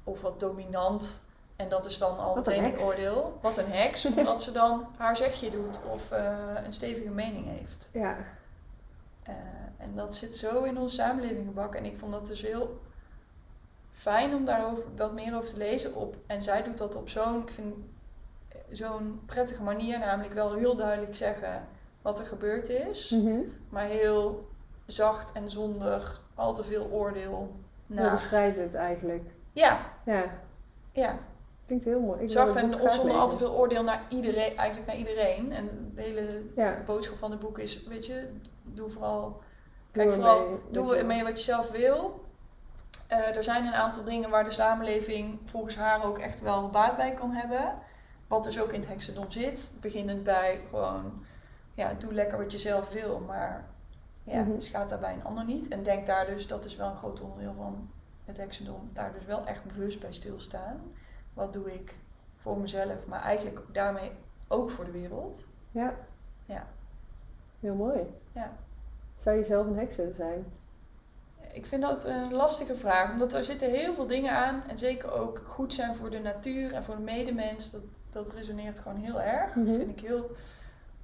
of 0.05 0.21
wat 0.21 0.41
dominant. 0.41 1.23
En 1.57 1.69
dat 1.69 1.87
is 1.87 1.99
dan 1.99 2.19
al 2.19 2.35
Wat 2.35 2.47
meteen 2.47 2.65
een 2.65 2.79
oordeel. 2.81 3.39
Wat 3.43 3.59
een 3.59 3.71
heks, 3.71 4.05
omdat 4.17 4.43
ze 4.43 4.53
dan 4.53 4.87
haar 4.97 5.17
zegje 5.17 5.51
doet 5.51 5.79
of 5.93 6.11
eh, 6.11 6.55
een 6.65 6.73
stevige 6.73 7.11
mening 7.11 7.47
heeft. 7.47 7.91
Ja, 7.93 8.17
Eh, 9.23 9.35
en 9.77 9.95
dat 9.95 10.17
zit 10.17 10.37
zo 10.37 10.63
in 10.63 10.79
onze 10.79 10.95
samenleving 10.95 11.47
gebakken. 11.47 11.81
En 11.81 11.87
ik 11.87 11.99
vond 11.99 12.13
dat 12.13 12.27
dus 12.27 12.43
heel 12.43 12.81
fijn 13.91 14.35
om 14.35 14.45
daarover 14.45 14.83
wat 14.97 15.13
meer 15.13 15.37
over 15.37 15.49
te 15.49 15.57
lezen. 15.57 15.95
Op, 15.95 16.17
en 16.27 16.43
zij 16.43 16.63
doet 16.63 16.79
dat 16.79 16.97
op 16.97 17.09
zo'n, 17.09 17.43
ik 17.43 17.51
vind, 17.53 17.75
zo'n 18.73 19.21
prettige 19.27 19.63
manier, 19.63 19.99
namelijk 19.99 20.35
wel 20.35 20.55
heel 20.55 20.77
duidelijk 20.77 21.17
zeggen 21.17 21.67
wat 22.03 22.19
er 22.19 22.27
gebeurd 22.27 22.69
is. 22.69 23.11
Mhm. 23.11 23.39
Maar 23.69 23.85
heel 23.85 24.49
zacht 24.87 25.33
en 25.33 25.51
zonder 25.51 26.19
al 26.35 26.55
te 26.55 26.65
veel 26.65 26.89
oordeel. 26.91 27.55
Heel 27.87 28.03
naar. 28.03 28.11
beschrijvend 28.11 28.75
eigenlijk. 28.75 29.31
Ja, 29.53 29.79
Ja, 30.05 30.25
ja. 30.93 31.19
Klinkt 31.67 31.85
heel 31.85 32.01
mooi. 32.01 32.21
Ik 32.23 32.31
Zacht 32.31 32.57
en 32.57 32.75
zonder 32.91 33.17
al 33.17 33.29
te 33.29 33.37
veel 33.37 33.53
oordeel 33.53 33.83
naar 33.83 34.03
iedereen, 34.09 34.57
eigenlijk 34.57 34.87
naar 34.87 34.97
iedereen. 34.97 35.53
En 35.53 35.93
de 35.95 36.03
hele 36.03 36.43
Ja. 36.55 36.83
boodschap 36.87 37.19
van 37.19 37.31
het 37.31 37.41
boek 37.41 37.59
is, 37.59 37.83
weet 37.83 38.07
je, 38.07 38.29
doe 38.63 38.91
vooral, 38.91 39.23
Doe 39.93 40.03
kijk 40.03 40.13
vooral, 40.13 40.39
ermee 40.39 40.51
wat 40.63 40.75
doe 40.75 40.97
ermee 40.97 41.23
wat 41.23 41.39
je 41.39 41.45
zelf 41.45 41.71
wil. 41.71 42.25
Eh, 43.09 43.37
er 43.37 43.45
zijn 43.45 43.67
een 43.67 43.75
aantal 43.75 44.05
dingen 44.05 44.31
waar 44.31 44.45
de 44.45 44.51
samenleving 44.51 45.39
volgens 45.45 45.77
haar 45.77 46.05
ook 46.05 46.19
echt 46.19 46.41
wel 46.41 46.71
baat 46.71 46.97
bij 46.97 47.13
kan 47.15 47.31
hebben. 47.33 47.75
Wat 48.31 48.45
dus 48.45 48.61
ook 48.61 48.73
in 48.73 48.81
het 48.81 48.88
heksendom 48.88 49.31
zit. 49.31 49.75
Beginnend 49.81 50.23
bij 50.23 50.61
gewoon, 50.69 51.25
ja, 51.75 51.95
doe 51.95 52.14
lekker 52.14 52.38
wat 52.38 52.53
je 52.53 52.59
zelf 52.59 52.88
wil, 52.93 53.21
maar 53.21 53.64
ja, 54.25 54.43
Mhm. 54.43 54.61
schaadt 54.61 54.90
daarbij 54.90 55.12
een 55.12 55.25
ander 55.25 55.45
niet. 55.45 55.69
En 55.69 55.83
denk 55.83 56.07
daar 56.07 56.27
dus, 56.27 56.47
dat 56.47 56.64
is 56.64 56.77
wel 56.77 56.88
een 56.90 56.97
groot 56.97 57.21
onderdeel 57.21 57.55
van 57.57 57.90
het 58.25 58.37
heksendom, 58.37 58.90
daar 58.93 59.12
dus 59.12 59.25
wel 59.25 59.47
echt 59.47 59.64
bewust 59.64 60.01
bij 60.01 60.12
stilstaan. 60.12 60.81
Wat 61.35 61.53
doe 61.53 61.75
ik 61.75 61.99
voor 62.37 62.59
mezelf, 62.59 63.07
maar 63.07 63.21
eigenlijk 63.21 63.61
daarmee 63.73 64.12
ook 64.49 64.71
voor 64.71 64.85
de 64.85 64.90
wereld. 64.90 65.47
Ja. 65.71 65.95
Ja. 66.47 66.66
Heel 67.61 67.75
mooi. 67.75 68.14
Ja. 68.33 68.53
Zou 69.16 69.37
je 69.37 69.45
zelf 69.45 69.66
een 69.66 69.77
heks 69.79 69.97
willen 69.97 70.14
zijn? 70.14 70.45
Ik 71.53 71.66
vind 71.66 71.83
dat 71.83 72.05
een 72.05 72.33
lastige 72.33 72.75
vraag, 72.77 73.12
omdat 73.12 73.35
er 73.35 73.45
zitten 73.45 73.71
heel 73.71 73.95
veel 73.95 74.07
dingen 74.07 74.33
aan. 74.33 74.62
En 74.69 74.79
zeker 74.79 75.12
ook 75.12 75.43
goed 75.47 75.73
zijn 75.73 75.97
voor 75.97 76.11
de 76.11 76.19
natuur 76.19 76.73
en 76.75 76.85
voor 76.85 76.97
de 76.97 77.03
medemens. 77.03 77.71
Dat, 77.71 77.83
dat 78.11 78.33
resoneert 78.33 78.81
gewoon 78.81 78.99
heel 78.99 79.20
erg. 79.20 79.55
Mhm. 79.55 79.66
Vind 79.77 79.90
ik 79.90 80.01
heel. 80.01 80.31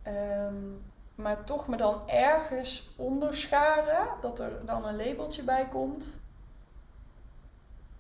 ehm, 0.03 0.55
maar 1.15 1.45
toch 1.45 1.69
me 1.69 1.77
dan 1.77 2.09
ergens 2.09 2.91
onderscharen, 2.97 4.07
dat 4.21 4.41
er 4.41 4.67
dan 4.67 4.85
een 4.87 4.97
labeltje 4.97 5.43
bij 5.43 5.69
komt. 5.69 6.23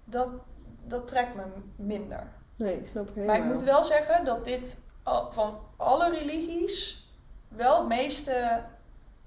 Dat, 0.05 0.29
dat 0.85 1.09
trekt 1.09 1.35
me 1.35 1.42
minder. 1.77 2.23
Nee, 2.57 2.85
snap 2.85 3.09
ik 3.09 3.14
helemaal. 3.14 3.37
Maar 3.38 3.47
ik 3.47 3.53
moet 3.53 3.62
wel 3.62 3.85
zeggen 3.85 4.25
dat 4.25 4.45
dit 4.45 4.77
al- 5.03 5.33
van 5.33 5.59
alle 5.77 6.11
religies 6.11 7.07
wel 7.49 7.79
het 7.79 7.88
meeste, 7.88 8.62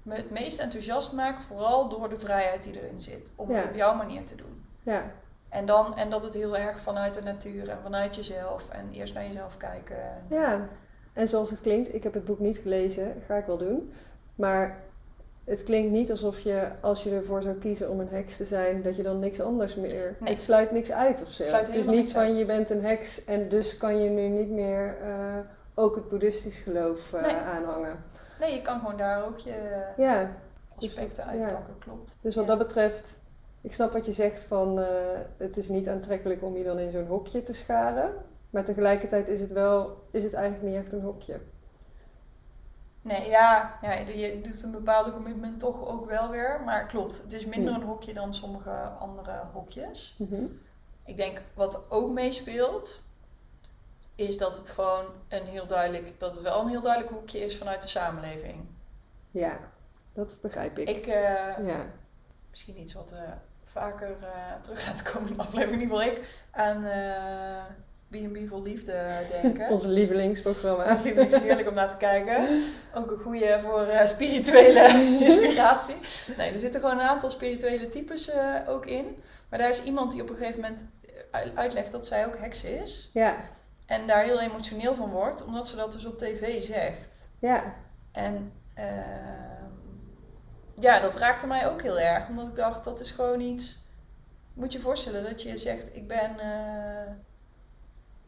me 0.02 0.14
het 0.14 0.30
meest 0.30 0.60
enthousiast 0.60 1.12
maakt, 1.12 1.42
vooral 1.42 1.88
door 1.88 2.08
de 2.08 2.18
vrijheid 2.18 2.62
die 2.62 2.80
erin 2.82 3.00
zit. 3.00 3.32
Om 3.36 3.50
Ja. 3.50 3.56
het 3.56 3.68
op 3.68 3.74
jouw 3.74 3.94
manier 3.94 4.24
te 4.26 4.34
doen. 4.34 4.64
Ja, 4.82 5.10
En, 5.50 5.66
dan, 5.66 5.96
en 5.96 6.10
dat 6.10 6.22
het 6.24 6.34
heel 6.34 6.56
erg 6.56 6.80
vanuit 6.80 7.14
de 7.14 7.22
natuur 7.22 7.68
en 7.68 7.78
vanuit 7.82 8.16
jezelf 8.16 8.68
en 8.68 8.88
eerst 8.92 9.14
naar 9.14 9.26
jezelf 9.26 9.56
kijken. 9.56 9.96
En- 10.02 10.24
ja. 10.36 10.68
En 11.12 11.28
zoals 11.28 11.50
het 11.50 11.60
klinkt, 11.60 11.94
ik 11.94 12.02
heb 12.02 12.14
het 12.14 12.24
boek 12.24 12.38
niet 12.38 12.58
gelezen, 12.58 13.22
ga 13.26 13.34
ik 13.36 13.46
wel 13.46 13.58
doen. 13.58 13.92
Maar 14.34 14.78
het 15.44 15.62
klinkt 15.64 15.90
niet 15.92 16.10
alsof 16.10 16.40
je, 16.40 16.68
als 16.80 17.02
je 17.02 17.10
ervoor 17.10 17.42
zou 17.42 17.54
kiezen 17.54 17.90
om 17.90 18.00
een 18.00 18.08
heks 18.08 18.36
te 18.36 18.44
zijn, 18.44 18.82
dat 18.82 18.96
je 18.96 19.02
dan 19.02 19.18
niks 19.18 19.40
anders 19.40 19.74
meer. 19.74 20.16
Nee. 20.20 20.32
Het 20.32 20.42
sluit 20.42 20.70
niks 20.70 20.90
uit 20.92 21.22
of 21.22 21.28
zo. 21.30 21.44
Het 21.44 21.68
is 21.74 21.86
niet 21.86 22.12
van 22.12 22.22
uit. 22.22 22.38
je 22.38 22.44
bent 22.46 22.70
een 22.70 22.84
heks 22.84 23.24
en 23.24 23.48
dus 23.48 23.76
kan 23.76 23.98
je 24.02 24.10
nu 24.10 24.28
niet 24.28 24.50
meer 24.50 24.96
eh, 25.02 25.38
ook 25.74 25.94
het 25.94 26.08
boeddhistisch 26.08 26.58
geloof 26.60 27.12
eh, 27.12 27.22
Nee. 27.22 27.34
aanhangen. 27.36 28.04
Nee, 28.40 28.54
je 28.54 28.62
kan 28.62 28.80
gewoon 28.80 28.96
daar 28.96 29.24
ook 29.26 29.38
je 29.38 29.82
Ja, 29.96 30.30
aspecten 30.78 31.36
ja. 31.38 31.44
uitpakken, 31.44 31.78
klopt. 31.78 32.18
dus 32.22 32.34
wat 32.34 32.44
Ja. 32.44 32.50
dat 32.50 32.66
betreft, 32.66 33.19
ik 33.60 33.74
snap 33.74 33.92
wat 33.92 34.06
je 34.06 34.12
zegt 34.12 34.44
van 34.44 34.78
eh, 34.80 35.20
het 35.36 35.56
is 35.56 35.68
niet 35.68 35.88
aantrekkelijk 35.88 36.42
om 36.42 36.56
je 36.56 36.64
dan 36.64 36.78
in 36.78 36.90
zo'n 36.90 37.06
hokje 37.06 37.42
te 37.42 37.54
scharen. 37.54 38.14
Maar 38.50 38.64
tegelijkertijd 38.64 39.28
is 39.28 39.40
het 39.40 39.52
wel, 39.52 40.02
is 40.10 40.24
het 40.24 40.32
eigenlijk 40.34 40.72
niet 40.72 40.82
echt 40.82 40.92
een 40.92 41.00
hokje. 41.02 41.40
Nee, 43.02 43.28
ja, 43.28 43.78
ja, 43.82 43.92
je 43.92 44.40
doet 44.40 44.62
een 44.62 44.70
bepaalde 44.70 45.12
commitment 45.12 45.58
toch 45.60 45.86
ook 45.86 46.06
wel 46.06 46.30
weer. 46.30 46.60
Maar 46.64 46.86
klopt, 46.86 47.22
het 47.22 47.32
is 47.32 47.46
minder 47.46 47.74
Hm. 47.74 47.80
een 47.80 47.86
hokje 47.86 48.14
dan 48.14 48.34
sommige 48.34 48.70
andere 48.98 49.42
hokjes. 49.52 50.14
Mhm. 50.18 50.44
Ik 51.04 51.16
denk 51.16 51.42
wat 51.54 51.90
ook 51.90 52.10
meespeelt, 52.10 53.00
is 54.14 54.38
dat 54.38 54.56
het 54.56 54.70
gewoon 54.70 55.04
een 55.28 55.44
heel 55.46 55.66
duidelijk, 55.66 56.20
dat 56.20 56.32
het 56.34 56.42
wel 56.42 56.60
een 56.60 56.68
heel 56.68 56.82
duidelijk 56.82 57.12
hoekje 57.12 57.38
is 57.38 57.58
vanuit 57.58 57.82
de 57.82 57.88
samenleving. 57.88 58.64
Ja, 59.30 59.58
dat 60.12 60.38
begrijp 60.42 60.78
ik. 60.78 60.88
Ik, 60.88 61.06
eh, 61.06 61.66
Ja, 61.66 61.86
misschien 62.50 62.80
iets 62.80 62.92
wat 62.94 63.12
eh, 63.12 63.32
vaker 63.72 64.16
eh, 64.22 64.60
terug 64.60 64.86
laten 64.86 65.12
komen 65.12 65.30
in 65.30 65.36
de 65.36 65.42
aflevering, 65.42 65.82
in 65.82 65.88
ieder 65.90 65.96
geval 65.98 66.12
ik, 66.12 66.28
aan 66.50 66.84
eh 66.84 67.62
B&B 68.10 68.48
voor 68.48 68.62
Liefde 68.62 69.08
denken. 69.42 69.68
ons 69.74 69.84
lievelingsprogramma. 69.86 70.84
Is 70.84 71.02
liefst 71.02 71.38
heerlijk 71.40 71.68
om 71.68 71.74
naar 71.74 71.90
te 71.90 71.96
kijken. 71.96 72.60
Ook 72.94 73.10
een 73.10 73.18
goede 73.18 73.58
voor 73.62 73.82
eh, 73.86 74.06
spirituele 74.06 74.88
inspiratie. 75.28 75.94
Nee, 76.36 76.52
er 76.52 76.58
zitten 76.58 76.80
gewoon 76.80 76.98
een 76.98 77.06
aantal 77.06 77.30
spirituele 77.30 77.88
types 77.88 78.30
ook 78.68 78.86
in. 78.86 79.22
Maar 79.48 79.58
daar 79.58 79.68
is 79.68 79.82
iemand 79.82 80.12
die 80.12 80.22
op 80.22 80.30
een 80.30 80.36
gegeven 80.36 80.60
moment 80.60 80.86
uit- 81.30 81.56
uitlegt 81.56 81.92
dat 81.92 82.06
zij 82.06 82.26
ook 82.26 82.38
heks 82.38 82.64
is. 82.64 83.10
Ja, 83.12 83.36
En 83.86 84.06
daar 84.06 84.24
heel 84.24 84.40
emotioneel 84.40 84.94
van 84.94 85.10
wordt, 85.10 85.44
omdat 85.44 85.68
ze 85.68 85.76
dat 85.76 85.92
dus 85.92 86.04
op 86.04 86.18
tv 86.18 86.62
zegt. 86.62 87.26
ja, 87.38 87.74
En 88.12 88.52
ehm, 88.74 89.49
ja, 90.80 91.00
dat 91.00 91.16
raakte 91.16 91.46
mij 91.46 91.68
ook 91.68 91.82
heel 91.82 91.98
erg. 91.98 92.28
Omdat 92.28 92.48
ik 92.48 92.54
dacht, 92.54 92.84
dat 92.84 93.00
is 93.00 93.10
gewoon 93.10 93.40
iets... 93.40 93.88
Moet 94.54 94.72
je 94.72 94.78
je 94.78 94.84
voorstellen 94.84 95.24
dat 95.24 95.42
je 95.42 95.58
zegt, 95.58 95.96
ik 95.96 96.08
ben 96.08 96.38
eh, 96.38 97.12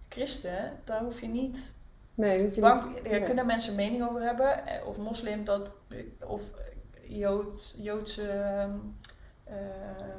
christen. 0.08 0.80
Daar 0.84 1.02
hoef 1.02 1.20
je 1.20 1.28
niet 1.28 1.72
nee, 2.14 2.44
hoef 2.44 2.54
je 2.54 2.60
Bang, 2.60 2.88
niet. 2.88 3.04
er 3.04 3.10
nee. 3.10 3.22
kunnen 3.22 3.46
mensen 3.46 3.74
mening 3.74 4.08
over 4.08 4.22
hebben, 4.22 4.66
eh, 4.66 4.86
of 4.86 4.98
moslim 4.98 5.44
dat, 5.44 5.72
of 6.26 6.42
Jood, 7.02 7.74
Joodse 7.76 8.28
ehm, 8.28 8.76
eh, 9.44 9.56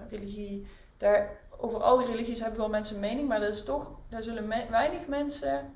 religie. 0.10 0.68
Daar, 0.98 1.30
over 1.58 1.82
al 1.82 1.98
die 1.98 2.08
religies 2.08 2.40
hebben 2.40 2.60
wel 2.60 2.70
mensen 2.70 3.00
mening, 3.00 3.28
maar 3.28 3.40
dat 3.40 3.54
is 3.54 3.64
toch, 3.64 3.92
daar 4.10 4.24
zullen 4.24 4.48
me- 4.48 4.68
weinig 4.70 5.08
mensen 5.08 5.76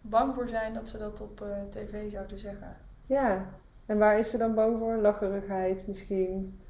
bang 0.00 0.34
voor 0.34 0.48
zijn 0.48 0.74
dat 0.74 0.88
ze 0.88 0.98
dat 0.98 1.20
op 1.20 1.44
tv 1.70 2.10
zouden 2.10 2.38
zeggen. 2.38 2.76
Ja, 3.06 3.48
en 3.90 3.98
waar 3.98 4.18
is 4.18 4.30
ze 4.30 4.38
dan 4.38 4.54
bang 4.54 4.78
voor? 4.78 4.96
Lacherigheid 4.96 5.86
misschien. 5.86 6.60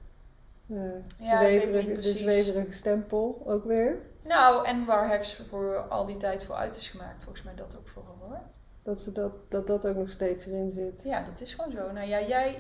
Eh 0.69 0.77
Ja, 1.19 1.39
zweverige, 1.39 1.93
de 1.93 2.03
zweverige 2.03 2.73
stempel 2.73 3.43
ook 3.47 3.65
weer. 3.65 3.97
Nou, 4.25 4.67
en 4.67 4.85
waar 4.87 5.09
heks 5.09 5.37
voor 5.49 5.77
al 5.77 6.07
die 6.07 6.17
tijd 6.17 6.45
voor 6.45 6.55
uit 6.55 6.77
is 6.77 6.89
gemaakt, 6.89 7.23
volgens 7.23 7.43
mij 7.45 7.55
dat 7.55 7.77
ook 7.79 7.89
vooral 7.89 8.17
hoor. 8.21 8.41
Dat, 8.83 9.01
ze 9.01 9.13
dat, 9.13 9.33
dat 9.49 9.67
dat 9.67 9.87
ook 9.87 9.97
nog 9.97 10.11
steeds 10.11 10.47
erin 10.47 10.71
zit. 10.73 11.03
Ja, 11.05 11.25
dat 11.31 11.41
is 11.41 11.55
gewoon 11.55 11.73
zo. 11.73 11.93
Nou 11.93 12.07
ja, 12.09 12.21
jij, 12.23 12.59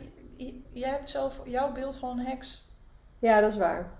jij 0.73 0.91
hebt 0.91 1.11
zelf 1.11 1.41
jouw 1.45 1.73
beeld 1.73 1.99
van 1.99 2.19
een 2.19 2.27
heks. 2.27 2.69
Ja, 3.19 3.41
dat 3.41 3.51
is 3.51 3.59
waar. 3.59 3.93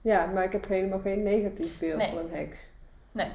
Ja, 0.00 0.26
maar 0.26 0.44
ik 0.44 0.52
heb 0.52 0.68
helemaal 0.68 0.98
geen 1.00 1.22
negatief 1.22 1.78
beeld 1.78 1.96
Nee. 1.98 2.06
van 2.06 2.18
een 2.18 2.30
heks. 2.30 2.72
Nee. 3.12 3.30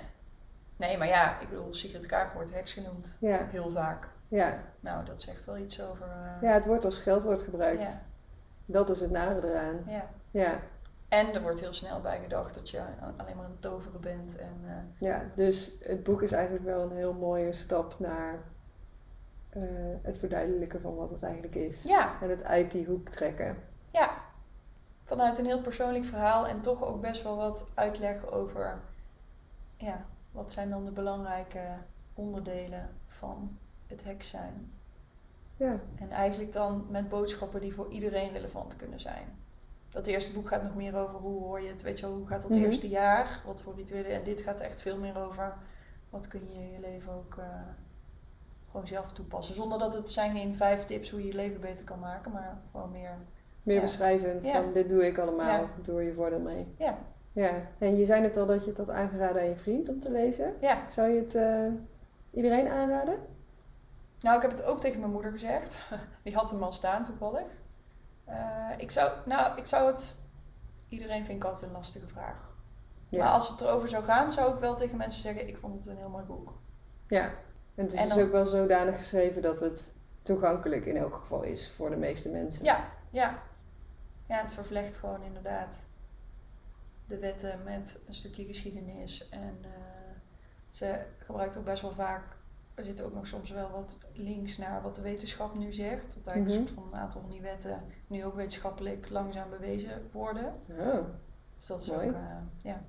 Nee, 0.78 0.98
maar 0.98 1.08
ja, 1.08 1.40
ik 1.42 1.50
bedoel, 1.50 1.74
Sigrid 1.74 2.06
Kaag 2.06 2.34
wordt 2.34 2.54
heks 2.54 2.74
genoemd. 2.74 3.18
Ja, 3.20 3.48
Heel 3.52 3.70
vaak. 3.70 4.10
Ja. 4.36 4.64
Nou, 4.80 5.06
dat 5.06 5.22
zegt 5.22 5.46
wel 5.46 5.58
iets 5.58 5.82
over. 5.82 6.08
eh, 6.08 6.42
ja 6.42 6.54
het 6.54 6.66
wordt 6.66 6.86
als 6.86 6.96
scheldwoord 6.96 7.42
gebruikt. 7.42 7.82
ja, 7.82 8.02
Dat 8.66 8.90
is 8.90 9.00
het 9.02 9.12
nare 9.12 9.48
eraan. 9.50 9.84
ja. 9.88 10.10
Ja, 10.32 10.60
En 11.08 11.34
er 11.34 11.42
wordt 11.42 11.60
heel 11.60 11.74
snel 11.74 12.02
bij 12.02 12.20
gedacht 12.22 12.56
dat 12.56 12.70
je 12.70 12.82
alleen 13.18 13.36
maar 13.36 13.46
een 13.46 13.60
toveren 13.60 14.02
bent. 14.02 14.38
En, 14.38 14.62
eh, 14.66 14.74
ja, 15.08 15.22
dus 15.36 15.74
het 15.84 16.04
boek 16.04 16.22
is 16.22 16.32
eigenlijk 16.32 16.66
wel 16.66 16.82
een 16.82 16.92
heel 16.98 17.14
mooie 17.14 17.54
stap 17.54 17.96
naar 18.00 18.40
eh, 19.50 19.62
het 20.02 20.20
verduidelijken 20.20 20.82
van 20.82 20.96
wat 20.96 21.10
het 21.10 21.24
eigenlijk 21.24 21.56
is. 21.56 21.84
ja, 21.84 22.22
En 22.22 22.30
het 22.30 22.44
uit 22.44 22.72
die 22.72 22.86
hoek 22.86 23.10
trekken. 23.10 23.58
ja. 23.92 24.22
Vanuit 25.06 25.38
een 25.38 25.46
heel 25.46 25.62
persoonlijk 25.62 26.06
verhaal 26.06 26.48
en 26.48 26.62
toch 26.62 26.84
ook 26.84 27.02
best 27.02 27.24
wel 27.24 27.36
wat 27.38 27.68
uitleggen 27.74 28.32
over. 28.32 28.80
Ja, 29.78 30.06
wat 30.32 30.52
zijn 30.52 30.70
dan 30.70 30.86
de 30.86 30.92
belangrijke 30.92 31.62
onderdelen 32.14 32.90
van 33.08 33.58
het 33.94 34.04
heks 34.04 34.30
zijn. 34.30 34.72
Ja, 35.58 35.80
En 36.00 36.10
eigenlijk 36.12 36.54
dan 36.54 36.86
met 36.90 37.10
boodschappen 37.10 37.62
die 37.62 37.74
voor 37.74 37.92
iedereen 37.92 38.32
relevant 38.32 38.76
kunnen 38.76 39.00
zijn. 39.00 39.26
Dat 39.90 40.08
eerste 40.08 40.34
boek 40.34 40.48
gaat 40.48 40.64
nog 40.64 40.76
meer 40.76 40.96
over 40.96 41.20
hoe 41.20 41.40
hoor 41.44 41.62
je 41.62 41.70
het, 41.70 41.82
weet 41.82 42.00
je 42.00 42.06
wel, 42.08 42.16
hoe 42.16 42.28
gaat 42.28 42.42
dat 42.42 42.52
Mhm. 42.52 42.60
eerste 42.64 42.90
jaar, 42.90 43.42
wat 43.46 43.62
voor 43.64 43.76
rituelen. 43.76 44.12
En 44.12 44.24
dit 44.24 44.42
gaat 44.42 44.60
echt 44.60 44.82
veel 44.82 44.98
meer 45.00 45.18
over 45.18 45.54
wat 46.10 46.28
kun 46.28 46.40
je 46.54 46.60
in 46.62 46.72
je 46.72 46.80
leven 46.80 47.14
ook 47.14 47.36
eh, 47.38 47.46
gewoon 48.72 48.88
zelf 48.88 49.12
toepassen. 49.12 49.56
Zonder 49.56 49.80
dat 49.80 49.94
het 49.94 50.10
zijn 50.10 50.36
geen 50.36 50.56
vijf 50.56 50.86
tips 50.86 51.10
hoe 51.10 51.20
je 51.20 51.28
je 51.28 51.34
leven 51.34 51.62
beter 51.62 51.86
kan 51.86 52.00
maken, 52.00 52.32
maar 52.32 52.58
gewoon 52.72 52.92
meer, 52.92 53.18
meer 53.64 53.76
Ja. 53.76 53.82
beschrijvend 53.82 54.46
Ja. 54.46 54.62
van 54.64 54.74
dit 54.74 54.90
doe 54.90 55.06
ik 55.08 55.18
allemaal, 55.18 55.46
Ja. 55.62 55.70
doe 55.84 56.04
je 56.04 56.14
voordeel 56.14 56.40
mee. 56.40 56.68
ja, 56.78 56.98
Ja, 57.32 57.62
en 57.78 57.96
je 57.98 58.06
zei 58.06 58.22
net 58.22 58.38
al 58.38 58.46
dat 58.46 58.64
je 58.64 58.70
het 58.70 58.78
had 58.78 58.90
aangeraden 58.90 59.42
aan 59.42 59.48
je 59.48 59.56
vriend 59.56 59.90
om 59.90 60.00
te 60.02 60.12
lezen. 60.12 60.54
ja. 60.62 60.90
Zou 60.90 61.10
je 61.10 61.20
het 61.20 61.36
eh, 61.36 61.68
iedereen 62.32 62.68
aanraden? 62.68 63.16
Nou, 64.24 64.36
ik 64.36 64.42
heb 64.42 64.52
het 64.52 64.64
ook 64.64 64.80
tegen 64.80 65.00
mijn 65.00 65.12
moeder 65.12 65.32
gezegd. 65.32 65.80
Die 66.24 66.36
had 66.36 66.52
hem 66.52 66.64
al 66.64 66.72
staan 66.72 67.04
toevallig. 67.04 67.48
Eh, 68.26 68.70
ik, 68.78 68.92
zou, 68.92 69.12
nou, 69.26 69.58
ik 69.58 69.68
zou 69.68 69.92
het. 69.92 70.22
Iedereen 70.90 71.26
vind 71.26 71.38
ik 71.38 71.44
altijd 71.44 71.64
een 71.64 71.78
lastige 71.78 72.08
vraag. 72.08 72.52
Ja. 73.08 73.24
Maar 73.24 73.34
als 73.34 73.50
het 73.50 73.62
erover 73.62 73.90
zou 73.90 74.04
gaan, 74.04 74.32
zou 74.32 74.54
ik 74.54 74.60
wel 74.60 74.76
tegen 74.76 74.98
mensen 74.98 75.22
zeggen: 75.22 75.48
Ik 75.48 75.58
vond 75.58 75.78
het 75.78 75.86
een 75.86 75.98
heel 75.98 76.10
mooi 76.10 76.24
boek. 76.24 76.54
Ja, 77.08 77.26
en 77.76 77.84
het 77.84 77.94
is 77.94 78.00
En 78.00 78.08
dus 78.08 78.18
ook 78.18 78.32
wel 78.32 78.46
zodanig 78.46 78.96
geschreven 78.96 79.42
dat 79.42 79.60
het 79.60 79.94
toegankelijk 80.22 80.86
in 80.86 80.98
elk 80.98 81.16
geval 81.16 81.44
is 81.44 81.72
voor 81.76 81.90
de 81.90 81.96
meeste 81.96 82.30
mensen. 82.30 82.64
Ja, 82.64 82.90
ja. 83.10 83.42
Ja, 84.28 84.42
het 84.42 84.54
vervlecht 84.54 84.98
gewoon 84.98 85.24
inderdaad 85.24 85.90
de 87.08 87.20
wetten 87.20 87.64
met 87.64 88.00
een 88.08 88.14
stukje 88.14 88.46
geschiedenis. 88.46 89.30
En 89.30 89.58
eh, 89.62 89.70
Ze 90.70 91.06
gebruikt 91.18 91.58
ook 91.58 91.66
best 91.66 91.82
wel 91.82 91.94
vaak, 91.94 92.24
er 92.76 92.84
zit 92.84 93.02
ook 93.02 93.14
nog 93.14 93.28
soms 93.28 93.52
wel 93.52 93.70
wat 93.72 93.98
links 94.14 94.58
naar 94.58 94.82
wat 94.82 94.96
de 94.96 95.02
wetenschap 95.02 95.56
nu 95.56 95.74
zegt. 95.74 96.16
Dat 96.16 96.28
eigenlijk 96.28 96.46
Mhm. 96.60 96.62
een 96.62 96.68
soort 96.76 96.80
van 96.80 96.94
een 96.94 97.00
aantal 97.06 97.22
van 97.22 97.30
die 97.30 97.42
wetten 97.42 97.84
nu 98.08 98.26
ook 98.26 98.36
wetenschappelijk 98.36 99.10
langzaam 99.10 99.50
bewezen 99.50 100.10
worden. 100.12 100.54
Oh, 100.80 101.06
Dus 101.58 101.68
dat 101.68 101.82
is 101.82 101.88
Mooi. 101.90 102.08
ook, 102.08 102.14
eh, 102.14 102.22
ja, 102.58 102.82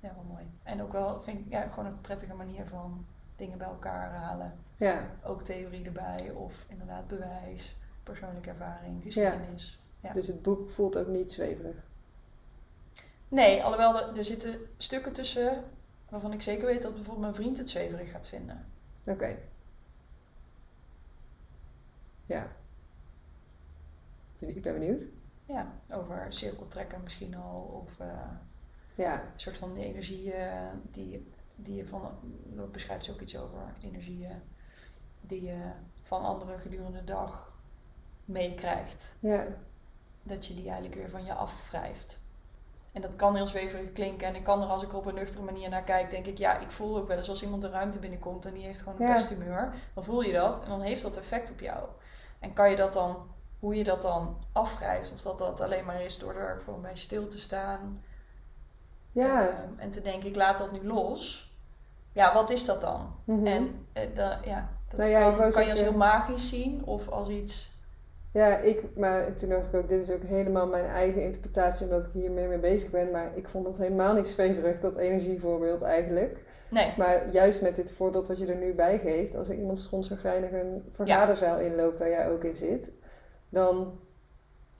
ja, 0.00 0.12
wel 0.14 0.24
mooi. 0.28 0.44
En 0.62 0.82
ook 0.82 0.92
wel, 0.92 1.22
vind 1.22 1.38
ik, 1.38 1.46
ja, 1.48 1.62
gewoon 1.68 1.86
een 1.86 2.00
prettige 2.00 2.34
manier 2.34 2.66
van 2.66 3.06
dingen 3.36 3.58
bij 3.58 3.66
elkaar 3.66 4.12
halen. 4.14 4.52
ja. 4.76 5.10
Ook 5.24 5.42
theorie 5.42 5.84
erbij 5.84 6.30
of 6.30 6.64
inderdaad 6.68 7.08
bewijs, 7.08 7.76
persoonlijke 8.02 8.48
ervaring, 8.50 9.02
geschiedenis. 9.02 9.80
Ja. 10.00 10.12
Dus 10.12 10.26
het 10.26 10.42
boek 10.42 10.70
voelt 10.70 10.98
ook 10.98 11.06
niet 11.06 11.32
zweverig. 11.32 11.76
Nee, 13.28 13.62
alhoewel 13.62 14.00
er, 14.08 14.16
er 14.18 14.24
zitten 14.24 14.58
stukken 14.76 15.12
tussen 15.12 15.64
waarvan 16.08 16.32
ik 16.32 16.42
zeker 16.42 16.66
weet 16.66 16.82
dat 16.82 16.92
bijvoorbeeld 16.94 17.20
mijn 17.24 17.34
vriend 17.34 17.58
het 17.58 17.70
zweverig 17.70 18.10
gaat 18.10 18.28
vinden. 18.28 18.64
Oké. 19.04 19.38
Ja. 22.26 22.46
Ik 24.38 24.62
ben 24.62 24.72
benieuwd. 24.72 25.02
Ja, 25.46 25.72
over 25.90 26.26
cirkeltrekken 26.32 27.02
misschien 27.02 27.34
al. 27.34 27.60
Of 27.62 28.00
eh, 28.00 28.30
Ja, 28.94 29.22
een 29.22 29.40
soort 29.40 29.56
van 29.56 29.76
energieën 29.76 30.82
die, 30.90 31.32
die 31.56 31.76
je 31.76 31.86
van, 31.86 32.18
daar 32.44 32.68
beschrijft 32.68 33.04
ze 33.04 33.12
ook 33.12 33.20
iets 33.20 33.38
over, 33.38 33.74
energieën 33.80 34.42
die 35.20 35.42
je 35.42 35.70
van 36.02 36.22
anderen 36.22 36.58
gedurende 36.58 36.98
de 36.98 37.04
dag 37.04 37.52
meekrijgt. 38.24 39.14
ja, 39.20 39.46
Dat 40.22 40.46
je 40.46 40.54
die 40.54 40.64
eigenlijk 40.64 40.94
weer 40.94 41.10
van 41.10 41.24
je 41.24 41.34
afwrijft. 41.34 42.20
En 42.92 43.00
dat 43.00 43.16
kan 43.16 43.36
heel 43.36 43.46
zweverig 43.46 43.92
klinken. 43.92 44.28
En 44.28 44.34
ik 44.34 44.44
kan 44.44 44.62
er 44.62 44.68
als 44.68 44.82
ik 44.82 44.90
er 44.90 44.96
op 44.96 45.06
een 45.06 45.14
nuchtere 45.14 45.44
manier 45.44 45.68
naar 45.68 45.82
kijk, 45.82 46.10
denk 46.10 46.26
ik, 46.26 46.38
ja, 46.38 46.58
ik 46.58 46.70
voel 46.70 46.96
ook 46.96 47.08
wel 47.08 47.16
eens 47.16 47.28
als 47.28 47.42
iemand 47.42 47.62
de 47.62 47.68
ruimte 47.70 47.98
binnenkomt 47.98 48.46
en 48.46 48.52
die 48.54 48.64
heeft 48.64 48.82
gewoon 48.82 49.00
een 49.00 49.06
Ja. 49.06 49.12
pesthumeur. 49.14 49.74
Dan 49.94 50.04
voel 50.04 50.22
je 50.22 50.32
dat 50.32 50.62
en 50.62 50.68
dan 50.68 50.80
heeft 50.80 51.02
dat 51.02 51.16
effect 51.16 51.50
op 51.50 51.60
jou. 51.60 51.88
En 52.38 52.52
kan 52.52 52.70
je 52.70 52.76
dat 52.76 52.92
dan, 52.92 53.16
hoe 53.58 53.74
je 53.76 53.84
dat 53.84 54.02
dan 54.02 54.36
afwrijft, 54.52 55.12
of 55.12 55.22
dat 55.22 55.38
dat 55.38 55.60
alleen 55.60 55.84
maar 55.84 56.02
is 56.02 56.18
door 56.18 56.34
er 56.34 56.60
gewoon 56.64 56.80
bij 56.82 56.96
stil 56.96 57.28
te 57.28 57.40
staan. 57.40 58.02
ja. 59.12 59.48
Ehm, 59.48 59.68
en 59.78 59.90
te 59.90 60.02
denken, 60.02 60.28
ik 60.28 60.36
laat 60.36 60.58
dat 60.58 60.72
nu 60.72 60.84
los. 60.86 61.50
Ja, 62.12 62.34
wat 62.34 62.50
is 62.50 62.64
dat 62.64 62.80
dan? 62.80 63.14
Mhm. 63.24 63.46
En 63.46 63.86
eh, 63.92 64.14
da- 64.14 64.38
ja, 64.44 64.68
dat 64.88 64.98
Nou 64.98 65.10
ja, 65.10 65.30
kan, 65.36 65.50
kan 65.50 65.64
je 65.64 65.70
als 65.70 65.80
heel 65.80 65.96
magisch 65.96 66.48
zien 66.48 66.84
of 66.84 67.08
als 67.08 67.28
iets. 67.28 67.70
Ja, 68.32 68.56
ik, 68.56 68.82
maar 68.96 69.34
toen 69.34 69.48
dacht 69.48 69.68
ik 69.68 69.74
ook, 69.74 69.88
dit 69.88 70.02
is 70.02 70.10
ook 70.10 70.22
helemaal 70.22 70.66
mijn 70.66 70.86
eigen 70.86 71.22
interpretatie 71.22 71.86
omdat 71.86 72.04
ik 72.04 72.12
hier 72.12 72.30
meer 72.30 72.48
mee 72.48 72.58
bezig 72.58 72.90
ben. 72.90 73.10
Maar 73.10 73.36
ik 73.36 73.48
vond 73.48 73.66
het 73.66 73.78
helemaal 73.78 74.14
niet 74.14 74.28
zweverig, 74.28 74.80
dat 74.80 74.96
energievoorbeeld 74.96 75.82
eigenlijk. 75.82 76.38
Nee, 76.70 76.92
Maar 76.96 77.32
juist 77.32 77.62
met 77.62 77.76
dit 77.76 77.92
voorbeeld 77.92 78.28
wat 78.28 78.38
je 78.38 78.46
er 78.46 78.56
nu 78.56 78.72
bij 78.72 78.98
geeft, 78.98 79.34
als 79.34 79.48
er 79.48 79.54
iemand 79.54 79.78
schonzagrijnig 79.78 80.52
een 80.52 80.84
vergaderzaal 80.92 81.60
inloopt 81.60 81.98
waar 81.98 82.08
jij 82.08 82.30
ook 82.30 82.44
in 82.44 82.56
zit, 82.56 82.92
dan 83.48 84.00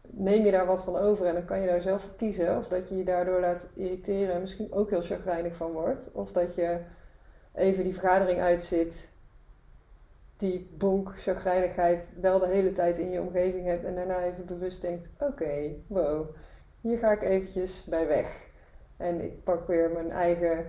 neem 0.01 0.45
je 0.45 0.51
daar 0.51 0.67
wat 0.67 0.85
van 0.85 0.97
over 0.97 1.27
en 1.27 1.35
dan 1.35 1.45
kan 1.45 1.61
je 1.61 1.67
daar 1.67 1.83
zelf 1.83 2.03
voor 2.03 2.17
kiezen. 2.17 2.59
Of 2.59 2.69
dat 2.69 2.89
je 2.89 2.97
je 2.97 3.05
daardoor 3.05 3.41
laat 3.41 3.69
irriteren 3.75 4.35
en 4.35 4.41
misschien 4.41 4.73
ook 4.73 4.91
heel 4.91 5.01
chagrijnig 5.03 5.57
van 5.57 5.73
wordt. 5.73 6.13
Of 6.13 6.33
dat 6.33 6.55
je 6.55 6.79
even 7.55 7.85
die 7.85 7.95
vergadering 7.95 8.41
uitzit, 8.41 9.12
die 10.43 10.69
bonk 10.79 11.13
chagrijnigheid 11.17 12.13
wel 12.21 12.39
de 12.39 12.49
hele 12.49 12.73
tijd 12.73 12.99
in 12.99 13.11
je 13.11 13.21
omgeving 13.21 13.67
hebt 13.67 13.85
en 13.85 13.95
daarna 13.95 14.23
even 14.23 14.47
bewust 14.47 14.83
denkt, 14.83 15.11
oké, 15.19 15.75
wow, 15.87 16.35
hier 16.81 16.99
ga 16.99 17.13
ik 17.13 17.23
eventjes 17.23 17.85
bij 17.85 18.07
weg. 18.07 18.51
En 18.97 19.21
ik 19.21 19.45
pak 19.45 19.67
weer 19.67 19.91
mijn 19.91 20.11
eigen 20.11 20.67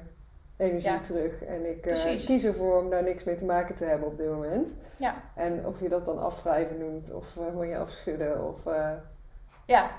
energie 0.57 0.89
Ja, 0.91 0.99
terug 0.99 1.43
en 1.43 1.69
ik 1.69 1.85
eh, 1.85 2.15
kies 2.25 2.43
ervoor 2.43 2.81
om 2.81 2.89
daar 2.89 3.03
niks 3.03 3.23
mee 3.23 3.35
te 3.35 3.45
maken 3.45 3.75
te 3.75 3.85
hebben 3.85 4.07
op 4.07 4.17
dit 4.17 4.27
moment. 4.27 4.75
ja, 4.97 5.23
En 5.35 5.65
of 5.65 5.79
je 5.79 5.89
dat 5.89 6.05
dan 6.05 6.19
afwrijven 6.19 6.77
noemt, 6.77 7.13
of 7.13 7.37
eh, 7.37 7.43
van 7.53 7.67
je 7.67 7.77
afschudden, 7.77 8.47
of 8.47 8.65
eh 8.65 8.91
ja, 9.65 9.91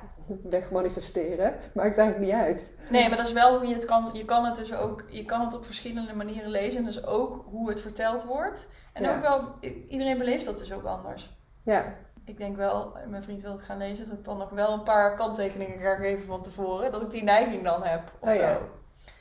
wegmanifesteren, 0.42 1.54
maakt 1.74 1.98
eigenlijk 1.98 2.18
niet 2.32 2.40
uit. 2.42 2.74
Nee, 2.90 3.08
maar 3.08 3.16
dat 3.16 3.26
is 3.26 3.32
wel 3.32 3.58
hoe 3.58 3.68
je 3.68 3.74
het 3.74 3.84
kan. 3.84 4.10
Je 4.12 4.24
kan 4.24 4.44
het 4.44 4.56
dus 4.56 4.72
ook, 4.74 5.04
je 5.08 5.24
kan 5.24 5.40
het 5.40 5.54
op 5.54 5.64
verschillende 5.64 6.14
manieren 6.14 6.50
lezen. 6.50 6.78
En 6.78 6.84
dus 6.84 7.06
ook 7.06 7.44
hoe 7.50 7.68
het 7.68 7.80
verteld 7.80 8.24
wordt. 8.24 8.70
En 8.92 9.02
Ja. 9.02 9.16
ook 9.16 9.22
wel, 9.22 9.54
iedereen 9.88 10.18
beleeft 10.18 10.44
dat 10.44 10.58
dus 10.58 10.72
ook 10.72 10.84
anders. 10.84 11.36
Ja, 11.62 11.94
Ik 12.24 12.36
denk 12.36 12.56
wel, 12.56 12.96
mijn 13.08 13.22
vriend 13.22 13.42
wil 13.42 13.50
het 13.52 13.62
gaan 13.62 13.78
lezen, 13.78 14.08
dat 14.08 14.18
ik 14.18 14.24
dan 14.24 14.38
nog 14.38 14.50
wel 14.50 14.72
een 14.72 14.82
paar 14.82 15.14
kanttekeningen 15.16 15.78
ga 15.78 15.94
geven 15.94 16.24
van 16.26 16.42
tevoren. 16.42 16.92
Dat 16.92 17.02
ik 17.02 17.10
die 17.10 17.22
neiging 17.22 17.64
dan 17.64 17.82
heb. 17.82 18.12
Of 18.20 18.28
Oh 18.28 18.34
ja. 18.34 18.58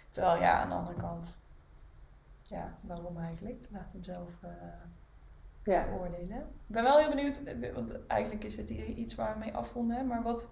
Terwijl 0.09 0.41
ja, 0.41 0.59
aan 0.59 0.69
de 0.69 0.75
andere 0.75 0.97
kant. 0.97 1.39
Ja, 2.43 2.73
waarom 2.81 3.17
eigenlijk? 3.17 3.65
Laat 3.69 3.91
hem 3.93 4.03
zelf 4.03 4.29
eh, 4.41 4.49
ja. 5.63 5.85
Ik 6.67 6.79
ben 6.79 6.83
wel 6.83 6.97
heel 6.97 7.09
benieuwd, 7.09 7.41
eh, 7.43 7.73
want 7.73 8.07
eigenlijk 8.07 8.43
is 8.43 8.55
dit 8.55 8.69
hier 8.69 8.85
iets 8.85 9.15
waar 9.15 9.33
we 9.33 9.39
mee 9.39 9.53
afronden. 9.53 9.97
hè, 9.97 10.03
Maar 10.03 10.23
wat, 10.23 10.49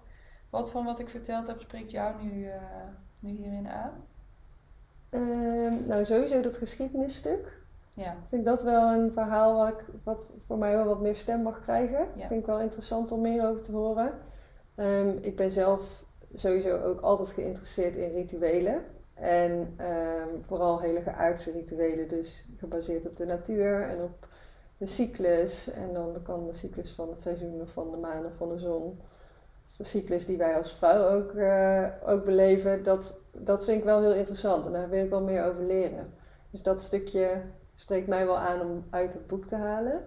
wat 0.50 0.70
van 0.70 0.84
wat 0.84 0.98
ik 0.98 1.08
verteld 1.08 1.46
heb 1.46 1.60
spreekt 1.60 1.90
jou 1.90 2.24
nu, 2.24 2.46
eh, 2.46 2.60
nu 3.22 3.30
hierin 3.30 3.68
aan? 3.68 3.92
Ehm, 5.10 5.86
nou, 5.86 6.04
sowieso 6.04 6.40
dat 6.40 6.58
geschiedenisstuk. 6.58 7.60
Ja. 7.94 8.12
Ik 8.12 8.28
vind 8.28 8.44
dat 8.44 8.62
wel 8.62 8.92
een 8.92 9.12
verhaal 9.12 9.56
wat, 9.56 9.68
ik, 9.68 9.86
wat 10.02 10.30
voor 10.46 10.58
mij 10.58 10.76
wel 10.76 10.84
wat 10.84 11.00
meer 11.00 11.16
stem 11.16 11.42
mag 11.42 11.60
krijgen. 11.60 12.06
Ja. 12.16 12.26
Vind 12.26 12.40
ik 12.40 12.46
wel 12.46 12.60
interessant 12.60 13.12
om 13.12 13.20
meer 13.20 13.48
over 13.48 13.62
te 13.62 13.72
horen. 13.72 14.12
Ehm, 14.74 15.16
ik 15.20 15.36
ben 15.36 15.50
zelf 15.50 16.04
sowieso 16.34 16.78
ook 16.82 17.00
altijd 17.00 17.28
geïnteresseerd 17.28 17.96
in 17.96 18.12
rituelen. 18.12 18.82
En 19.14 19.74
ehm, 19.76 20.28
vooral 20.46 20.80
hele 20.80 21.00
geaardse 21.00 21.52
rituelen, 21.52 22.08
dus 22.08 22.48
gebaseerd 22.56 23.06
op 23.08 23.16
de 23.16 23.26
natuur 23.26 23.88
en 23.88 24.02
op 24.02 24.28
de 24.82 24.88
cyclus. 24.88 25.70
En 25.70 25.92
dan 25.92 26.22
kan 26.22 26.46
de 26.46 26.52
cyclus 26.52 26.92
van 26.92 27.08
het 27.08 27.20
seizoen 27.20 27.60
of 27.60 27.70
van 27.70 27.90
de 27.90 27.96
maan 27.96 28.24
of 28.24 28.32
van 28.36 28.48
de 28.48 28.58
zon. 28.58 29.00
Of 29.70 29.76
de 29.76 29.84
cyclus 29.84 30.26
die 30.26 30.38
wij 30.38 30.56
als 30.56 30.72
vrouw 30.72 31.16
ook, 31.16 31.34
eh, 31.34 31.88
ook 32.06 32.24
beleven. 32.24 32.84
Dat, 32.84 33.18
dat 33.30 33.64
vind 33.64 33.78
ik 33.78 33.84
wel 33.84 34.00
heel 34.00 34.14
interessant 34.14 34.66
en 34.66 34.72
daar 34.72 34.88
wil 34.88 35.04
ik 35.04 35.10
wel 35.10 35.22
meer 35.22 35.44
over 35.44 35.64
leren. 35.64 36.14
Dus 36.50 36.62
dat 36.62 36.82
stukje 36.82 37.42
spreekt 37.74 38.06
mij 38.06 38.26
wel 38.26 38.38
aan 38.38 38.60
om 38.60 38.84
uit 38.90 39.14
het 39.14 39.26
boek 39.26 39.46
te 39.46 39.56
halen. 39.56 40.04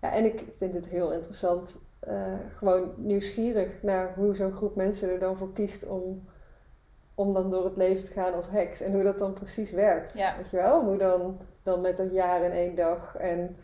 Ja, 0.00 0.12
en 0.12 0.24
ik 0.24 0.44
vind 0.58 0.74
het 0.74 0.86
heel 0.86 1.12
interessant, 1.12 1.80
eh, 2.00 2.38
gewoon 2.56 2.92
nieuwsgierig 2.96 3.82
naar 3.82 4.14
hoe 4.14 4.34
zo'n 4.34 4.52
groep 4.52 4.76
mensen 4.76 5.10
er 5.10 5.18
dan 5.18 5.36
voor 5.36 5.52
kiest 5.52 5.88
om, 5.88 6.24
om 7.14 7.34
dan 7.34 7.50
door 7.50 7.64
het 7.64 7.76
leven 7.76 8.04
te 8.04 8.12
gaan 8.12 8.34
als 8.34 8.50
heks. 8.50 8.80
En 8.80 8.92
hoe 8.92 9.02
dat 9.02 9.18
dan 9.18 9.32
precies 9.32 9.72
werkt. 9.72 10.14
Ja. 10.14 10.36
Weet 10.36 10.50
je 10.50 10.56
wel? 10.56 10.84
Hoe 10.84 10.98
dan, 10.98 11.38
dan 11.62 11.80
met 11.80 11.98
een 11.98 12.12
jaar 12.12 12.42
in 12.42 12.50
één 12.50 12.74
dag 12.74 13.16
en 13.16 13.56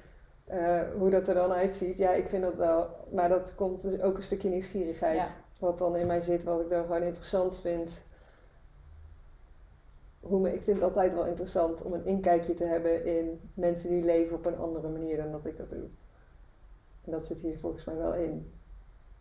eh, 0.46 0.82
hoe 0.98 1.10
dat 1.10 1.28
er 1.28 1.34
dan 1.34 1.50
uitziet. 1.50 1.98
Ja, 1.98 2.12
ik 2.12 2.28
vind 2.28 2.42
dat 2.42 2.56
wel. 2.56 2.88
Maar 3.10 3.28
dat 3.28 3.54
komt 3.54 3.82
dus 3.82 4.00
ook 4.00 4.16
een 4.16 4.22
stukje 4.22 4.48
nieuwsgierigheid. 4.48 5.16
Ja. 5.16 5.44
Wat 5.60 5.78
dan 5.78 5.96
in 5.96 6.06
mij 6.06 6.20
zit, 6.20 6.44
wat 6.44 6.60
ik 6.60 6.70
dan 6.70 6.84
gewoon 6.84 7.02
interessant 7.02 7.60
vind. 7.60 8.04
Hoe 10.20 10.40
me, 10.40 10.54
ik 10.54 10.62
vind 10.62 10.76
het 10.76 10.86
altijd 10.86 11.14
wel 11.14 11.26
interessant 11.26 11.84
om 11.84 11.92
een 11.92 12.04
inkijkje 12.04 12.54
te 12.54 12.64
hebben 12.64 13.04
in 13.04 13.40
mensen 13.54 13.90
die 13.90 14.04
leven 14.04 14.36
op 14.36 14.46
een 14.46 14.58
andere 14.58 14.88
manier 14.88 15.16
dan 15.16 15.32
dat 15.32 15.46
ik 15.46 15.56
dat 15.56 15.70
doe. 15.70 15.88
En 17.04 17.12
dat 17.12 17.26
zit 17.26 17.38
hier 17.38 17.58
volgens 17.58 17.84
mij 17.84 17.96
wel 17.96 18.14
in. 18.14 18.52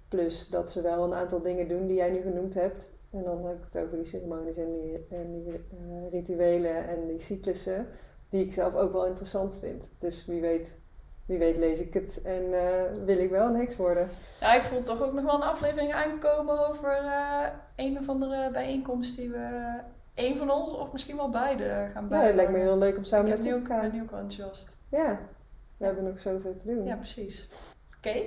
Plus 0.07 0.47
dat 0.47 0.71
ze 0.71 0.81
wel 0.81 1.03
een 1.03 1.13
aantal 1.13 1.41
dingen 1.41 1.67
doen 1.67 1.87
die 1.87 1.95
jij 1.95 2.11
nu 2.11 2.21
genoemd 2.21 2.53
hebt. 2.53 2.93
En 3.09 3.23
dan 3.23 3.45
heb 3.45 3.57
ik 3.57 3.63
het 3.65 3.83
over 3.83 3.97
die 3.97 4.05
ceremonies 4.05 4.57
en 4.57 4.73
die, 4.73 5.05
en 5.09 5.31
die 5.31 5.53
eh, 5.53 6.11
rituelen 6.11 6.87
en 6.87 7.07
die 7.07 7.19
cyclussen. 7.19 7.87
Die 8.29 8.45
ik 8.45 8.53
zelf 8.53 8.75
ook 8.75 8.91
wel 8.91 9.05
interessant 9.05 9.59
vind. 9.59 9.93
Dus 9.99 10.25
wie 10.25 10.41
weet, 10.41 10.77
wie 11.25 11.37
weet 11.37 11.57
lees 11.57 11.79
ik 11.79 11.93
het 11.93 12.21
en 12.21 12.53
eh, 12.53 13.03
wil 13.05 13.17
ik 13.17 13.29
wel 13.29 13.47
een 13.47 13.55
heks 13.55 13.77
worden. 13.77 14.09
Ja, 14.39 14.53
ik 14.53 14.63
voel 14.63 14.83
toch 14.83 15.01
ook 15.01 15.13
nog 15.13 15.23
wel 15.23 15.35
een 15.35 15.41
aflevering 15.41 15.93
aankomen 15.93 16.69
over 16.69 16.89
eh, 16.91 17.47
een 17.75 17.97
of 17.99 18.09
andere 18.09 18.51
bijeenkomst 18.51 19.15
die 19.17 19.29
we, 19.29 19.79
een 20.15 20.37
van 20.37 20.51
ons 20.51 20.73
of 20.73 20.91
misschien 20.91 21.15
wel 21.15 21.29
beide 21.29 21.63
gaan 21.63 22.03
Ja, 22.03 22.07
bijwonen. 22.09 22.25
het 22.25 22.35
lijkt 22.35 22.51
me 22.51 22.57
heel 22.57 22.77
leuk 22.77 22.97
om 22.97 23.03
samen 23.03 23.31
ik 23.31 23.37
nu 23.37 23.51
te 23.51 23.55
ook, 23.55 23.67
ben 23.67 23.91
nu 23.93 24.01
ook 24.01 24.11
enthousiast. 24.11 24.77
Ja, 24.89 25.19
we 25.77 25.85
hebben 25.85 26.03
nog 26.03 26.19
zoveel 26.19 26.55
te 26.55 26.67
doen. 26.67 26.85
Ja, 26.85 26.95
precies. 26.95 27.47
Oké. 27.97 28.21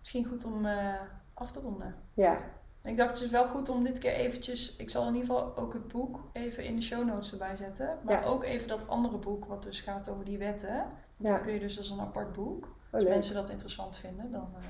Misschien 0.00 0.24
goed 0.24 0.44
om 0.44 0.66
eh, 0.66 0.94
af 1.34 1.50
te 1.52 1.60
ronden. 1.60 1.94
Ja, 2.14 2.38
En 2.86 2.92
ik 2.92 2.98
dacht 2.98 3.10
het 3.14 3.20
is 3.20 3.30
wel 3.30 3.46
goed 3.46 3.68
om 3.68 3.84
dit 3.84 3.98
keer 3.98 4.12
eventjes, 4.12 4.76
ik 4.76 4.90
zal 4.90 5.06
in 5.08 5.14
ieder 5.14 5.28
geval 5.34 5.56
ook 5.56 5.72
het 5.72 5.88
boek 5.88 6.20
even 6.32 6.64
in 6.64 6.76
de 6.76 6.82
show 6.82 7.04
notes 7.06 7.32
erbij 7.32 7.56
zetten. 7.56 7.98
Maar 8.02 8.20
Ja. 8.20 8.26
ook 8.26 8.44
even 8.44 8.68
dat 8.68 8.88
andere 8.88 9.16
boek 9.16 9.44
wat 9.44 9.62
dus 9.62 9.80
gaat 9.80 10.08
over 10.08 10.24
die 10.24 10.38
wetten. 10.38 10.84
Ja. 11.16 11.30
dat 11.30 11.42
kun 11.42 11.52
je 11.52 11.60
dus 11.60 11.78
als 11.78 11.90
een 11.90 12.00
apart 12.00 12.32
boek. 12.32 12.64
oh, 12.64 12.94
Als 12.94 13.04
mensen 13.04 13.34
dat 13.34 13.50
interessant 13.50 13.96
vinden, 13.96 14.30
dan 14.32 14.48
eh, 14.60 14.66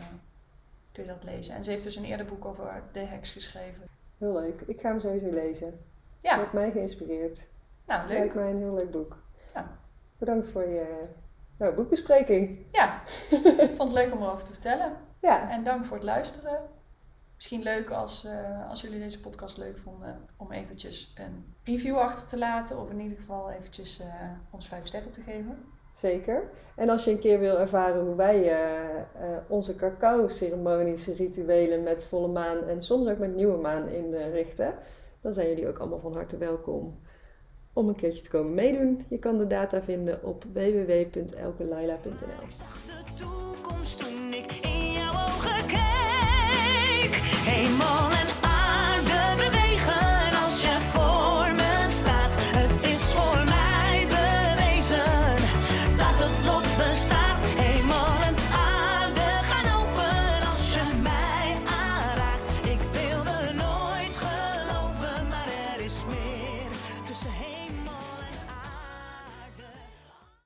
kun 0.93 1.03
je 1.05 1.09
dat 1.09 1.25
lezen. 1.25 1.55
En 1.55 1.65
ze 1.65 1.71
heeft 1.71 1.85
dus 1.85 1.97
een 1.97 2.05
eerder 2.05 2.27
boek 2.27 2.45
over 2.45 2.83
de 2.93 3.01
heks 3.01 3.31
geschreven. 3.33 3.83
Heel 4.19 4.33
leuk. 4.33 4.61
Ik 4.61 4.81
ga 4.81 4.89
hem 4.89 5.01
sowieso 5.01 5.31
lezen. 5.31 5.75
Ja, 6.21 6.37
hebt 6.39 6.53
mij 6.53 6.71
geïnspireerd. 6.71 7.47
nou 7.87 8.09
leuk. 8.09 8.19
Lijkt 8.19 8.35
mij 8.35 8.51
een 8.51 8.59
heel 8.59 8.75
leuk 8.75 8.91
boek. 8.91 9.19
Ja. 9.55 9.79
Bedankt 10.19 10.51
voor 10.51 10.69
je 10.69 11.09
nou, 11.57 11.75
boekbespreking. 11.75 12.67
Ja, 12.71 13.03
ik 13.67 13.73
vond 13.77 13.89
het 13.89 13.93
leuk 13.93 14.13
om 14.13 14.23
erover 14.23 14.45
te 14.45 14.53
vertellen. 14.53 14.93
Ja, 15.21 15.51
En 15.51 15.65
dank 15.65 15.85
voor 15.85 15.97
het 15.97 16.05
luisteren. 16.07 16.61
Misschien 17.37 17.63
leuk 17.63 17.91
als, 17.91 18.25
eh, 18.25 18.71
als 18.71 18.81
jullie 18.81 18.99
deze 18.99 19.21
podcast 19.21 19.57
leuk 19.57 19.79
vonden 19.79 20.21
om 20.37 20.53
eventjes 20.53 21.13
een 21.15 21.55
review 21.65 21.97
achter 21.97 22.29
te 22.29 22.39
laten. 22.39 22.81
Of 22.81 22.91
in 22.91 23.01
ieder 23.01 23.19
geval 23.19 23.51
eventjes 23.51 24.01
uh, 24.01 24.07
ons 24.51 24.69
vijf 24.69 24.87
sterren 24.87 25.11
te 25.11 25.21
geven. 25.21 25.59
Zeker. 25.93 26.51
En 26.77 26.89
als 26.89 27.05
je 27.05 27.11
een 27.11 27.19
keer 27.19 27.41
wil 27.41 27.59
ervaren 27.59 28.05
hoe 28.05 28.15
wij 28.15 28.45
uh, 28.45 28.51
onze 29.49 29.77
cacao-ceremonies, 29.77 31.07
rituelen 31.07 31.83
met 31.83 32.07
volle 32.07 32.29
maan 32.29 32.65
en 32.65 32.83
soms 32.83 33.09
ook 33.09 33.19
met 33.19 33.35
nieuwe 33.35 33.59
maan 33.59 33.89
inrichten, 33.89 34.75
dan 35.21 35.33
zijn 35.33 35.49
jullie 35.49 35.69
ook 35.69 35.79
allemaal 35.79 36.01
van 36.01 36.15
harte 36.15 36.37
welkom 36.37 37.01
om 37.73 37.89
een 37.89 37.97
keertje 37.97 38.23
te 38.23 38.31
komen 38.31 38.55
meedoen. 38.55 39.05
Je 39.09 39.19
kan 39.19 39.39
de 39.39 39.47
data 39.47 39.83
vinden 39.83 40.25
op 40.25 40.45
www.elkelaila.nl. 40.53 43.46